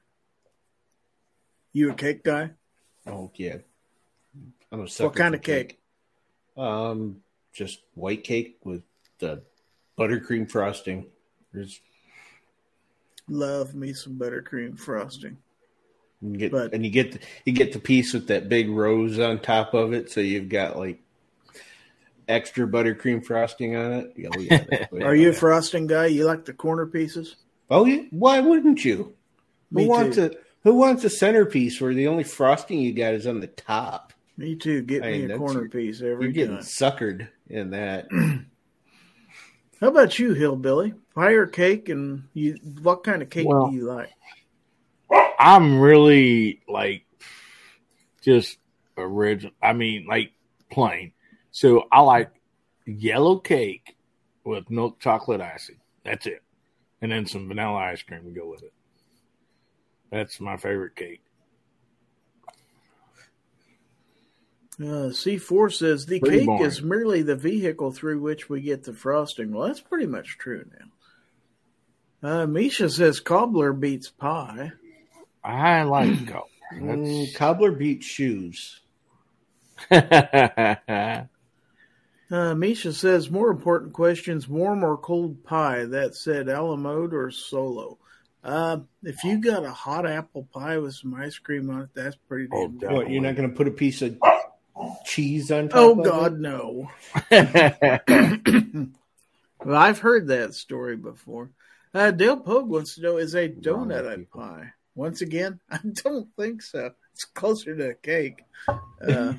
you 1.72 1.90
a 1.90 1.94
cake 1.94 2.22
guy? 2.22 2.50
Oh 3.06 3.30
yeah, 3.34 3.56
I'm 4.70 4.80
a 4.80 4.86
What 4.86 5.16
kind 5.16 5.34
of 5.34 5.42
cake? 5.42 5.80
Um, 6.56 7.22
just 7.52 7.80
white 7.94 8.22
cake 8.22 8.58
with 8.64 8.82
the 9.18 9.42
buttercream 9.98 10.48
frosting. 10.50 11.06
There's 11.52 11.80
Love 13.28 13.74
me 13.74 13.94
some 13.94 14.16
buttercream 14.18 14.78
frosting. 14.78 15.38
you 16.22 16.36
get 16.36 16.52
But- 16.52 16.72
and 16.72 16.84
you 16.84 16.90
get 16.92 17.12
the, 17.12 17.18
you 17.44 17.52
get 17.52 17.72
the 17.72 17.78
piece 17.80 18.12
with 18.12 18.28
that 18.28 18.48
big 18.48 18.68
rose 18.70 19.18
on 19.18 19.40
top 19.40 19.74
of 19.74 19.92
it, 19.92 20.10
so 20.12 20.20
you've 20.20 20.48
got 20.48 20.78
like 20.78 21.00
extra 22.28 22.66
buttercream 22.66 23.24
frosting 23.24 23.76
on 23.76 23.92
it. 23.92 24.12
Yeah, 24.16 24.28
oh, 24.36 24.40
yeah, 24.98 25.04
Are 25.06 25.14
you 25.14 25.30
a 25.30 25.32
frosting 25.32 25.86
guy? 25.86 26.06
You 26.06 26.24
like 26.26 26.44
the 26.44 26.52
corner 26.52 26.86
pieces? 26.86 27.36
Oh 27.70 27.84
yeah, 27.84 28.02
why 28.10 28.40
wouldn't 28.40 28.84
you? 28.84 29.14
Who 29.72 29.76
Me 29.80 29.86
wants 29.86 30.16
too. 30.16 30.24
a 30.26 30.30
Who 30.64 30.74
wants 30.74 31.04
a 31.04 31.10
centerpiece 31.10 31.80
where 31.80 31.94
the 31.94 32.08
only 32.08 32.24
frosting 32.24 32.80
you 32.80 32.92
got 32.92 33.14
is 33.14 33.26
on 33.26 33.40
the 33.40 33.46
top? 33.48 34.12
Me 34.36 34.56
too. 34.56 34.82
Get 34.82 35.02
I 35.02 35.06
me 35.06 35.12
mean, 35.12 35.24
a 35.24 35.28
that's- 35.28 35.38
corner 35.38 35.68
piece 35.68 36.00
every. 36.00 36.08
You're 36.08 36.16
every 36.16 36.32
getting 36.32 36.54
time. 36.56 36.64
suckered 36.64 37.28
in 37.48 37.70
that. 37.70 38.08
How 39.80 39.88
about 39.88 40.18
you, 40.18 40.34
hillbilly? 40.34 40.94
Fire 41.14 41.46
cake, 41.46 41.88
and 41.88 42.24
you? 42.32 42.56
What 42.82 43.04
kind 43.04 43.22
of 43.22 43.30
cake 43.30 43.46
Well- 43.48 43.70
do 43.70 43.76
you 43.76 43.84
like? 43.84 44.10
I'm 45.38 45.78
really 45.80 46.60
like 46.68 47.04
just 48.22 48.58
original. 48.96 49.52
I 49.62 49.72
mean, 49.74 50.06
like 50.06 50.32
plain. 50.70 51.12
So 51.54 51.84
I 51.92 52.00
like 52.00 52.32
yellow 52.84 53.38
cake 53.38 53.96
with 54.42 54.68
milk 54.70 54.98
chocolate 54.98 55.40
icing. 55.40 55.76
That's 56.04 56.26
it, 56.26 56.42
and 57.00 57.12
then 57.12 57.26
some 57.26 57.46
vanilla 57.46 57.76
ice 57.76 58.02
cream 58.02 58.24
to 58.24 58.30
go 58.32 58.50
with 58.50 58.64
it. 58.64 58.72
That's 60.10 60.40
my 60.40 60.56
favorite 60.56 60.96
cake. 60.96 61.22
Uh, 64.80 65.14
C4 65.14 65.72
says 65.72 66.06
the 66.06 66.18
Pretty 66.18 66.38
cake 66.38 66.46
boring. 66.46 66.64
is 66.64 66.82
merely 66.82 67.22
the 67.22 67.36
vehicle 67.36 67.92
through 67.92 68.20
which 68.20 68.48
we 68.48 68.60
get 68.60 68.82
the 68.82 68.92
frosting. 68.92 69.52
Well, 69.52 69.68
that's 69.68 69.78
pretty 69.80 70.06
much 70.06 70.36
true 70.38 70.64
now. 72.20 72.28
Uh, 72.28 72.46
Misha 72.48 72.90
says 72.90 73.20
cobbler 73.20 73.72
beats 73.72 74.10
pie. 74.10 74.72
I 75.44 75.82
like 75.84 76.26
cobbler. 76.26 76.48
Mm, 76.72 77.32
cobbler 77.36 77.70
beats 77.70 78.06
shoes. 78.06 78.80
That's 82.30 82.32
Uh, 82.32 82.54
Misha 82.54 82.92
says 82.92 83.30
more 83.30 83.50
important 83.50 83.92
questions: 83.92 84.48
warm 84.48 84.82
or 84.84 84.96
cold 84.96 85.44
pie? 85.44 85.84
That 85.84 86.14
said, 86.14 86.48
a 86.48 86.62
la 86.62 86.76
mode 86.76 87.14
or 87.14 87.30
solo. 87.30 87.98
Uh, 88.42 88.80
if 89.02 89.24
you 89.24 89.40
got 89.40 89.64
a 89.64 89.70
hot 89.70 90.06
apple 90.06 90.46
pie 90.52 90.76
with 90.78 90.94
some 90.94 91.14
ice 91.14 91.38
cream 91.38 91.70
on 91.70 91.82
it, 91.82 91.88
that's 91.94 92.16
pretty 92.28 92.48
Oh, 92.52 92.68
damn 92.68 92.78
good. 92.78 92.92
What, 92.92 93.10
you're 93.10 93.22
not 93.22 93.36
going 93.36 93.48
to 93.50 93.56
put 93.56 93.68
a 93.68 93.70
piece 93.70 94.02
of 94.02 94.18
cheese 95.06 95.50
on 95.50 95.68
top 95.68 95.78
Oh 95.78 95.98
of 95.98 96.04
God, 96.04 96.32
it? 96.34 96.40
no. 96.40 96.90
Well, 99.64 99.76
I've 99.78 100.00
heard 100.00 100.26
that 100.26 100.52
story 100.52 100.94
before. 100.96 101.50
Uh, 101.94 102.10
Dale 102.10 102.36
Pogue 102.36 102.68
wants 102.68 102.96
to 102.96 103.00
know: 103.02 103.16
Is 103.16 103.34
a 103.34 103.48
donut 103.48 104.04
with 104.04 104.20
a 104.20 104.26
pie? 104.36 104.72
Once 104.94 105.22
again, 105.22 105.58
I 105.70 105.78
don't 106.04 106.28
think 106.36 106.60
so. 106.60 106.90
It's 107.14 107.24
closer 107.24 107.76
to 107.76 107.90
a 107.90 107.94
cake. 107.94 108.42
Uh, 108.68 108.74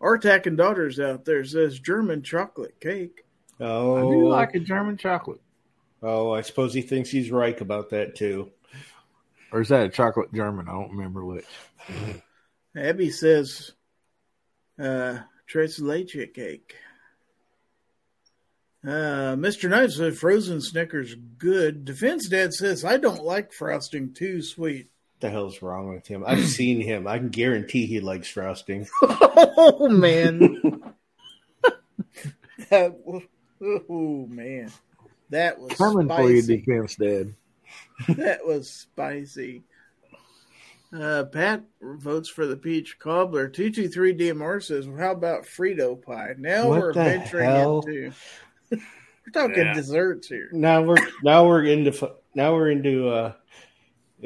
Artak 0.00 0.46
and 0.46 0.56
Daughters 0.56 1.00
out 1.00 1.24
there 1.24 1.44
says 1.44 1.78
German 1.78 2.22
chocolate 2.22 2.78
cake. 2.78 3.24
Oh, 3.58 3.96
I 3.96 4.00
do 4.02 4.28
like 4.28 4.54
a 4.54 4.60
German 4.60 4.98
chocolate. 4.98 5.40
oh, 6.02 6.32
I 6.32 6.42
suppose 6.42 6.74
he 6.74 6.82
thinks 6.82 7.08
he's 7.08 7.30
right 7.30 7.58
about 7.58 7.90
that 7.90 8.14
too. 8.16 8.50
Or 9.50 9.62
is 9.62 9.70
that 9.70 9.86
a 9.86 9.88
chocolate 9.88 10.32
German? 10.34 10.68
I 10.68 10.72
don't 10.72 10.90
remember 10.90 11.24
which. 11.24 11.46
Abby 12.76 13.10
says 13.10 13.72
uh, 14.78 15.20
tres 15.46 15.78
leche 15.78 16.18
cake. 16.34 16.74
Uh, 18.84 19.34
Mr. 19.36 19.70
Knight 19.70 19.90
says 19.90 20.18
frozen 20.18 20.60
Snickers 20.60 21.14
good. 21.38 21.86
Defense 21.86 22.28
Dad 22.28 22.52
says 22.52 22.84
I 22.84 22.98
don't 22.98 23.24
like 23.24 23.52
frosting 23.52 24.12
too 24.12 24.42
sweet. 24.42 24.90
What 25.18 25.28
the 25.28 25.30
hell's 25.30 25.62
wrong 25.62 25.88
with 25.88 26.06
him? 26.06 26.24
I've 26.26 26.46
seen 26.46 26.80
him. 26.80 27.06
I 27.06 27.16
can 27.18 27.30
guarantee 27.30 27.86
he 27.86 28.00
likes 28.00 28.28
frosting. 28.28 28.86
oh 29.02 29.88
man, 29.88 30.82
that 32.70 32.96
oh 33.62 34.26
man, 34.28 34.70
that 35.30 35.58
was 35.58 35.72
Coming 35.72 36.08
for 36.08 36.30
you, 36.30 36.42
spicy. 36.42 36.56
defense 36.58 36.96
dad. 36.96 37.34
that 38.16 38.44
was 38.46 38.68
spicy. 38.70 39.62
Uh, 40.94 41.24
Pat 41.24 41.64
votes 41.82 42.28
for 42.28 42.46
the 42.46 42.56
peach 42.56 42.98
cobbler. 42.98 43.48
Two 43.48 43.70
two 43.70 43.88
three 43.88 44.14
DMR 44.14 44.62
says, 44.62 44.86
"How 44.98 45.12
about 45.12 45.44
Frito 45.44 46.00
pie?" 46.00 46.34
Now 46.38 46.68
What 46.68 46.78
we're 46.80 46.92
the 46.92 47.04
venturing 47.04 47.44
hell? 47.50 47.80
into 47.86 48.12
we're 48.70 49.32
talking 49.32 49.56
Yeah. 49.64 49.72
desserts 49.74 50.28
here. 50.28 50.50
Now 50.52 50.82
we're 50.82 50.96
now 51.22 51.46
we're 51.46 51.64
into 51.64 52.12
now 52.34 52.54
we're 52.54 52.70
into 52.70 53.08
uh 53.08 53.32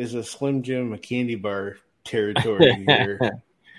is 0.01 0.15
a 0.15 0.25
Slim 0.25 0.63
Jim 0.63 0.93
a 0.93 0.99
candy 0.99 1.35
bar 1.35 1.77
territory 2.05 2.85
here. 2.89 3.19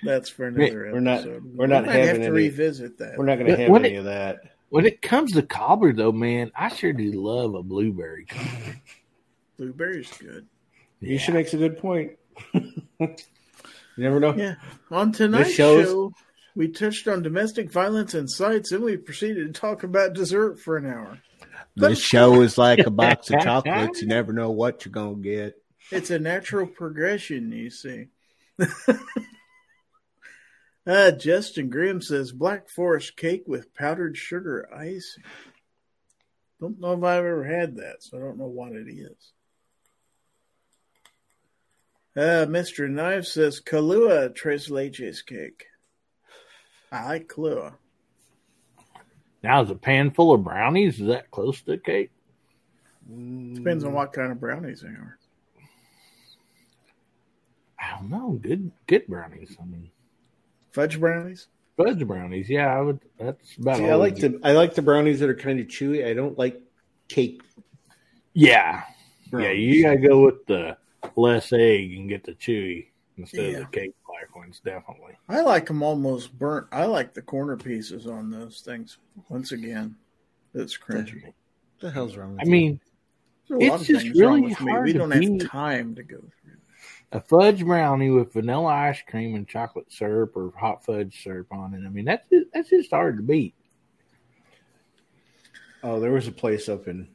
That's 0.04 0.30
for 0.30 0.48
another 0.48 0.92
We're 0.94 1.00
not- 1.00 1.20
episode. 1.20 1.56
we're 1.56 1.68
not 1.68 1.82
We 1.84 1.88
might 1.88 1.96
have 1.96 2.06
having 2.08 2.22
to 2.22 2.28
any- 2.28 2.36
revisit 2.36 2.98
that. 3.00 3.18
We're 3.18 3.26
not 3.26 3.36
going 3.40 3.52
to 3.52 3.58
have 3.58 3.70
When 3.70 3.86
any 3.86 3.96
it- 3.96 4.00
of 4.00 4.06
that. 4.06 4.40
When 4.70 4.86
it 4.86 5.02
comes 5.02 5.34
to 5.34 5.42
cobbler, 5.42 5.92
though, 5.92 6.14
man, 6.14 6.50
I 6.56 6.70
sure 6.70 6.94
do 6.94 7.12
love 7.12 7.56
a 7.56 7.62
blueberry 7.64 8.24
cobbler. 8.26 8.82
Blueberry's 9.58 10.12
good. 10.18 10.48
You 11.02 11.18
should 11.18 11.34
make 11.34 11.52
a 11.52 11.58
good 11.58 11.78
point. 11.78 12.14
you 13.00 13.16
never 13.98 14.20
know. 14.20 14.34
Yeah. 14.34 14.56
On 14.92 15.12
tonight's 15.12 15.52
shows- 15.54 15.88
show, 15.88 16.14
we 16.56 16.68
touched 16.70 17.08
on 17.08 17.22
domestic 17.22 17.72
violence 17.72 18.14
and 18.14 18.30
sites, 18.30 18.72
and 18.72 18.84
we 18.84 18.98
proceeded 18.98 19.54
to 19.54 19.60
talk 19.60 19.84
about 19.84 20.14
dessert 20.14 20.60
for 20.60 20.78
an 20.78 20.86
hour. 20.86 21.20
This 21.76 22.00
show 22.02 22.42
is 22.42 22.58
like 22.58 22.80
a 22.80 22.90
box 22.92 23.30
of 23.32 23.40
chocolates. 23.44 24.02
You 24.02 24.08
never 24.08 24.34
know 24.34 24.52
what 24.52 24.84
you're 24.86 24.92
gonna 24.92 25.16
get. 25.16 25.61
It's 25.92 26.10
a 26.10 26.20
natural 26.20 26.68
progression, 26.68 27.52
you 27.52 27.70
see. 27.70 28.08
uh, 30.88 31.12
Justin 31.12 31.70
Grimm 31.70 32.02
says 32.02 32.32
Black 32.32 32.70
Forest 32.70 33.18
cake 33.18 33.44
with 33.46 33.74
powdered 33.74 34.16
sugar 34.18 34.70
icing. 34.74 35.24
Don't 36.62 36.80
know 36.80 36.94
if 36.94 37.04
I've 37.04 37.26
ever 37.26 37.44
had 37.44 37.76
that, 37.78 38.04
so 38.04 38.18
I 38.18 38.22
don't 38.22 38.38
know 38.38 38.48
what 38.48 38.72
it 38.72 38.88
is. 38.88 39.34
Uh, 42.16 42.46
Mr. 42.46 42.90
Knife 42.90 43.26
says 43.26 43.62
Kahlua 43.62 44.34
Tres 44.36 44.70
Leches 44.70 45.26
cake. 45.26 45.66
I 46.92 47.06
like 47.06 47.28
Kahlua. 47.28 47.74
Now, 49.44 49.64
is 49.64 49.72
a 49.72 49.76
pan 49.76 50.12
full 50.12 50.34
of 50.34 50.44
brownies? 50.44 51.00
Is 51.00 51.08
that 51.08 51.32
close 51.32 51.62
to 51.62 51.78
cake? 51.78 52.12
Depends 53.10 53.84
on 53.84 53.94
what 53.94 54.14
kind 54.14 54.32
of 54.32 54.40
brownies 54.40 54.82
they 54.82 54.90
are. 54.90 55.18
I 57.92 58.00
don't 58.00 58.10
know. 58.10 58.40
Good, 58.42 58.72
good 58.88 59.08
brownies. 59.08 59.56
I 59.62 59.66
mean, 59.66 59.90
Fudge 60.72 61.00
brownies? 61.00 61.48
fudge 61.78 62.06
brownies. 62.06 62.50
Yeah, 62.50 62.68
I 62.68 62.82
would. 62.82 63.00
That's 63.20 63.58
about. 63.58 63.78
See, 63.78 63.86
all 63.86 63.92
I 63.92 63.96
like 63.96 64.16
get. 64.18 64.42
the 64.42 64.48
I 64.48 64.52
like 64.54 64.76
the 64.76 64.82
brownies 64.82 65.20
that 65.20 65.30
are 65.30 65.36
kind 65.36 65.60
of 65.60 65.68
chewy. 65.68 66.06
I 66.06 66.14
don't 66.14 66.38
like 66.38 66.62
cake. 67.08 67.42
Yeah, 68.34 68.84
yeah. 69.24 69.30
brownies. 69.30 69.76
You 69.76 69.84
gotta 69.84 69.98
go 69.98 70.26
with 70.26 70.46
the 70.46 70.78
less 71.16 71.52
egg 71.54 71.94
and 71.94 72.08
get 72.08 72.24
the 72.24 72.34
chewy 72.34 72.88
instead 73.18 73.52
Yeah. 73.52 73.58
of 73.60 73.72
the 73.72 73.78
cake 73.78 73.94
black 74.08 74.36
ones. 74.36 74.62
Definitely. 74.64 75.14
I 75.28 75.42
like 75.42 75.66
them 75.68 75.84
almost 75.84 76.38
burnt. 76.38 76.68
I 76.72 76.86
like 76.86 77.14
the 77.14 77.22
corner 77.22 77.58
pieces 77.58 78.08
on 78.08 78.30
those 78.32 78.62
things. 78.62 78.98
Once 79.30 79.52
again, 79.52 79.96
it's 80.54 80.78
crunchy. 80.78 81.24
What 81.24 81.34
the 81.80 81.92
hell's 81.92 82.16
wrong 82.16 82.32
with 82.34 82.42
I 82.42 82.46
you? 82.46 82.52
mean, 82.52 82.80
There's 83.50 83.64
a 83.64 83.68
lot 83.72 83.80
It's 83.82 83.88
just 83.90 84.16
really 84.18 84.52
hard 84.54 84.86
We 84.86 84.94
don't 84.94 85.10
beat- 85.10 85.42
have 85.42 85.52
time 85.52 85.96
to 85.96 86.04
go 86.04 86.18
through. 86.18 86.52
A 87.12 87.20
fudge 87.22 87.64
brownie 87.66 88.10
with 88.10 88.34
vanilla 88.34 88.68
ice 88.70 89.02
cream 89.08 89.36
and 89.36 89.48
chocolate 89.48 89.92
syrup 89.92 90.36
or 90.36 90.52
hot 90.58 90.86
fudge 90.86 91.24
syrup 91.24 91.48
on 91.52 91.74
it. 91.74 91.86
I 91.86 91.90
mean, 91.90 92.06
that's 92.06 92.28
just, 92.30 92.48
that's 92.54 92.70
just 92.70 92.92
hard 92.92 93.18
to 93.18 93.24
beat. 93.24 93.54
Oh, 95.84 96.00
there 96.00 96.12
was 96.12 96.28
a 96.28 96.32
place 96.32 96.70
up 96.70 96.88
in, 96.88 97.08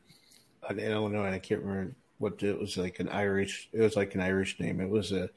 in 0.70 0.78
Illinois, 0.80 1.26
and 1.26 1.34
I 1.34 1.38
can't 1.38 1.62
remember 1.62 1.94
what 2.18 2.42
it 2.42 2.58
was 2.58 2.76
like 2.76 2.98
an 2.98 3.08
Irish. 3.08 3.68
It 3.72 3.80
was 3.80 3.96
like 3.96 4.14
an 4.14 4.20
Irish 4.20 4.58
name. 4.58 4.80
It 4.80 4.88
was 4.88 5.12
a, 5.12 5.30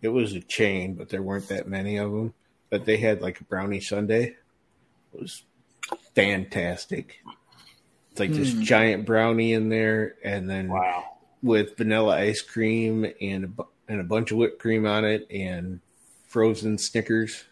it 0.00 0.08
was 0.08 0.34
a 0.34 0.40
chain, 0.40 0.94
but 0.94 1.08
there 1.08 1.22
weren't 1.22 1.48
that 1.48 1.68
many 1.68 1.98
of 1.98 2.10
them. 2.10 2.32
But 2.70 2.84
they 2.86 2.96
had 2.96 3.20
like 3.20 3.40
a 3.40 3.44
brownie 3.44 3.80
sundae. 3.80 4.24
It 5.12 5.20
was 5.20 5.42
fantastic. 6.14 7.20
It's 8.12 8.20
like 8.20 8.32
this 8.32 8.52
Hmm. 8.54 8.62
giant 8.62 9.06
brownie 9.06 9.52
in 9.52 9.68
there, 9.68 10.14
and 10.24 10.48
then 10.48 10.68
Wow. 10.68 11.18
with 11.42 11.76
vanilla 11.76 12.16
ice 12.16 12.40
cream 12.42 13.06
and 13.20 13.44
a, 13.44 13.48
bu- 13.48 13.64
and 13.90 14.00
a 14.00 14.04
bunch 14.04 14.30
of 14.30 14.38
whipped 14.38 14.60
cream 14.60 14.86
on 14.86 15.04
it, 15.04 15.26
and 15.30 15.80
frozen 16.28 16.78
Snickers 16.78 17.44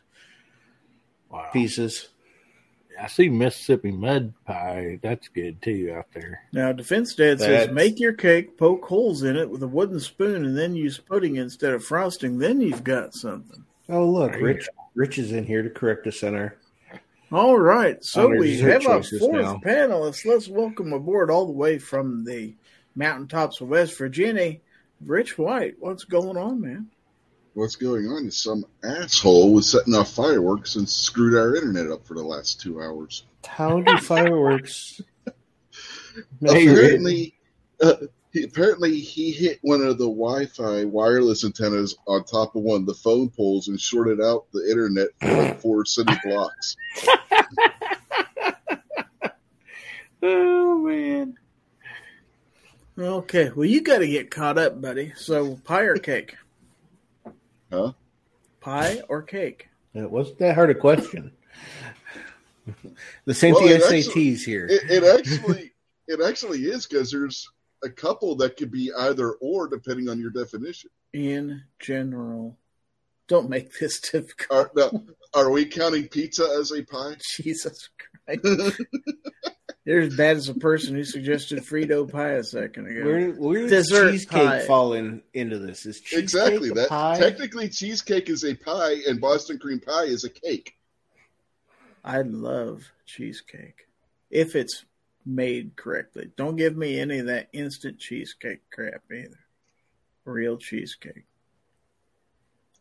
Wow. 1.30 1.50
pieces. 1.52 2.08
I 3.00 3.06
see 3.08 3.28
Mississippi 3.28 3.90
mud 3.92 4.32
pie. 4.46 4.98
That's 5.02 5.28
good 5.28 5.60
too 5.60 5.92
out 5.96 6.06
there. 6.14 6.42
Now, 6.52 6.72
Defense 6.72 7.14
Dad 7.14 7.38
says 7.40 7.70
make 7.70 8.00
your 8.00 8.12
cake, 8.12 8.56
poke 8.56 8.84
holes 8.84 9.22
in 9.24 9.36
it 9.36 9.50
with 9.50 9.62
a 9.62 9.68
wooden 9.68 10.00
spoon, 10.00 10.44
and 10.44 10.56
then 10.56 10.74
use 10.74 10.96
pudding 10.98 11.36
instead 11.36 11.74
of 11.74 11.84
frosting. 11.84 12.38
Then 12.38 12.60
you've 12.60 12.82
got 12.84 13.14
something. 13.14 13.64
Oh, 13.88 14.06
look, 14.08 14.32
There 14.32 14.42
Rich. 14.42 14.68
Rich 14.94 15.18
is 15.18 15.32
in 15.32 15.44
here 15.44 15.62
to 15.62 15.70
correct 15.70 16.06
us 16.06 16.22
on 16.24 16.34
our 16.34 16.56
All 17.30 17.58
right, 17.58 18.02
so 18.02 18.28
we 18.28 18.58
have 18.60 18.86
our 18.86 18.98
choices 18.98 19.20
fourth 19.20 19.42
now. 19.42 19.60
panelist. 19.64 20.24
Let's 20.24 20.48
welcome 20.48 20.92
aboard 20.92 21.30
all 21.30 21.46
the 21.46 21.52
way 21.52 21.78
from 21.78 22.24
the 22.24 22.54
mountaintops 22.96 23.60
of 23.60 23.68
West 23.68 23.96
Virginia, 23.98 24.56
Rich 25.00 25.38
White. 25.38 25.76
What's 25.78 26.04
going 26.04 26.36
on, 26.36 26.60
man? 26.60 26.88
What's 27.54 27.76
going 27.76 28.06
on 28.06 28.26
is 28.26 28.36
some 28.42 28.64
asshole 28.84 29.52
was 29.52 29.68
setting 29.68 29.94
off 29.94 30.12
fireworks 30.12 30.76
and 30.76 30.88
screwed 30.88 31.36
our 31.36 31.56
internet 31.56 31.90
up 31.90 32.06
for 32.06 32.14
the 32.14 32.22
last 32.22 32.60
two 32.60 32.80
hours. 32.80 33.24
How 33.46 33.80
do 33.80 33.98
fireworks? 34.00 35.00
apparently, 36.42 37.34
uh, 37.80 37.94
he, 38.32 38.44
apparently 38.44 39.00
he 39.00 39.30
hit 39.32 39.58
one 39.62 39.80
of 39.80 39.98
the 39.98 40.04
Wi-Fi 40.04 40.84
wireless 40.84 41.44
antennas 41.44 41.96
on 42.06 42.24
top 42.24 42.54
of 42.54 42.62
one 42.62 42.82
of 42.82 42.86
the 42.86 42.94
phone 42.94 43.30
poles 43.30 43.68
and 43.68 43.80
shorted 43.80 44.20
out 44.20 44.46
the 44.52 44.68
internet 44.70 45.08
for 45.20 45.42
like 45.42 45.60
four 45.62 45.84
city 45.84 46.14
blocks. 46.24 46.76
Oh 50.22 50.78
man. 50.78 51.37
Okay, 52.98 53.50
well, 53.54 53.64
you 53.66 53.80
got 53.82 53.98
to 53.98 54.08
get 54.08 54.30
caught 54.30 54.58
up, 54.58 54.80
buddy. 54.80 55.12
So, 55.16 55.54
pie 55.64 55.82
or 55.84 55.96
cake? 55.98 56.36
Huh? 57.70 57.92
Pie 58.60 59.02
or 59.08 59.22
cake? 59.22 59.68
It 59.94 60.10
wasn't 60.10 60.38
that 60.40 60.56
hard 60.56 60.70
a 60.70 60.74
question. 60.74 61.30
the 63.24 63.34
same 63.34 63.54
Well, 63.54 63.62
thing 63.68 63.80
SATs 63.80 64.06
actually- 64.08 64.34
here. 64.34 64.66
It, 64.66 64.90
it 64.90 65.04
actually, 65.04 65.72
it 66.08 66.20
actually 66.20 66.64
is 66.64 66.86
because 66.86 67.10
there's 67.12 67.48
a 67.84 67.88
couple 67.88 68.34
that 68.36 68.56
could 68.56 68.72
be 68.72 68.92
either 68.92 69.32
or 69.34 69.68
depending 69.68 70.08
on 70.08 70.18
your 70.20 70.30
definition. 70.30 70.90
In 71.12 71.62
general. 71.78 72.58
Don't 73.28 73.48
make 73.48 73.78
this 73.78 74.00
difficult. 74.12 74.50
Are, 74.50 74.70
now, 74.74 75.04
are 75.34 75.50
we 75.50 75.66
counting 75.66 76.08
pizza 76.08 76.48
as 76.58 76.72
a 76.72 76.82
pie? 76.82 77.14
Jesus 77.36 77.88
Christ. 78.26 78.80
You're 79.84 80.00
as 80.02 80.16
bad 80.16 80.36
as 80.36 80.46
the 80.46 80.54
person 80.54 80.94
who 80.94 81.04
suggested 81.04 81.60
Frito 81.60 82.10
pie 82.10 82.32
a 82.32 82.44
second 82.44 82.88
ago. 82.88 83.04
Where, 83.06 83.30
where 83.30 83.60
does 83.62 83.70
Dessert 83.88 84.12
cheesecake 84.12 84.30
pie. 84.46 84.60
fall 84.66 84.92
in, 84.92 85.22
into 85.32 85.58
this? 85.58 85.86
Is 85.86 86.00
cheesecake 86.00 86.22
exactly. 86.24 86.68
a 86.70 86.74
That 86.74 86.88
pie? 86.90 87.18
technically 87.18 87.68
cheesecake 87.70 88.28
is 88.28 88.44
a 88.44 88.54
pie, 88.54 88.96
and 89.06 89.20
Boston 89.20 89.58
cream 89.58 89.80
pie 89.80 90.04
is 90.04 90.24
a 90.24 90.30
cake. 90.30 90.74
I 92.04 92.20
love 92.22 92.84
cheesecake 93.06 93.86
if 94.30 94.54
it's 94.56 94.84
made 95.24 95.76
correctly. 95.76 96.30
Don't 96.36 96.56
give 96.56 96.76
me 96.76 97.00
any 97.00 97.18
of 97.20 97.26
that 97.26 97.48
instant 97.52 97.98
cheesecake 97.98 98.60
crap 98.70 99.02
either. 99.10 99.38
Real 100.24 100.58
cheesecake. 100.58 101.24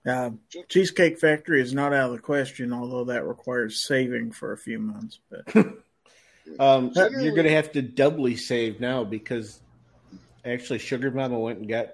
Um, 0.05 0.39
cheesecake 0.69 1.19
Factory 1.19 1.61
is 1.61 1.73
not 1.73 1.93
out 1.93 2.09
of 2.09 2.15
the 2.15 2.21
question, 2.21 2.71
although 2.71 3.05
that 3.05 3.25
requires 3.25 3.85
saving 3.85 4.31
for 4.31 4.53
a 4.53 4.57
few 4.57 4.79
months. 4.79 5.19
But 5.29 5.45
Um, 6.59 6.93
Generally- 6.93 7.25
you're 7.25 7.35
going 7.35 7.47
to 7.47 7.53
have 7.53 7.71
to 7.73 7.81
doubly 7.81 8.35
save 8.35 8.79
now 8.79 9.03
because 9.03 9.59
actually, 10.45 10.79
Sugar 10.79 11.11
Mama 11.11 11.39
went 11.39 11.59
and 11.59 11.67
got. 11.67 11.93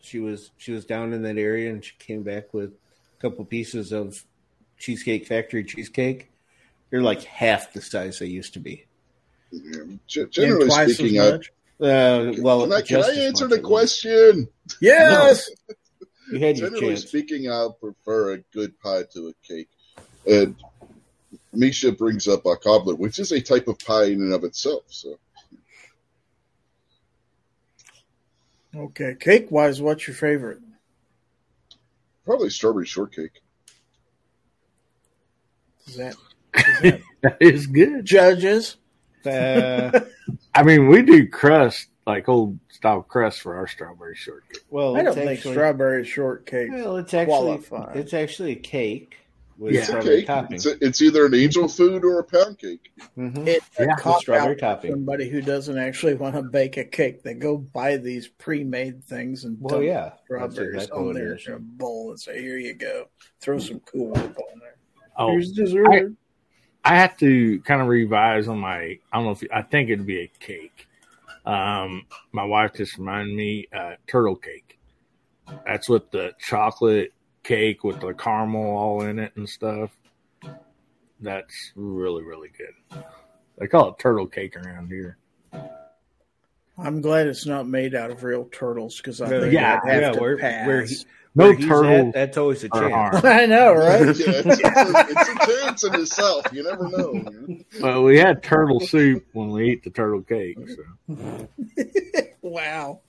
She 0.00 0.20
was 0.20 0.50
she 0.56 0.70
was 0.70 0.84
down 0.84 1.12
in 1.12 1.22
that 1.22 1.36
area 1.36 1.70
and 1.70 1.84
she 1.84 1.92
came 1.98 2.22
back 2.22 2.54
with 2.54 2.70
a 2.70 3.20
couple 3.20 3.44
pieces 3.44 3.92
of 3.92 4.24
Cheesecake 4.78 5.26
Factory 5.26 5.64
cheesecake. 5.64 6.30
They're 6.90 7.02
like 7.02 7.24
half 7.24 7.72
the 7.72 7.80
size 7.80 8.20
they 8.20 8.26
used 8.26 8.52
to 8.54 8.60
be. 8.60 8.86
Yeah. 9.50 9.82
Generally 10.06 10.66
twice 10.66 10.94
speaking, 10.94 11.20
I. 11.20 11.40
Uh, 11.78 12.34
well, 12.38 12.62
can 12.62 12.72
I, 12.72 12.80
can 12.82 13.04
I 13.04 13.10
answer 13.24 13.48
the 13.48 13.60
question? 13.60 14.48
Yes. 14.80 15.50
You 16.28 16.40
had 16.40 16.56
Generally 16.56 16.96
speaking, 16.96 17.48
I 17.48 17.68
prefer 17.80 18.32
a 18.32 18.38
good 18.52 18.78
pie 18.80 19.04
to 19.12 19.28
a 19.28 19.32
cake. 19.46 19.68
And 20.28 20.56
Misha 21.56 21.92
brings 21.92 22.28
up 22.28 22.44
a 22.46 22.56
cobbler, 22.56 22.94
which 22.94 23.18
is 23.18 23.32
a 23.32 23.40
type 23.40 23.68
of 23.68 23.78
pie 23.78 24.04
in 24.06 24.20
and 24.22 24.32
of 24.32 24.44
itself. 24.44 24.84
So 24.88 25.18
Okay. 28.74 29.14
Cake 29.18 29.50
wise, 29.50 29.80
what's 29.80 30.06
your 30.06 30.14
favorite? 30.16 30.58
probably 32.24 32.50
strawberry 32.50 32.84
shortcake. 32.86 33.40
Is 35.86 35.96
that 35.96 36.16
That 37.22 37.36
is 37.40 37.66
good. 37.68 38.04
judges? 38.04 38.76
Uh, 39.24 40.00
I 40.54 40.62
mean, 40.64 40.88
we 40.88 41.02
do 41.02 41.28
crust, 41.28 41.86
like 42.06 42.28
old 42.28 42.58
style 42.68 43.02
crust 43.02 43.40
for 43.42 43.54
our 43.54 43.66
strawberry 43.68 44.16
shortcake. 44.16 44.62
well, 44.70 44.96
I 44.96 45.02
don't 45.02 45.06
it's 45.08 45.16
think 45.16 45.30
actually, 45.38 45.52
strawberry 45.54 46.04
shortcake. 46.04 46.70
Well, 46.72 46.96
it's 46.96 47.14
actually 47.14 47.58
qualify. 47.58 47.92
it's 47.94 48.12
actually 48.12 48.52
a 48.52 48.56
cake 48.56 49.16
with 49.16 49.25
Yeah. 49.58 49.78
It's 49.78 49.86
strawberry 49.88 50.16
cake. 50.18 50.26
topping. 50.26 50.56
It's, 50.56 50.66
a, 50.66 50.84
it's 50.84 51.00
either 51.02 51.26
an 51.26 51.34
angel 51.34 51.66
food 51.68 52.04
or 52.04 52.18
a 52.18 52.24
pound 52.24 52.58
cake. 52.58 52.90
Mhm. 53.16 53.46
It's 53.46 53.66
Yeah, 53.78 53.94
cop 53.98 54.20
strawberry 54.20 54.52
out 54.54 54.58
topping. 54.58 54.90
Somebody 54.92 55.28
who 55.30 55.40
doesn't 55.40 55.78
actually 55.78 56.14
want 56.22 56.34
to 56.34 56.42
bake 56.42 56.76
a 56.76 56.84
cake, 56.84 57.22
they 57.22 57.34
go 57.34 57.56
buy 57.56 57.96
these 57.96 58.28
pre-made 58.28 59.02
things 59.04 59.44
and 59.44 59.56
Well, 59.60 59.76
dump 59.76 59.84
yeah, 59.86 60.12
strawberries 60.24 60.74
exactly 60.74 60.98
on 60.98 61.06
what 61.06 61.16
it 61.16 61.18
there 61.20 61.34
is. 61.36 61.46
in 61.46 61.52
a 61.54 61.58
bowl 61.58 62.10
and 62.10 62.20
say, 62.20 62.40
"Here 62.40 62.58
you 62.58 62.74
go, 62.74 63.08
throw 63.40 63.58
some 63.58 63.80
Cool 63.80 64.08
Whip 64.08 64.16
on 64.38 64.60
there. 64.60 64.76
Oh, 65.16 65.30
Here's 65.30 65.52
dessert." 65.52 66.12
I 66.84 66.94
have 66.96 67.16
to 67.16 67.58
kind 67.62 67.80
of 67.80 67.88
revise 67.88 68.46
on 68.48 68.58
my. 68.58 68.78
I 68.78 68.98
don't 69.14 69.24
know 69.24 69.30
if 69.32 69.42
I 69.52 69.62
think 69.62 69.90
it'd 69.90 70.06
be 70.06 70.20
a 70.20 70.28
cake. 70.38 70.86
Um, 71.44 72.06
my 72.32 72.44
wife 72.44 72.74
just 72.74 72.98
reminded 72.98 73.34
me 73.34 73.66
uh, 73.76 73.94
turtle 74.06 74.36
cake. 74.36 74.78
That's 75.64 75.88
with 75.88 76.10
the 76.10 76.32
chocolate 76.38 77.12
cake 77.46 77.84
with 77.84 78.00
the 78.00 78.12
caramel 78.12 78.76
all 78.76 79.02
in 79.02 79.18
it 79.18 79.32
and 79.36 79.48
stuff. 79.48 79.90
That's 81.20 81.72
really 81.76 82.22
really 82.24 82.50
good. 82.56 83.02
They 83.58 83.66
call 83.68 83.90
it 83.90 83.98
turtle 83.98 84.26
cake 84.26 84.56
around 84.56 84.88
here. 84.88 85.16
I'm 86.78 87.00
glad 87.00 87.26
it's 87.26 87.46
not 87.46 87.66
made 87.66 87.94
out 87.94 88.10
of 88.10 88.22
real 88.22 88.44
turtles 88.52 88.98
because 88.98 89.22
I 89.22 89.30
Yeah, 89.30 89.40
think 89.40 89.52
yeah, 89.54 89.80
I'd 89.82 89.90
have 89.92 90.02
yeah, 90.02 90.10
to 90.12 90.20
where- 90.20 90.36
pass. 90.36 90.66
where 90.66 90.84
he- 90.84 90.96
No 91.34 91.54
turtle 91.54 92.08
at, 92.08 92.12
that's 92.12 92.36
always 92.36 92.64
a 92.64 92.68
are 92.72 92.80
chance. 92.90 92.92
harmed. 93.22 93.24
I 93.24 93.46
know, 93.46 93.72
right? 93.74 94.00
yeah, 94.02 94.10
it's, 94.10 94.20
it's, 94.20 94.60
a, 94.60 95.06
it's 95.08 95.28
a 95.30 95.46
chance 95.64 95.84
in 95.84 95.94
itself. 95.94 96.44
You 96.52 96.64
never 96.64 96.86
know. 96.90 97.12
man. 97.14 97.64
Well, 97.80 98.02
we 98.02 98.18
had 98.18 98.42
turtle 98.42 98.80
soup 98.80 99.24
when 99.32 99.48
we 99.52 99.70
ate 99.70 99.84
the 99.84 99.90
turtle 99.90 100.20
cake. 100.22 100.58
So. 101.08 101.48
wow. 102.42 103.00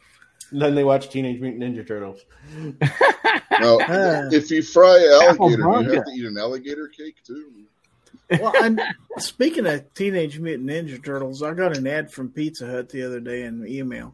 Then 0.53 0.75
they 0.75 0.85
watch 0.85 1.09
Teenage 1.09 1.41
Mutant 1.41 1.61
Ninja 1.75 1.85
Turtles. 1.85 2.21
Now, 3.59 3.77
Ah. 3.87 4.29
if 4.31 4.49
you 4.51 4.61
fry 4.63 4.97
an 4.97 5.03
alligator, 5.37 5.61
Apple 5.61 5.83
you 5.83 5.91
have 5.93 6.05
to 6.05 6.11
eat 6.11 6.25
an 6.25 6.37
alligator 6.37 6.87
cake 6.87 7.15
too. 7.25 7.51
Well, 8.29 8.51
I'm 8.55 8.79
speaking 9.19 9.65
of 9.65 9.93
Teenage 9.93 10.37
Mutant 10.39 10.69
Ninja 10.69 11.03
Turtles. 11.03 11.41
I 11.41 11.53
got 11.53 11.77
an 11.77 11.87
ad 11.87 12.11
from 12.11 12.29
Pizza 12.29 12.65
Hut 12.67 12.89
the 12.89 13.03
other 13.03 13.19
day 13.21 13.43
in 13.43 13.61
the 13.61 13.77
email. 13.77 14.13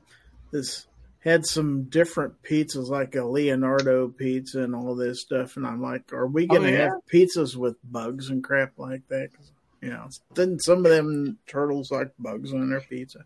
This 0.51 0.85
had 1.19 1.45
some 1.45 1.83
different 1.85 2.43
pizzas, 2.43 2.89
like 2.89 3.15
a 3.15 3.23
Leonardo 3.23 4.09
pizza 4.09 4.61
and 4.61 4.75
all 4.75 4.93
this 4.93 5.21
stuff. 5.21 5.55
And 5.57 5.65
I'm 5.65 5.81
like, 5.81 6.13
are 6.13 6.27
we 6.27 6.45
going 6.45 6.63
to 6.63 6.71
yeah? 6.71 6.77
have 6.89 6.91
pizzas 7.11 7.55
with 7.55 7.75
bugs 7.91 8.29
and 8.29 8.43
crap 8.43 8.73
like 8.77 9.07
that? 9.07 9.29
'Cause, 9.33 9.51
you 9.81 9.89
know, 9.89 10.07
didn't 10.35 10.59
some 10.63 10.85
of 10.85 10.91
them 10.91 11.37
turtles 11.47 11.91
like 11.91 12.11
bugs 12.19 12.53
on 12.53 12.69
their 12.69 12.81
pizza? 12.81 13.25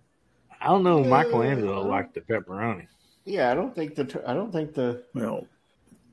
I 0.62 0.68
don't 0.68 0.84
know. 0.84 1.04
Michelangelo 1.04 1.82
liked 1.88 2.14
the 2.14 2.22
pepperoni. 2.22 2.88
Yeah, 3.26 3.52
I 3.52 3.56
don't 3.56 3.76
think 3.76 3.96
the 3.96 4.24
I 4.26 4.34
don't 4.34 4.52
think 4.54 4.74
the 4.74 5.04
Well, 5.14 5.42
Ninja 5.42 5.48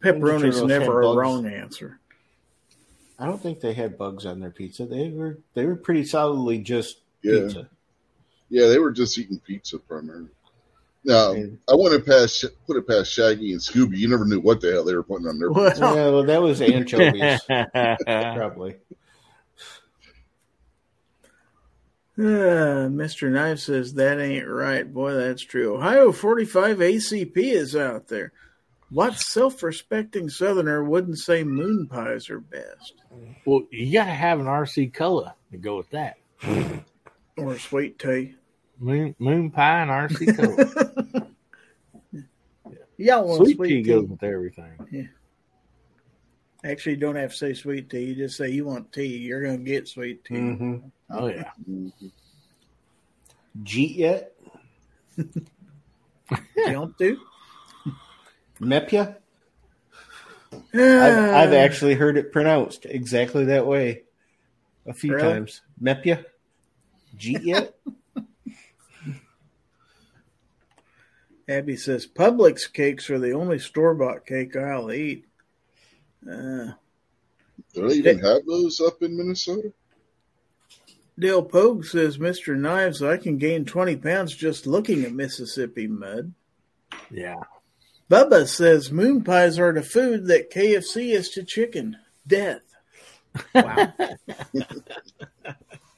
pepperoni's 0.05 0.55
Turtles 0.57 0.69
never 0.69 1.01
a 1.01 1.05
bugs. 1.05 1.17
wrong 1.17 1.47
answer. 1.47 1.99
I 3.19 3.27
don't 3.27 3.41
think 3.43 3.61
they 3.61 3.73
had 3.75 3.97
bugs 3.97 4.27
on 4.27 4.41
their 4.41 4.51
pizza. 4.51 4.87
They 4.87 5.09
were 5.11 5.39
they 5.55 5.67
were 5.67 5.77
pretty 5.77 6.05
solidly 6.05 6.59
just 6.59 6.99
Yeah, 7.23 7.41
pizza. 7.43 7.69
yeah, 8.51 8.67
they 8.69 8.79
were 8.79 8.91
just 8.93 9.17
eating 9.19 9.41
pizza 9.47 9.79
primarily. 9.79 10.29
Now, 11.05 11.33
And- 11.33 11.59
I 11.69 11.75
went 11.75 11.95
and 11.95 12.05
past 12.05 12.45
put 12.67 12.77
it 12.77 12.89
past 12.89 13.13
Shaggy 13.13 13.53
and 13.53 13.61
Scooby. 13.61 13.99
You 13.99 14.09
never 14.09 14.25
knew 14.25 14.41
what 14.41 14.61
the 14.61 14.73
hell 14.73 14.85
they 14.85 14.95
were 14.95 15.03
putting 15.03 15.27
on 15.29 15.39
their. 15.39 15.51
Well, 15.53 15.73
Yeah, 15.79 16.09
well, 16.11 16.25
that 16.25 16.43
was 16.43 16.61
anchovies, 16.63 17.41
probably. 18.07 18.77
Uh, 22.17 22.87
Mr. 22.89 23.31
Knife 23.31 23.59
says 23.59 23.95
that 23.95 24.21
ain't 24.21 24.47
right. 24.47 24.93
Boy, 24.93 25.15
that's 25.15 25.43
true. 25.43 25.77
Ohio 25.77 26.13
45 26.13 26.79
ACP 26.79 27.37
is 27.37 27.75
out 27.75 28.07
there. 28.09 28.33
What 28.95 29.18
self 29.18 29.61
respecting 29.64 30.28
Southerner 30.28 30.84
wouldn't 30.84 31.18
say 31.18 31.42
moon 31.42 31.88
pies 31.88 32.30
are 32.30 32.38
best? 32.38 32.95
well, 33.45 33.62
you 33.72 33.92
got 33.92 34.05
to 34.05 34.12
have 34.12 34.38
an 34.38 34.47
RC 34.47 34.95
Cola 34.95 35.34
to 35.51 35.59
go 35.59 35.76
with 35.76 35.90
that. 35.90 36.18
Or 37.36 37.59
sweet 37.59 37.99
tea? 37.99 38.36
Moon, 38.78 39.16
moon 39.18 39.51
pie 39.51 39.80
and 39.82 39.90
RC 39.90 40.36
color. 41.12 41.26
Y'all 42.97 43.36
Sweet 43.38 43.57
sweet, 43.57 43.68
tea 43.68 43.82
tea? 43.82 43.88
goes 43.90 44.09
with 44.09 44.22
everything. 44.22 44.72
Yeah. 44.92 45.03
Actually, 46.62 46.92
you 46.92 46.99
don't 47.01 47.16
have 47.16 47.32
to 47.32 47.36
say 47.36 47.53
sweet 47.55 47.90
tea. 47.90 48.05
You 48.05 48.14
just 48.14 48.36
say 48.36 48.51
you 48.51 48.64
want 48.64 48.92
tea. 48.92 49.16
You're 49.16 49.42
going 49.42 49.64
to 49.64 49.70
get 49.70 49.88
sweet 49.88 50.24
tea. 50.24 50.34
Mm-hmm. 50.36 50.76
Oh 51.11 51.26
yeah. 51.26 51.51
Jeet 53.64 53.97
yet? 53.97 54.34
Don't 56.57 56.97
to? 56.99 57.18
Mepia? 58.65 59.17
I've, 60.73 60.73
I've 60.73 61.53
actually 61.53 61.95
heard 61.95 62.17
it 62.17 62.33
pronounced 62.33 62.87
exactly 62.87 63.45
that 63.47 63.67
way 63.67 64.03
a 64.87 64.93
few 64.95 65.15
Really? 65.15 65.29
times. 65.33 65.61
Mepia? 65.81 66.25
Jeet? 67.17 67.73
Abby 71.49 71.77
says 71.77 72.07
Publix 72.07 72.73
cakes 72.73 73.11
are 73.11 73.19
the 73.19 73.33
only 73.33 73.59
store 73.59 73.95
bought 73.95 74.25
cake 74.27 74.57
I'll 74.57 74.91
eat. 74.93 75.27
Uh, 76.27 76.73
Do 77.75 77.89
they 77.89 77.97
even 77.97 78.19
have 78.21 78.47
those 78.47 78.81
up 78.81 79.03
in 79.03 79.17
Minnesota? 79.17 79.73
Dale 81.19 81.43
Pogue 81.43 81.85
says, 81.85 82.19
Mr. 82.19 82.57
Knives, 82.57 83.03
I 83.03 83.19
can 83.19 83.37
gain 83.39 83.65
20 83.65 83.97
pounds 83.97 84.35
just 84.35 84.67
looking 84.67 85.05
at 85.05 85.12
Mississippi 85.12 85.87
mud. 85.87 86.33
Yeah. 87.11 87.37
Bubba 88.11 88.47
says, 88.47 88.93
moon 88.93 89.25
pies 89.25 89.59
are 89.59 89.73
the 89.73 89.83
food 89.83 90.27
that 90.27 90.51
KFC 90.53 91.13
is 91.15 91.31
to 91.31 91.43
chicken. 91.43 91.97
Death. 92.27 92.61
Wow. 93.55 93.93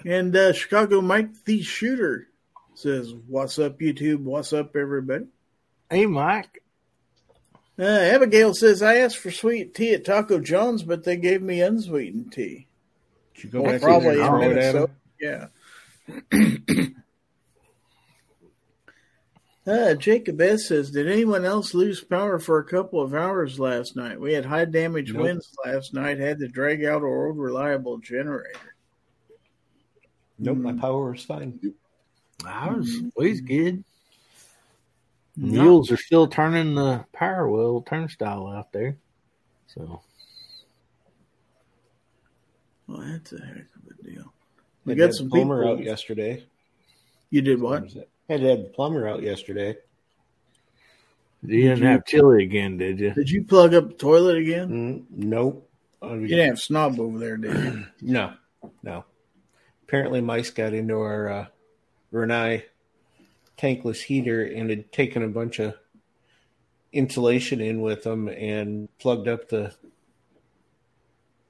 and 0.05 0.35
uh, 0.37 0.53
Chicago 0.53 1.01
Mike 1.01 1.45
the 1.45 1.63
Shooter 1.63 2.29
says, 2.75 3.13
What's 3.27 3.59
up, 3.59 3.79
YouTube? 3.79 4.23
What's 4.23 4.53
up, 4.53 4.75
everybody? 4.77 5.27
Hey, 5.91 6.07
Mike. 6.07 6.63
Uh, 7.79 7.83
Abigail 7.85 8.55
says, 8.55 8.83
I 8.83 8.97
asked 8.97 9.19
for 9.19 9.31
sweet 9.31 9.75
tea 9.75 9.93
at 9.95 10.05
Taco 10.05 10.41
John's, 10.41 10.83
but 10.83 11.05
they 11.05 11.17
gave 11.17 11.43
me 11.43 11.61
unsweetened 11.61 12.33
tea. 12.33 12.67
Did 13.35 13.45
you 13.45 13.51
go 13.51 13.63
Well, 13.63 13.73
back 13.73 13.83
probably 13.83 14.21
in 14.21 14.21
in 14.21 14.21
there 14.21 14.33
and 14.33 14.41
throw 14.41 14.41
it 14.41 14.59
at 14.59 15.51
Minnesota. 16.31 16.61
Yeah. 16.81 16.87
Uh, 19.67 19.95
Jacob 19.95 20.41
S 20.41 20.69
says, 20.69 20.93
"Did 20.93 21.09
anyone 21.09 21.45
else 21.45 21.75
lose 21.75 22.01
power 22.05 22.39
for 22.39 22.59
a 22.59 22.64
couple 22.64 23.01
of 23.03 23.14
hours 23.14 23.59
last 23.59 23.97
night? 23.97 24.21
We 24.21 24.33
had 24.33 24.45
high 24.45 24.64
damage 24.64 25.12
Nope. 25.12 25.23
winds 25.25 25.53
last 25.64 25.93
night. 25.93 26.19
Had 26.19 26.39
to 26.39 26.47
drag 26.49 26.85
out 26.85 27.03
our 27.03 27.27
old 27.27 27.37
reliable 27.39 27.99
generator. 27.99 28.75
Nope, 30.39 30.59
my 30.59 30.73
Mm. 30.73 30.81
power 30.81 31.11
was 31.11 31.25
fine. 31.25 31.59
I 32.45 32.71
was, 32.71 33.03
we's 33.17 33.41
good. 33.41 33.83
No. 35.37 35.62
Mules 35.62 35.91
are 35.91 35.97
still 35.97 36.29
turning 36.29 36.75
the 36.77 37.05
power 37.12 37.51
wheel 37.51 37.83
turnstile 37.83 38.47
out 38.47 38.71
there. 38.73 38.97
So 39.67 40.01
Well, 42.87 42.99
that's 43.01 43.33
a 43.33 43.45
heck 43.45 43.67
of 43.75 43.99
a 43.99 44.03
deal. 44.05 44.33
We 44.85 44.93
Had 44.93 44.99
got 44.99 45.14
some 45.14 45.27
the 45.27 45.31
plumber 45.31 45.62
people. 45.62 45.79
out 45.79 45.85
yesterday. 45.85 46.45
You 47.31 47.43
did 47.43 47.61
What 47.61 47.71
what? 47.71 47.83
was 47.83 47.97
it? 47.97 48.09
Had 48.29 48.41
to 48.41 48.49
have 48.49 48.59
the 48.59 48.70
plumber 48.70 49.09
out 49.09 49.22
yesterday. 49.22 49.77
you 51.43 51.68
didn't 51.68 51.85
have 51.85 52.05
chili 52.07 52.43
again, 52.43 52.77
did 52.77 52.99
you? 52.99 53.14
Did 53.14 53.31
you 53.31 53.45
plug 53.45 53.74
up 53.74 53.89
the 53.89 53.95
toilet 53.95 54.39
again? 54.39 54.68
Mm, 54.68 55.05
nope. 55.11 55.70
Uh, 56.03 56.14
You 56.14 56.29
didn't 56.29 56.49
have 56.49 56.61
snob 56.61 56.99
over 56.99 57.18
there, 57.18 57.37
did 57.37 57.53
you? 57.57 57.85
No, 58.03 58.35
no. 58.83 59.05
Apparently, 59.85 60.20
mice 60.20 60.51
got 60.51 60.74
into 60.74 60.95
our 60.95 61.29
uh, 61.29 61.47
Rinnai 62.12 62.64
tankless 63.57 64.03
heater 64.03 64.45
and 64.45 64.68
had 64.70 64.91
taken 64.93 65.22
a 65.22 65.29
bunch 65.29 65.61
of 65.61 65.74
insulation 66.93 67.61
in 67.61 67.81
with 67.81 68.03
them 68.03 68.29
and 68.29 68.89
plugged 68.99 69.29
up 69.29 69.49
the 69.49 69.72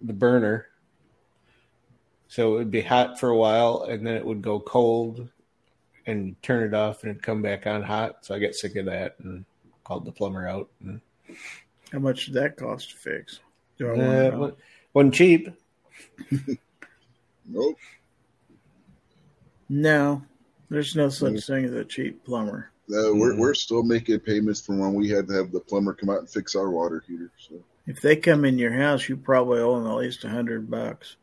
the 0.00 0.12
burner. 0.12 0.66
So 2.28 2.54
it 2.54 2.58
would 2.58 2.70
be 2.70 2.82
hot 2.82 3.18
for 3.18 3.30
a 3.30 3.36
while, 3.36 3.86
and 3.88 4.06
then 4.06 4.14
it 4.14 4.26
would 4.26 4.42
go 4.42 4.60
cold, 4.60 5.28
and 6.06 6.40
turn 6.42 6.62
it 6.66 6.74
off, 6.74 7.02
and 7.02 7.10
it'd 7.10 7.22
come 7.22 7.42
back 7.42 7.66
on 7.66 7.82
hot. 7.82 8.24
So 8.24 8.34
I 8.34 8.38
got 8.38 8.54
sick 8.54 8.76
of 8.76 8.86
that 8.86 9.16
and 9.20 9.44
called 9.84 10.04
the 10.04 10.12
plumber 10.12 10.46
out. 10.48 10.68
And, 10.82 11.00
How 11.92 11.98
much 11.98 12.26
did 12.26 12.34
that 12.34 12.56
cost 12.56 12.90
to 12.90 12.96
fix? 12.96 13.40
Do 13.78 13.88
I 13.88 13.92
uh, 13.92 13.96
wanna 13.96 14.30
know? 14.30 14.38
wa- 14.38 14.50
wasn't 14.94 15.14
cheap. 15.14 15.48
Nope. 17.48 17.76
No, 19.68 20.20
there's 20.68 20.96
no 20.96 21.08
such 21.08 21.34
Mm. 21.34 21.46
thing 21.46 21.64
as 21.66 21.72
a 21.72 21.84
cheap 21.84 22.24
plumber. 22.24 22.70
No, 22.88 23.14
we're 23.14 23.34
Mhm. 23.34 23.38
we're 23.38 23.54
still 23.54 23.84
making 23.84 24.18
payments 24.20 24.60
from 24.60 24.78
when 24.80 24.94
we 24.94 25.08
had 25.08 25.28
to 25.28 25.34
have 25.34 25.52
the 25.52 25.60
plumber 25.60 25.94
come 25.94 26.10
out 26.10 26.18
and 26.18 26.28
fix 26.28 26.56
our 26.56 26.70
water 26.70 27.04
heater. 27.06 27.30
So 27.38 27.62
If 27.86 28.00
they 28.00 28.16
come 28.16 28.44
in 28.44 28.58
your 28.58 28.72
house, 28.72 29.08
you 29.08 29.16
probably 29.16 29.60
owe 29.60 29.78
them 29.78 29.86
at 29.88 29.94
least 29.96 30.24
a 30.24 30.28
hundred 30.28 30.68
bucks. 30.68 31.16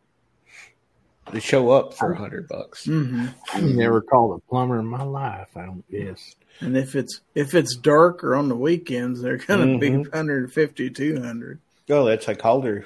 They 1.32 1.39
show 1.39 1.71
up 1.71 1.93
for 1.93 2.11
a 2.11 2.17
hundred 2.17 2.47
bucks. 2.47 2.86
Mm-hmm. 2.86 3.28
I've 3.53 3.63
never 3.63 4.01
called 4.01 4.39
a 4.39 4.49
plumber 4.49 4.80
in 4.80 4.86
my 4.86 5.03
life. 5.03 5.49
I 5.55 5.65
don't 5.65 5.89
guess. 5.89 6.36
And 6.59 6.78
if 6.78 6.95
it's 6.95 7.21
if 7.34 7.55
it's 7.55 7.76
dark 7.76 8.24
or 8.24 8.36
on 8.36 8.49
the 8.49 8.55
weekends, 8.55 9.21
they're 9.21 9.38
gonna 9.38 9.78
be 9.78 9.89
Mhm. 9.89 10.11
150, 10.11 10.89
200. 10.89 11.59
Oh, 11.89 12.05
that's 12.05 12.28
I 12.30 12.36
called 12.36 12.65
her 12.65 12.86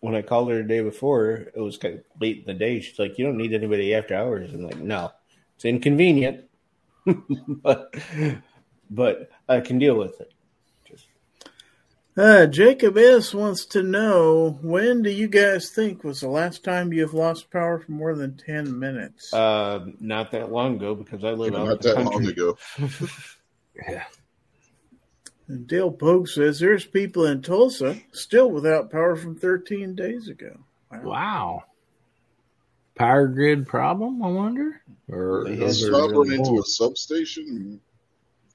when 0.00 0.14
I 0.14 0.22
called 0.22 0.50
her 0.50 0.58
the 0.62 0.68
day 0.68 0.80
before. 0.82 1.30
It 1.54 1.60
was 1.60 1.78
kind 1.78 1.94
of 1.94 2.04
late 2.20 2.38
in 2.38 2.44
the 2.44 2.54
day. 2.54 2.80
She's 2.80 2.98
like, 2.98 3.16
"You 3.18 3.24
don't 3.24 3.36
need 3.38 3.54
anybody 3.54 3.94
after 3.94 4.14
hours." 4.14 4.52
I'm 4.52 4.62
like, 4.64 4.78
"No, 4.78 5.12
it's 5.56 5.64
inconvenient, 5.64 6.44
but 7.62 7.94
but 8.90 9.30
I 9.48 9.60
can 9.60 9.78
deal 9.78 9.96
with 9.96 10.20
it." 10.20 10.31
Just 12.14 12.18
Uh, 12.26 12.46
Jacob 12.46 12.98
S 12.98 13.32
wants 13.34 13.64
to 13.66 13.82
know 13.82 14.58
when 14.62 15.02
do 15.02 15.10
you 15.10 15.28
guys 15.28 15.70
think 15.70 16.04
was 16.04 16.20
the 16.20 16.28
last 16.28 16.62
time 16.62 16.92
you've 16.92 17.14
lost 17.14 17.50
power 17.50 17.78
for 17.78 17.92
more 17.92 18.14
than 18.14 18.36
ten 18.36 18.78
minutes? 18.78 19.32
uh, 19.32 19.86
not 20.00 20.30
that 20.32 20.52
long 20.52 20.76
ago 20.76 20.94
because 20.94 21.24
I 21.24 21.30
live 21.30 21.54
out 21.54 21.62
in 21.62 21.68
not 21.68 21.80
the 21.80 21.94
that 21.94 22.04
long 22.04 22.26
ago. 22.26 22.58
Yeah. 23.88 24.04
and 25.48 25.66
Dale 25.66 25.90
Pogue 25.90 26.28
says 26.28 26.60
there's 26.60 26.84
people 26.84 27.24
in 27.24 27.40
Tulsa 27.40 27.96
still 28.12 28.50
without 28.50 28.90
power 28.90 29.16
from 29.16 29.34
13 29.34 29.94
days 29.94 30.28
ago. 30.28 30.58
Wow. 31.02 31.64
Power 32.94 33.28
grid 33.28 33.66
problem, 33.66 34.22
I 34.22 34.28
wonder? 34.28 34.82
Or 35.08 35.44
They 35.46 35.56
had 35.56 35.68
is 35.68 35.80
their 35.80 35.92
there 35.92 36.00
Stop 36.00 36.10
really 36.10 36.36
run 36.36 36.38
into 36.46 36.60
a 36.60 36.64
substation. 36.64 37.80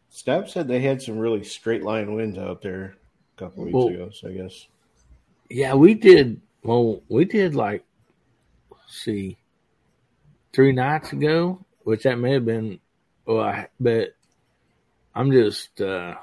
Stab 0.10 0.48
said 0.50 0.68
they 0.68 0.82
had 0.82 1.02
some 1.02 1.18
really 1.18 1.44
straight 1.44 1.82
line 1.82 2.14
winds 2.14 2.38
out 2.38 2.62
there 2.62 2.96
a 3.38 3.40
couple 3.40 3.64
weeks 3.66 3.74
Well- 3.76 3.88
ago. 3.90 4.10
So 4.12 4.30
I 4.30 4.34
guess 4.34 4.68
Yeah, 5.50 5.76
we 5.76 5.94
did. 5.94 6.42
Well, 6.64 7.02
we 7.08 7.24
did 7.26 7.56
like, 7.56 7.86
see, 8.88 9.38
three 10.54 10.72
nights 10.74 11.14
ago, 11.14 11.64
which 11.84 12.04
that 12.04 12.18
may 12.18 12.34
have 12.34 12.46
been. 12.46 12.80
Well, 13.26 13.40
I, 13.42 13.68
but 13.80 14.16
I'm 15.16 15.32
just 15.32 15.80
uh 15.82 16.16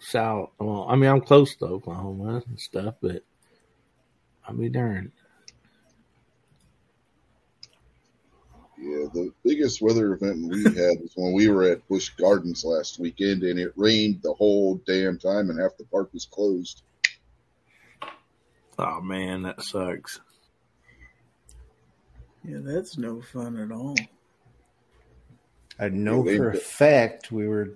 south. 0.00 0.50
Well, 0.58 0.86
I 0.88 0.96
mean, 0.96 1.10
I'm 1.10 1.20
close 1.20 1.54
to 1.56 1.66
Oklahoma 1.66 2.42
and 2.46 2.58
stuff, 2.58 2.94
but 3.00 3.22
I'll 4.46 4.56
be 4.56 4.68
darned. 4.68 5.12
Yeah, 8.86 9.06
the 9.14 9.32
biggest 9.42 9.80
weather 9.80 10.12
event 10.12 10.46
we 10.50 10.62
had 10.64 11.00
was 11.00 11.12
when 11.16 11.32
we 11.32 11.48
were 11.48 11.62
at 11.64 11.88
Busch 11.88 12.10
Gardens 12.10 12.64
last 12.66 12.98
weekend, 12.98 13.42
and 13.42 13.58
it 13.58 13.72
rained 13.76 14.20
the 14.22 14.34
whole 14.34 14.74
damn 14.86 15.18
time, 15.18 15.48
and 15.48 15.58
half 15.58 15.78
the 15.78 15.84
park 15.84 16.12
was 16.12 16.26
closed. 16.26 16.82
Oh 18.78 19.00
man, 19.00 19.42
that 19.42 19.62
sucks. 19.62 20.20
Yeah, 22.44 22.58
that's 22.60 22.98
no 22.98 23.22
fun 23.22 23.56
at 23.58 23.72
all. 23.72 23.94
I 25.78 25.88
know 25.88 26.28
Yeah, 26.28 26.36
for 26.36 26.50
a 26.50 26.52
they- 26.52 26.58
fact 26.58 27.32
we 27.32 27.48
were 27.48 27.70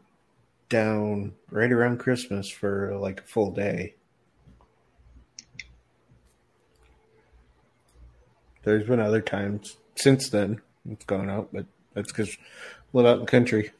down 0.68 1.32
right 1.50 1.72
around 1.72 2.00
Christmas 2.00 2.50
for 2.50 2.94
like 2.98 3.20
a 3.20 3.24
full 3.26 3.52
day. 3.52 3.94
There's 8.64 8.86
been 8.86 9.00
other 9.00 9.22
times 9.22 9.78
since 9.94 10.28
then 10.28 10.61
it's 10.91 11.05
gone 11.05 11.30
out, 11.30 11.49
but 11.53 11.66
that's 11.95 12.12
because 12.12 12.36
we 12.93 13.03
live 13.03 13.07
out 13.07 13.18
in 13.18 13.24
the 13.24 13.30
country. 13.30 13.70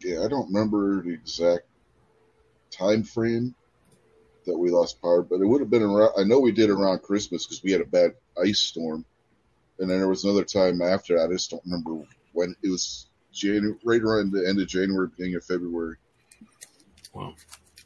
Yeah, 0.00 0.24
I 0.24 0.28
don't 0.28 0.52
remember 0.52 1.02
the 1.02 1.14
exact 1.14 1.66
time 2.70 3.02
frame 3.02 3.54
that 4.44 4.56
we 4.56 4.70
lost 4.70 5.00
power, 5.00 5.22
but 5.22 5.40
it 5.40 5.46
would 5.46 5.60
have 5.60 5.70
been 5.70 5.82
around. 5.82 6.12
I 6.18 6.24
know 6.24 6.38
we 6.38 6.52
did 6.52 6.70
around 6.70 7.02
Christmas 7.02 7.46
because 7.46 7.62
we 7.62 7.72
had 7.72 7.80
a 7.80 7.86
bad 7.86 8.12
ice 8.40 8.60
storm, 8.60 9.04
and 9.78 9.90
then 9.90 9.98
there 9.98 10.08
was 10.08 10.24
another 10.24 10.44
time 10.44 10.82
after. 10.82 11.16
that. 11.16 11.28
I 11.28 11.32
just 11.32 11.50
don't 11.50 11.64
remember 11.64 12.06
when 12.32 12.54
it 12.62 12.68
was. 12.68 13.08
January, 13.36 13.76
right 13.84 14.00
around 14.00 14.32
the 14.32 14.48
end 14.48 14.58
of 14.60 14.66
January, 14.66 15.08
beginning 15.08 15.36
of 15.36 15.44
February. 15.44 15.96
Well, 17.12 17.34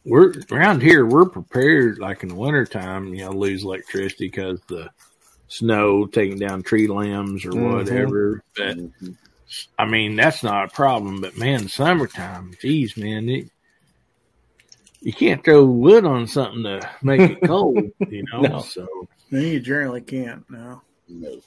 we're 0.05 0.33
around 0.51 0.81
here. 0.81 1.05
We're 1.05 1.29
prepared, 1.29 1.99
like 1.99 2.23
in 2.23 2.29
the 2.29 2.35
wintertime, 2.37 3.13
you 3.13 3.25
know, 3.25 3.33
lose 3.33 3.65
electricity 3.65 4.29
because 4.29 4.61
the 4.69 4.89
snow 5.51 6.07
taking 6.07 6.39
down 6.39 6.63
tree 6.63 6.87
limbs 6.87 7.45
or 7.45 7.51
Mhm. 7.51 7.75
whatever. 7.77 8.43
But 8.57 8.77
Mhm. 8.79 9.17
I 9.79 9.85
mean, 9.85 10.15
that's 10.17 10.43
not 10.43 10.67
a 10.71 10.75
problem. 10.75 11.21
But 11.21 11.37
man, 11.37 11.69
summertime, 11.69 12.55
geez, 12.61 12.97
man, 12.97 13.29
it, 13.29 13.51
you 15.01 15.13
can't 15.13 15.45
throw 15.45 15.65
wood 15.65 16.05
on 16.05 16.27
something 16.27 16.63
to 16.63 16.89
make 17.03 17.21
it 17.29 17.43
cold, 17.45 17.91
you 18.11 18.25
know. 18.33 18.43
No. 18.43 18.59
So 18.61 18.87
Then 19.31 19.43
you 19.43 19.61
generally 19.61 20.01
can't 20.03 20.49
now. 20.49 20.83
No. 21.09 21.41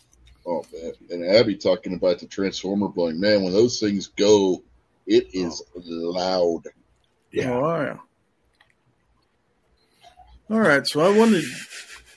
Oh 0.45 0.65
man! 0.73 0.91
And 1.09 1.25
Abby 1.25 1.55
talking 1.55 1.93
about 1.93 2.19
the 2.19 2.27
transformer 2.27 2.89
blowing. 2.89 3.17
Man, 3.17 3.43
when 3.43 3.53
those 3.53 3.79
things 3.79 4.07
go, 4.07 4.61
it 5.07 5.27
is 5.33 5.63
loud. 5.75 6.63
yeah, 7.31 7.49
Oh, 7.49 7.81
yeah. 7.81 7.97
All 10.49 10.59
right, 10.59 10.85
so 10.85 10.99
I 10.99 11.17
wanted 11.17 11.45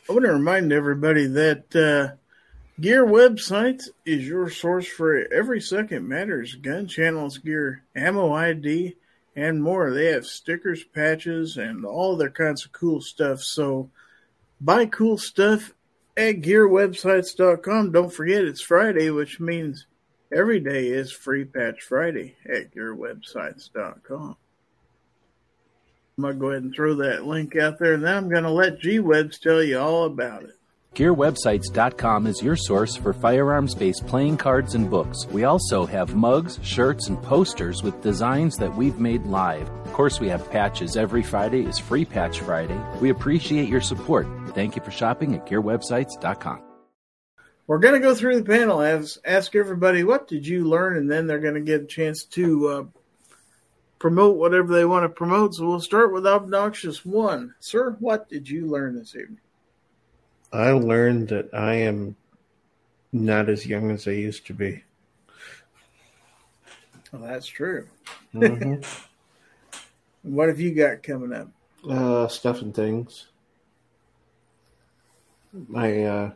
I 0.09 0.13
want 0.13 0.25
to 0.25 0.33
remind 0.33 0.73
everybody 0.73 1.27
that 1.27 1.75
uh, 1.75 2.15
Gear 2.81 3.05
Websites 3.05 3.89
is 4.05 4.25
your 4.25 4.49
source 4.49 4.87
for 4.87 5.27
every 5.33 5.61
second 5.61 6.07
matters 6.09 6.55
gun 6.55 6.87
channels, 6.87 7.39
gear, 7.39 7.83
ammo 7.97 8.33
ID, 8.33 8.97
and 9.35 9.61
more. 9.61 9.93
They 9.93 10.13
have 10.13 10.25
stickers, 10.25 10.85
patches, 10.85 11.57
and 11.57 11.85
all 11.85 12.17
their 12.17 12.31
kinds 12.31 12.65
of 12.65 12.71
cool 12.71 13.01
stuff. 13.01 13.43
So 13.43 13.91
buy 14.61 14.87
cool 14.87 15.19
stuff 15.19 15.73
at 16.17 16.41
gearwebsites.com. 16.41 17.91
Don't 17.91 18.13
forget 18.13 18.45
it's 18.45 18.61
Friday, 18.61 19.11
which 19.11 19.41
means 19.41 19.87
every 20.33 20.61
day 20.61 20.87
is 20.87 21.11
Free 21.11 21.45
Patch 21.45 21.83
Friday 21.83 22.37
at 22.49 22.73
gearwebsites.com. 22.73 24.37
I'm 26.19 26.23
going 26.23 26.35
to 26.35 26.41
go 26.41 26.51
ahead 26.51 26.63
and 26.63 26.75
throw 26.75 26.95
that 26.95 27.27
link 27.27 27.57
out 27.57 27.79
there, 27.79 27.93
and 27.93 28.03
then 28.03 28.17
I'm 28.17 28.31
going 28.31 28.45
to 28.45 28.51
let 28.51 28.81
G 28.81 29.01
Webs 29.01 29.39
tell 29.39 29.63
you 29.63 29.79
all 29.79 30.05
about 30.05 30.45
it. 30.45 30.55
GearWebsites.com 30.95 32.27
is 32.27 32.43
your 32.43 32.57
source 32.57 32.97
for 32.97 33.13
firearms 33.13 33.75
based 33.75 34.07
playing 34.07 34.39
cards 34.39 34.75
and 34.75 34.89
books. 34.89 35.27
We 35.27 35.45
also 35.45 35.85
have 35.85 36.15
mugs, 36.15 36.59
shirts, 36.63 37.09
and 37.09 37.23
posters 37.23 37.83
with 37.83 38.01
designs 38.01 38.57
that 38.57 38.75
we've 38.75 38.99
made 38.99 39.27
live. 39.27 39.69
Of 39.69 39.93
course, 39.93 40.19
we 40.19 40.31
have 40.31 40.51
patches. 40.51 40.97
Every 40.97 41.23
Friday 41.23 41.67
is 41.67 41.79
Free 41.79 42.07
Patch 42.07 42.41
Friday. 42.41 42.81
We 42.99 43.11
appreciate 43.11 43.69
your 43.69 43.83
support. 43.83 44.27
Thank 44.55 44.75
you 44.75 44.81
for 44.83 44.91
shopping 44.91 45.35
at 45.35 45.45
GearWebsites.com. 45.45 46.63
We're 47.67 47.79
going 47.79 48.01
to 48.01 48.01
go 48.01 48.15
through 48.15 48.41
the 48.41 48.51
panel, 48.51 48.81
ask, 48.81 49.19
ask 49.23 49.55
everybody 49.55 50.03
what 50.03 50.29
did 50.29 50.47
you 50.47 50.65
learn, 50.65 50.97
and 50.97 51.11
then 51.11 51.27
they're 51.27 51.41
going 51.41 51.57
to 51.57 51.61
get 51.61 51.83
a 51.83 51.87
chance 51.87 52.25
to 52.25 52.69
uh, 52.69 52.85
promote 54.07 54.37
whatever 54.37 54.73
they 54.73 54.85
want 54.85 55.03
to 55.03 55.09
promote. 55.09 55.53
So 55.53 55.67
we'll 55.67 55.81
start 55.81 56.13
with 56.13 56.29
Obnoxious 56.29 57.05
One. 57.05 57.53
Sir, 57.59 57.97
what 57.99 58.29
did 58.29 58.49
you 58.49 58.67
learn 58.67 58.95
this 58.95 59.17
evening? 59.17 59.41
I 60.53 60.71
learned 60.71 61.27
that 61.31 61.53
I 61.53 61.75
am 61.75 62.15
not 63.13 63.49
as 63.49 63.67
young 63.67 63.91
as 63.91 64.07
I 64.07 64.13
used 64.13 64.47
to 64.47 64.55
be. 64.55 64.85
Well, 67.11 67.23
that's 67.23 67.49
true. 67.49 67.89
Mhm. 68.33 68.87
What 70.23 70.49
have 70.49 70.61
you 70.61 70.73
got 70.73 71.03
coming 71.03 71.33
up? 71.33 71.49
uh, 71.89 72.29
stuff 72.29 72.63
and 72.63 72.73
things. 72.75 73.27
My 75.53 76.05
uh, 76.05 76.31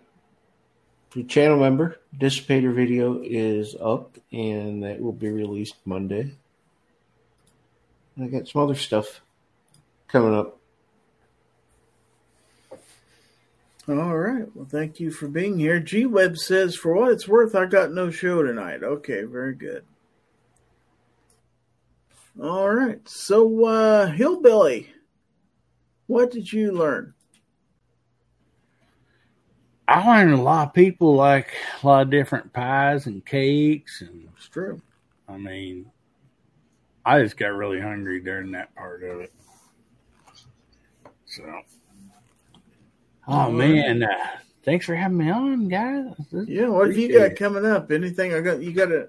channel 1.29 1.59
member 1.59 1.99
dissipator 2.19 2.75
video 2.75 3.21
is 3.25 3.77
up, 3.81 4.17
and 4.33 4.83
that 4.83 5.01
will 5.01 5.13
be 5.13 5.29
released 5.29 5.75
Monday. 5.85 6.33
And 8.17 8.25
I 8.25 8.29
got 8.29 8.49
some 8.49 8.63
other 8.63 8.75
stuff 8.75 9.21
coming 10.09 10.35
up. 10.35 10.59
All 13.89 14.17
right. 14.17 14.47
Well, 14.55 14.69
thank 14.71 15.01
you 15.01 15.11
for 15.11 15.27
being 15.27 15.59
here. 15.59 15.81
G 15.81 16.07
Web 16.07 16.37
says, 16.37 16.77
for 16.77 16.95
what 16.95 17.11
it's 17.11 17.27
worth, 17.27 17.57
I 17.57 17.67
got 17.67 17.93
no 17.93 18.11
show 18.11 18.43
tonight. 18.43 18.83
Okay, 18.85 19.25
very 19.25 19.55
good. 19.55 19.85
All 22.41 22.71
right. 22.71 23.01
So, 23.09 23.65
uh, 23.65 24.07
Hillbilly, 24.07 24.93
what 26.07 26.31
did 26.31 26.53
you 26.53 26.73
learn? 26.73 27.15
I 29.89 30.07
learned 30.07 30.35
a 30.35 30.43
lot 30.43 30.69
of 30.69 30.75
people 30.75 31.17
like 31.17 31.49
a 31.83 31.87
lot 31.87 32.03
of 32.03 32.11
different 32.11 32.53
pies 32.53 33.07
and 33.07 33.27
cakes, 33.27 34.03
and 34.03 34.29
It's 34.37 34.49
true. 34.49 34.81
I 35.29 35.37
mean, 35.37 35.91
I 37.05 37.23
just 37.23 37.37
got 37.37 37.49
really 37.49 37.81
hungry 37.81 38.21
during 38.21 38.53
that 38.53 38.75
part 38.75 39.03
of 39.03 39.21
it. 39.21 39.33
So, 41.27 41.45
oh 43.29 43.51
man, 43.51 44.03
uh, 44.03 44.09
thanks 44.65 44.87
for 44.87 44.95
having 44.95 45.19
me 45.19 45.31
on, 45.31 45.69
guys. 45.69 46.13
Yeah, 46.33 46.69
what 46.69 46.89
have 46.89 46.99
you 46.99 47.13
got 47.13 47.33
it. 47.33 47.39
coming 47.39 47.65
up? 47.65 47.91
Anything? 47.91 48.35
I 48.35 48.41
got 48.41 48.61
you. 48.61 48.73
Got 48.73 48.93
a 48.93 49.09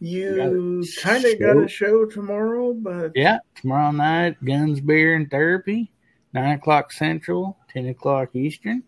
you 0.00 0.84
kind 1.00 1.24
of 1.24 1.38
got 1.38 1.56
a 1.56 1.68
show? 1.68 2.04
show 2.04 2.04
tomorrow, 2.06 2.74
but 2.74 3.12
Yeah, 3.14 3.38
tomorrow 3.54 3.92
night, 3.92 4.42
guns, 4.44 4.80
beer, 4.80 5.14
and 5.14 5.30
therapy, 5.30 5.92
nine 6.32 6.56
o'clock 6.56 6.92
Central, 6.92 7.56
ten 7.72 7.86
o'clock 7.86 8.34
Eastern, 8.34 8.82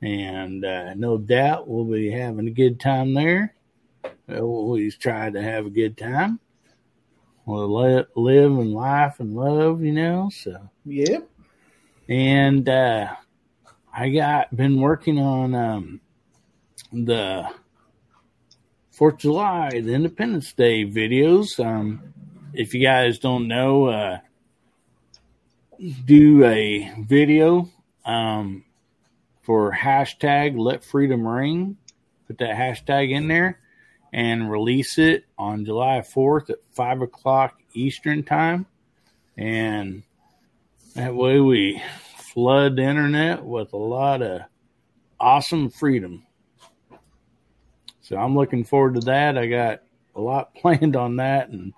and 0.00 0.64
uh, 0.64 0.94
no 0.94 1.18
doubt 1.18 1.68
we'll 1.68 1.84
be 1.84 2.10
having 2.10 2.46
a 2.46 2.52
good 2.52 2.78
time 2.78 3.12
there. 3.12 3.54
We'll 4.28 4.42
always 4.42 4.96
try 4.96 5.30
to 5.30 5.42
have 5.42 5.66
a 5.66 5.70
good 5.70 5.98
time. 5.98 6.38
We'll 7.50 7.68
let, 7.68 8.16
live 8.16 8.52
and 8.52 8.72
laugh 8.72 9.18
and 9.18 9.34
love, 9.34 9.82
you 9.82 9.90
know. 9.90 10.30
So, 10.32 10.70
yep. 10.84 11.28
and 12.08 12.68
uh, 12.68 13.08
I 13.92 14.10
got 14.10 14.54
been 14.54 14.80
working 14.80 15.18
on 15.18 15.56
um, 15.56 16.00
the 16.92 17.50
Fourth 18.92 19.14
of 19.14 19.20
July, 19.20 19.70
the 19.70 19.92
Independence 19.94 20.52
Day 20.52 20.84
videos. 20.84 21.58
Um, 21.58 22.14
if 22.52 22.72
you 22.72 22.82
guys 22.82 23.18
don't 23.18 23.48
know, 23.48 23.86
uh, 23.86 24.18
do 26.04 26.44
a 26.44 26.94
video 27.00 27.68
um, 28.04 28.64
for 29.42 29.72
hashtag 29.72 30.56
Let 30.56 30.84
Freedom 30.84 31.26
Ring. 31.26 31.78
Put 32.28 32.38
that 32.38 32.54
hashtag 32.54 33.10
in 33.10 33.26
there 33.26 33.58
and 34.12 34.50
release 34.50 34.98
it 34.98 35.24
on 35.38 35.64
July 35.64 36.00
4th 36.00 36.50
at 36.50 36.58
5 36.72 37.02
o'clock 37.02 37.60
Eastern 37.74 38.22
Time. 38.22 38.66
And 39.36 40.02
that 40.94 41.14
way 41.14 41.40
we 41.40 41.82
flood 42.16 42.76
the 42.76 42.82
internet 42.82 43.44
with 43.44 43.72
a 43.72 43.78
lot 43.78 44.22
of 44.22 44.42
awesome 45.18 45.70
freedom. 45.70 46.26
So 48.00 48.16
I'm 48.16 48.34
looking 48.34 48.64
forward 48.64 48.94
to 48.94 49.00
that. 49.02 49.38
I 49.38 49.46
got 49.46 49.82
a 50.16 50.20
lot 50.20 50.54
planned 50.56 50.96
on 50.96 51.16
that. 51.16 51.50
And 51.50 51.72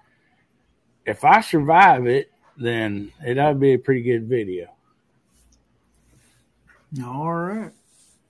if 1.05 1.25
I 1.25 1.41
survive 1.41 2.07
it, 2.07 2.31
then 2.57 3.13
it 3.25 3.39
ought 3.39 3.51
to 3.51 3.55
be 3.55 3.75
a 3.75 3.79
pretty 3.79 4.03
good 4.03 4.29
video. 4.29 4.69
All 7.05 7.33
right. 7.33 7.73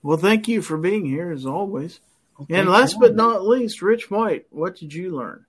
Well, 0.03 0.16
thank 0.16 0.48
you 0.48 0.62
for 0.62 0.76
being 0.76 1.05
here 1.05 1.30
as 1.30 1.46
always. 1.46 2.00
Okay, 2.40 2.54
And 2.58 2.68
last 2.68 2.98
but 2.98 3.14
not 3.14 3.46
least, 3.46 3.82
Rich 3.82 4.10
White, 4.10 4.46
what 4.50 4.76
did 4.76 4.92
you 4.94 5.14
learn? 5.16 5.44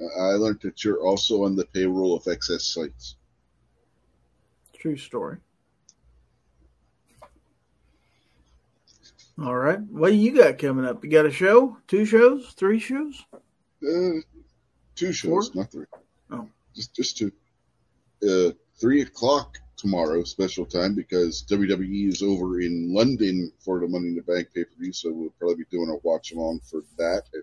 I 0.00 0.32
learned 0.32 0.60
that 0.62 0.84
you're 0.84 1.00
also 1.00 1.44
on 1.44 1.56
the 1.56 1.64
payroll 1.66 2.16
of 2.16 2.24
XS 2.24 2.60
Sights. 2.62 3.16
True 4.74 4.96
story. 4.96 5.38
All 9.42 9.56
right. 9.56 9.80
What 9.80 10.10
do 10.10 10.16
you 10.16 10.34
got 10.34 10.58
coming 10.58 10.86
up? 10.86 11.04
You 11.04 11.10
got 11.10 11.26
a 11.26 11.30
show? 11.30 11.76
Two 11.88 12.04
shows? 12.06 12.52
Three 12.56 12.78
shows? 12.78 13.22
Uh, 13.32 14.20
two 14.94 15.12
shows, 15.12 15.48
Four? 15.48 15.62
not 15.62 15.70
three. 15.70 15.84
Oh. 16.30 16.48
just 16.74 16.94
just 16.94 17.18
two. 17.18 17.32
Uh, 18.26 18.52
three 18.80 19.02
o'clock 19.02 19.58
tomorrow, 19.76 20.24
special 20.24 20.64
time 20.64 20.94
because 20.94 21.44
WWE 21.48 22.08
is 22.08 22.22
over 22.22 22.60
in 22.60 22.92
London 22.92 23.52
for 23.60 23.80
the 23.80 23.88
Money 23.88 24.08
in 24.08 24.16
the 24.16 24.22
Bank 24.22 24.48
pay 24.54 24.64
per 24.64 24.70
view, 24.78 24.92
so 24.92 25.12
we'll 25.12 25.30
probably 25.38 25.56
be 25.56 25.64
doing 25.70 25.90
a 25.90 26.06
watch 26.06 26.32
along 26.32 26.60
for 26.60 26.82
that 26.98 27.22
at 27.34 27.42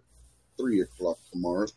three 0.58 0.82
o'clock 0.82 1.18
tomorrow. 1.32 1.68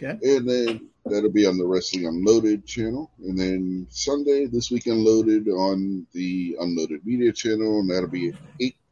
Okay. 0.00 0.18
And 0.22 0.48
then 0.48 0.88
that'll 1.04 1.30
be 1.30 1.46
on 1.46 1.58
the 1.58 1.66
Wrestling 1.66 2.06
Unloaded 2.06 2.64
channel. 2.64 3.10
And 3.18 3.36
then 3.36 3.86
Sunday, 3.90 4.46
this 4.46 4.70
week 4.70 4.86
Unloaded 4.86 5.48
on 5.48 6.06
the 6.12 6.56
Unloaded 6.60 7.04
Media 7.04 7.32
channel, 7.32 7.80
and 7.80 7.90
that'll 7.90 8.08
be 8.08 8.28
at 8.28 8.34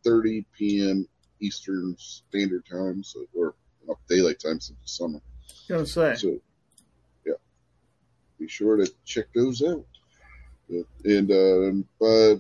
8.30 0.05 0.45
p.m. 0.59 1.09
Eastern 1.41 1.95
Standard 1.99 2.65
Time, 2.67 3.05
so 3.05 3.21
or 3.35 3.55
well, 3.85 4.01
daylight 4.09 4.41
time 4.41 4.61
since 4.61 4.79
the 4.83 4.89
summer. 4.89 5.21
Gonna 5.69 5.87
say. 5.87 6.15
So, 6.17 6.39
yeah, 7.25 7.35
be 8.41 8.49
sure 8.49 8.77
to 8.77 8.91
check 9.05 9.27
those 9.35 9.63
out. 9.63 9.85
And 10.69 11.31
um, 11.31 11.89
but 12.01 12.37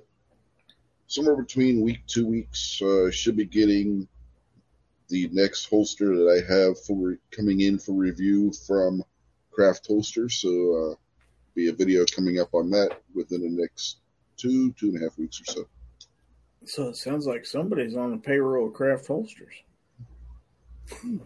somewhere 1.07 1.37
between 1.37 1.83
week 1.83 2.01
two 2.07 2.27
weeks, 2.27 2.81
uh, 2.83 3.11
should 3.11 3.37
be 3.37 3.45
getting 3.45 4.09
the 5.09 5.29
next 5.33 5.67
holster 5.67 6.17
that 6.17 6.29
I 6.29 6.53
have 6.53 6.81
for 6.85 7.19
coming 7.31 7.61
in 7.61 7.79
for 7.79 7.93
review 7.93 8.53
from 8.67 9.05
Craft 9.53 9.87
Holster. 9.87 10.29
So, 10.29 10.93
uh, 10.93 10.95
be 11.55 11.69
a 11.69 11.73
video 11.73 12.05
coming 12.05 12.41
up 12.41 12.53
on 12.53 12.71
that 12.71 13.01
within 13.15 13.41
the 13.41 13.63
next 13.63 13.99
two 14.37 14.73
two 14.73 14.89
and 14.89 15.01
a 15.01 15.05
half 15.05 15.19
weeks 15.19 15.41
or 15.41 15.45
so. 15.45 15.69
So 16.67 16.89
it 16.89 16.97
sounds 16.97 17.27
like 17.27 17.47
somebody's 17.47 17.97
on 17.97 18.11
the 18.11 18.19
payroll 18.19 18.69
of 18.69 18.75
craft 18.75 19.07
holsters. 19.07 19.55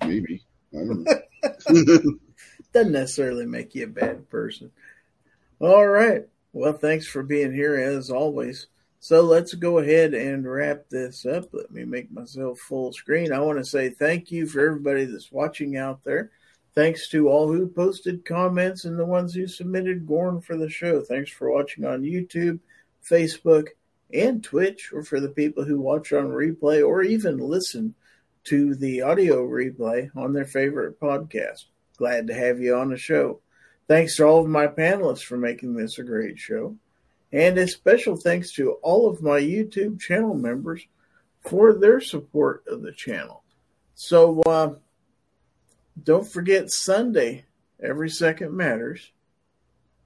Maybe 0.05 0.42
I 0.72 0.76
don't 0.76 1.05
know. 1.05 2.12
Doesn't 2.72 2.92
necessarily 2.92 3.46
make 3.46 3.74
you 3.74 3.84
a 3.84 3.88
bad 3.88 4.28
person. 4.30 4.70
All 5.59 5.86
right. 5.86 6.28
Well, 6.53 6.72
thanks 6.72 7.07
for 7.07 7.22
being 7.22 7.53
here 7.53 7.76
as 7.76 8.11
always. 8.11 8.66
So 8.98 9.22
let's 9.22 9.55
go 9.55 9.78
ahead 9.78 10.12
and 10.12 10.51
wrap 10.51 10.88
this 10.90 11.24
up. 11.24 11.48
Let 11.53 11.70
me 11.70 11.84
make 11.84 12.11
myself 12.11 12.59
full 12.59 12.92
screen. 12.92 13.32
I 13.32 13.40
want 13.40 13.59
to 13.59 13.64
say 13.64 13.88
thank 13.88 14.30
you 14.30 14.46
for 14.46 14.61
everybody 14.61 15.05
that's 15.07 15.32
watching 15.32 15.76
out 15.76 16.05
there. 16.05 16.30
Thanks 16.74 17.09
to 17.11 17.28
all 17.28 17.51
who 17.51 17.66
posted 17.66 18.24
comments 18.24 18.84
and 18.84 18.98
the 18.98 19.05
ones 19.05 19.34
who 19.34 19.46
submitted 19.46 20.07
Gorn 20.07 20.40
for 20.40 20.57
the 20.57 20.68
show. 20.68 21.01
Thanks 21.01 21.30
for 21.30 21.51
watching 21.51 21.84
on 21.84 22.03
YouTube, 22.03 22.61
Facebook, 23.09 23.68
and 24.12 24.42
Twitch, 24.42 24.92
or 24.92 25.03
for 25.03 25.18
the 25.18 25.30
people 25.30 25.64
who 25.64 25.80
watch 25.80 26.12
on 26.12 26.28
replay 26.28 26.86
or 26.86 27.03
even 27.03 27.38
listen 27.38 27.94
to 28.44 28.74
the 28.74 29.03
audio 29.03 29.46
replay 29.46 30.11
on 30.16 30.32
their 30.32 30.44
favorite 30.44 31.01
podcast. 31.01 31.64
Glad 31.96 32.26
to 32.26 32.34
have 32.34 32.61
you 32.61 32.76
on 32.76 32.90
the 32.90 32.96
show. 32.96 33.40
Thanks 33.91 34.14
to 34.18 34.24
all 34.24 34.45
of 34.45 34.49
my 34.49 34.68
panelists 34.68 35.24
for 35.24 35.36
making 35.36 35.74
this 35.74 35.99
a 35.99 36.05
great 36.05 36.38
show. 36.38 36.76
And 37.32 37.59
a 37.59 37.66
special 37.66 38.14
thanks 38.14 38.53
to 38.53 38.74
all 38.84 39.11
of 39.11 39.20
my 39.20 39.41
YouTube 39.41 39.99
channel 39.99 40.34
members 40.34 40.86
for 41.41 41.72
their 41.72 42.01
support 42.01 42.62
of 42.68 42.82
the 42.82 42.93
channel. 42.93 43.43
So, 43.97 44.43
uh, 44.43 44.74
don't 46.05 46.24
forget 46.24 46.70
Sunday, 46.70 47.47
every 47.82 48.11
second 48.11 48.57
matters. 48.57 49.11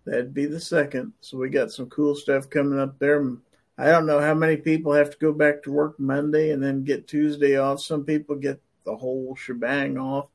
That'd 0.07 0.32
be 0.32 0.47
the 0.47 0.61
second. 0.61 1.12
So, 1.20 1.37
we 1.37 1.51
got 1.51 1.70
some 1.70 1.91
cool 1.91 2.14
stuff 2.14 2.49
coming 2.49 2.80
up 2.80 2.99
there. 2.99 3.37
I 3.76 3.91
don't 3.91 4.07
know 4.07 4.18
how 4.18 4.32
many 4.32 4.57
people 4.57 4.95
have 4.95 5.11
to 5.11 5.18
go 5.18 5.35
back 5.35 5.62
to 5.64 5.70
work 5.70 6.01
Monday 6.01 6.53
and 6.53 6.62
then 6.62 6.85
get 6.85 7.07
Tuesday 7.07 7.59
off. 7.59 7.82
Some 7.82 8.05
people 8.05 8.37
get 8.37 8.62
the 8.87 8.97
whole 8.97 9.37
shebang 9.37 9.99
off. 9.99 10.28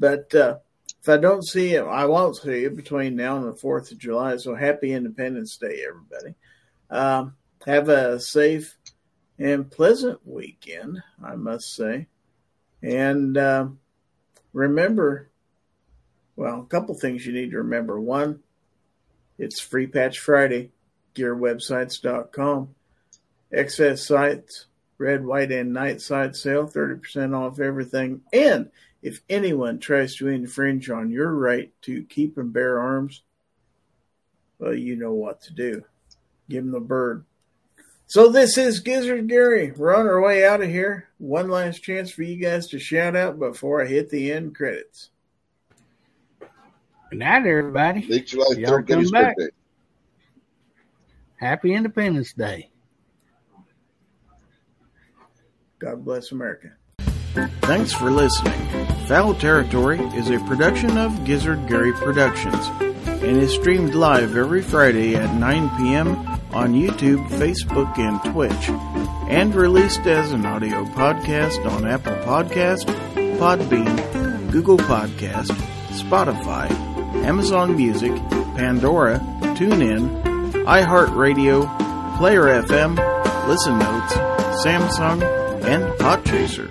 But 0.00 0.34
uh, 0.34 0.56
if 1.00 1.08
I 1.08 1.16
don't 1.16 1.46
see 1.46 1.72
you, 1.72 1.86
I 1.86 2.04
won't 2.06 2.36
see 2.36 2.62
you 2.62 2.70
between 2.70 3.16
now 3.16 3.36
and 3.36 3.46
the 3.46 3.52
4th 3.52 3.92
of 3.92 3.98
July. 3.98 4.36
So 4.36 4.54
happy 4.54 4.92
Independence 4.92 5.56
Day, 5.56 5.82
everybody. 5.88 6.34
Um, 6.90 7.34
have 7.66 7.88
a 7.88 8.18
safe 8.20 8.76
and 9.38 9.70
pleasant 9.70 10.20
weekend, 10.26 11.02
I 11.22 11.36
must 11.36 11.74
say. 11.74 12.06
And 12.82 13.36
uh, 13.36 13.68
remember, 14.52 15.30
Well, 16.36 16.60
a 16.60 16.66
couple 16.66 16.94
things 16.94 17.26
you 17.26 17.32
need 17.32 17.50
to 17.50 17.58
remember. 17.58 18.00
One, 18.00 18.40
it's 19.38 19.60
Free 19.60 19.86
Patch 19.86 20.18
Friday, 20.18 20.70
gearwebsites.com. 21.14 22.74
XS 23.52 23.98
Sights, 23.98 24.66
red, 24.98 25.24
white, 25.24 25.52
and 25.52 25.72
night 25.72 26.00
side 26.00 26.36
sale, 26.36 26.66
30% 26.68 27.34
off 27.36 27.60
everything. 27.60 28.20
And 28.32 28.70
if 29.02 29.20
anyone 29.28 29.78
tries 29.78 30.16
to 30.16 30.28
infringe 30.28 30.90
on 30.90 31.10
your 31.10 31.32
right 31.32 31.72
to 31.82 32.02
keep 32.04 32.36
and 32.38 32.52
bear 32.52 32.78
arms, 32.80 33.22
well, 34.58 34.74
you 34.74 34.96
know 34.96 35.12
what 35.12 35.40
to 35.42 35.54
do. 35.54 35.84
Give 36.48 36.64
them 36.64 36.72
the 36.72 36.80
bird. 36.80 37.24
So 38.06 38.30
this 38.30 38.56
is 38.56 38.80
Gizzard 38.80 39.28
Gary. 39.28 39.70
We're 39.70 39.94
on 39.94 40.06
our 40.06 40.20
way 40.20 40.44
out 40.44 40.62
of 40.62 40.68
here. 40.68 41.08
One 41.18 41.48
last 41.48 41.82
chance 41.82 42.10
for 42.10 42.22
you 42.22 42.36
guys 42.36 42.66
to 42.68 42.78
shout 42.78 43.14
out 43.14 43.38
before 43.38 43.82
I 43.82 43.86
hit 43.86 44.08
the 44.08 44.32
end 44.32 44.54
credits. 44.54 45.10
Good 47.10 47.18
night, 47.18 47.46
everybody. 47.46 48.06
Late 48.06 48.26
July 48.26 48.46
Y'all 48.56 48.78
3rd, 48.78 48.86
Getty's 48.86 49.10
come 49.10 49.22
back. 49.22 49.36
birthday. 49.36 49.54
Happy 51.36 51.74
Independence 51.74 52.32
Day. 52.32 52.70
God 55.78 56.04
bless 56.04 56.32
America. 56.32 56.77
Thanks 57.62 57.92
for 57.92 58.10
listening. 58.10 58.60
Fowl 59.06 59.34
Territory 59.34 59.98
is 60.14 60.28
a 60.30 60.38
production 60.40 60.98
of 60.98 61.24
Gizzard 61.24 61.66
Gary 61.68 61.92
Productions 61.92 62.68
and 63.06 63.36
is 63.36 63.52
streamed 63.52 63.94
live 63.94 64.36
every 64.36 64.62
Friday 64.62 65.14
at 65.14 65.34
9 65.34 65.68
p.m. 65.78 66.16
on 66.52 66.74
YouTube, 66.74 67.26
Facebook, 67.28 67.98
and 67.98 68.22
Twitch, 68.32 68.68
and 69.30 69.54
released 69.54 70.06
as 70.06 70.32
an 70.32 70.44
audio 70.46 70.84
podcast 70.86 71.64
on 71.70 71.86
Apple 71.86 72.14
Podcast, 72.24 72.84
Podbean, 73.38 74.50
Google 74.50 74.78
Podcast, 74.78 75.50
Spotify, 75.90 76.70
Amazon 77.24 77.76
Music, 77.76 78.14
Pandora, 78.56 79.18
TuneIn, 79.56 80.22
iHeartRadio, 80.64 82.18
Player 82.18 82.62
FM, 82.62 82.96
Listen 83.48 83.78
Notes, 83.78 84.12
Samsung, 84.64 85.22
and 85.64 85.84
Podchaser. 85.98 86.70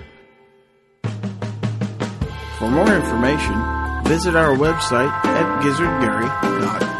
For 2.58 2.68
more 2.68 2.92
information, 2.92 3.54
visit 4.02 4.34
our 4.34 4.56
website 4.56 5.12
at 5.24 5.62
gizzardgary.com. 5.62 6.97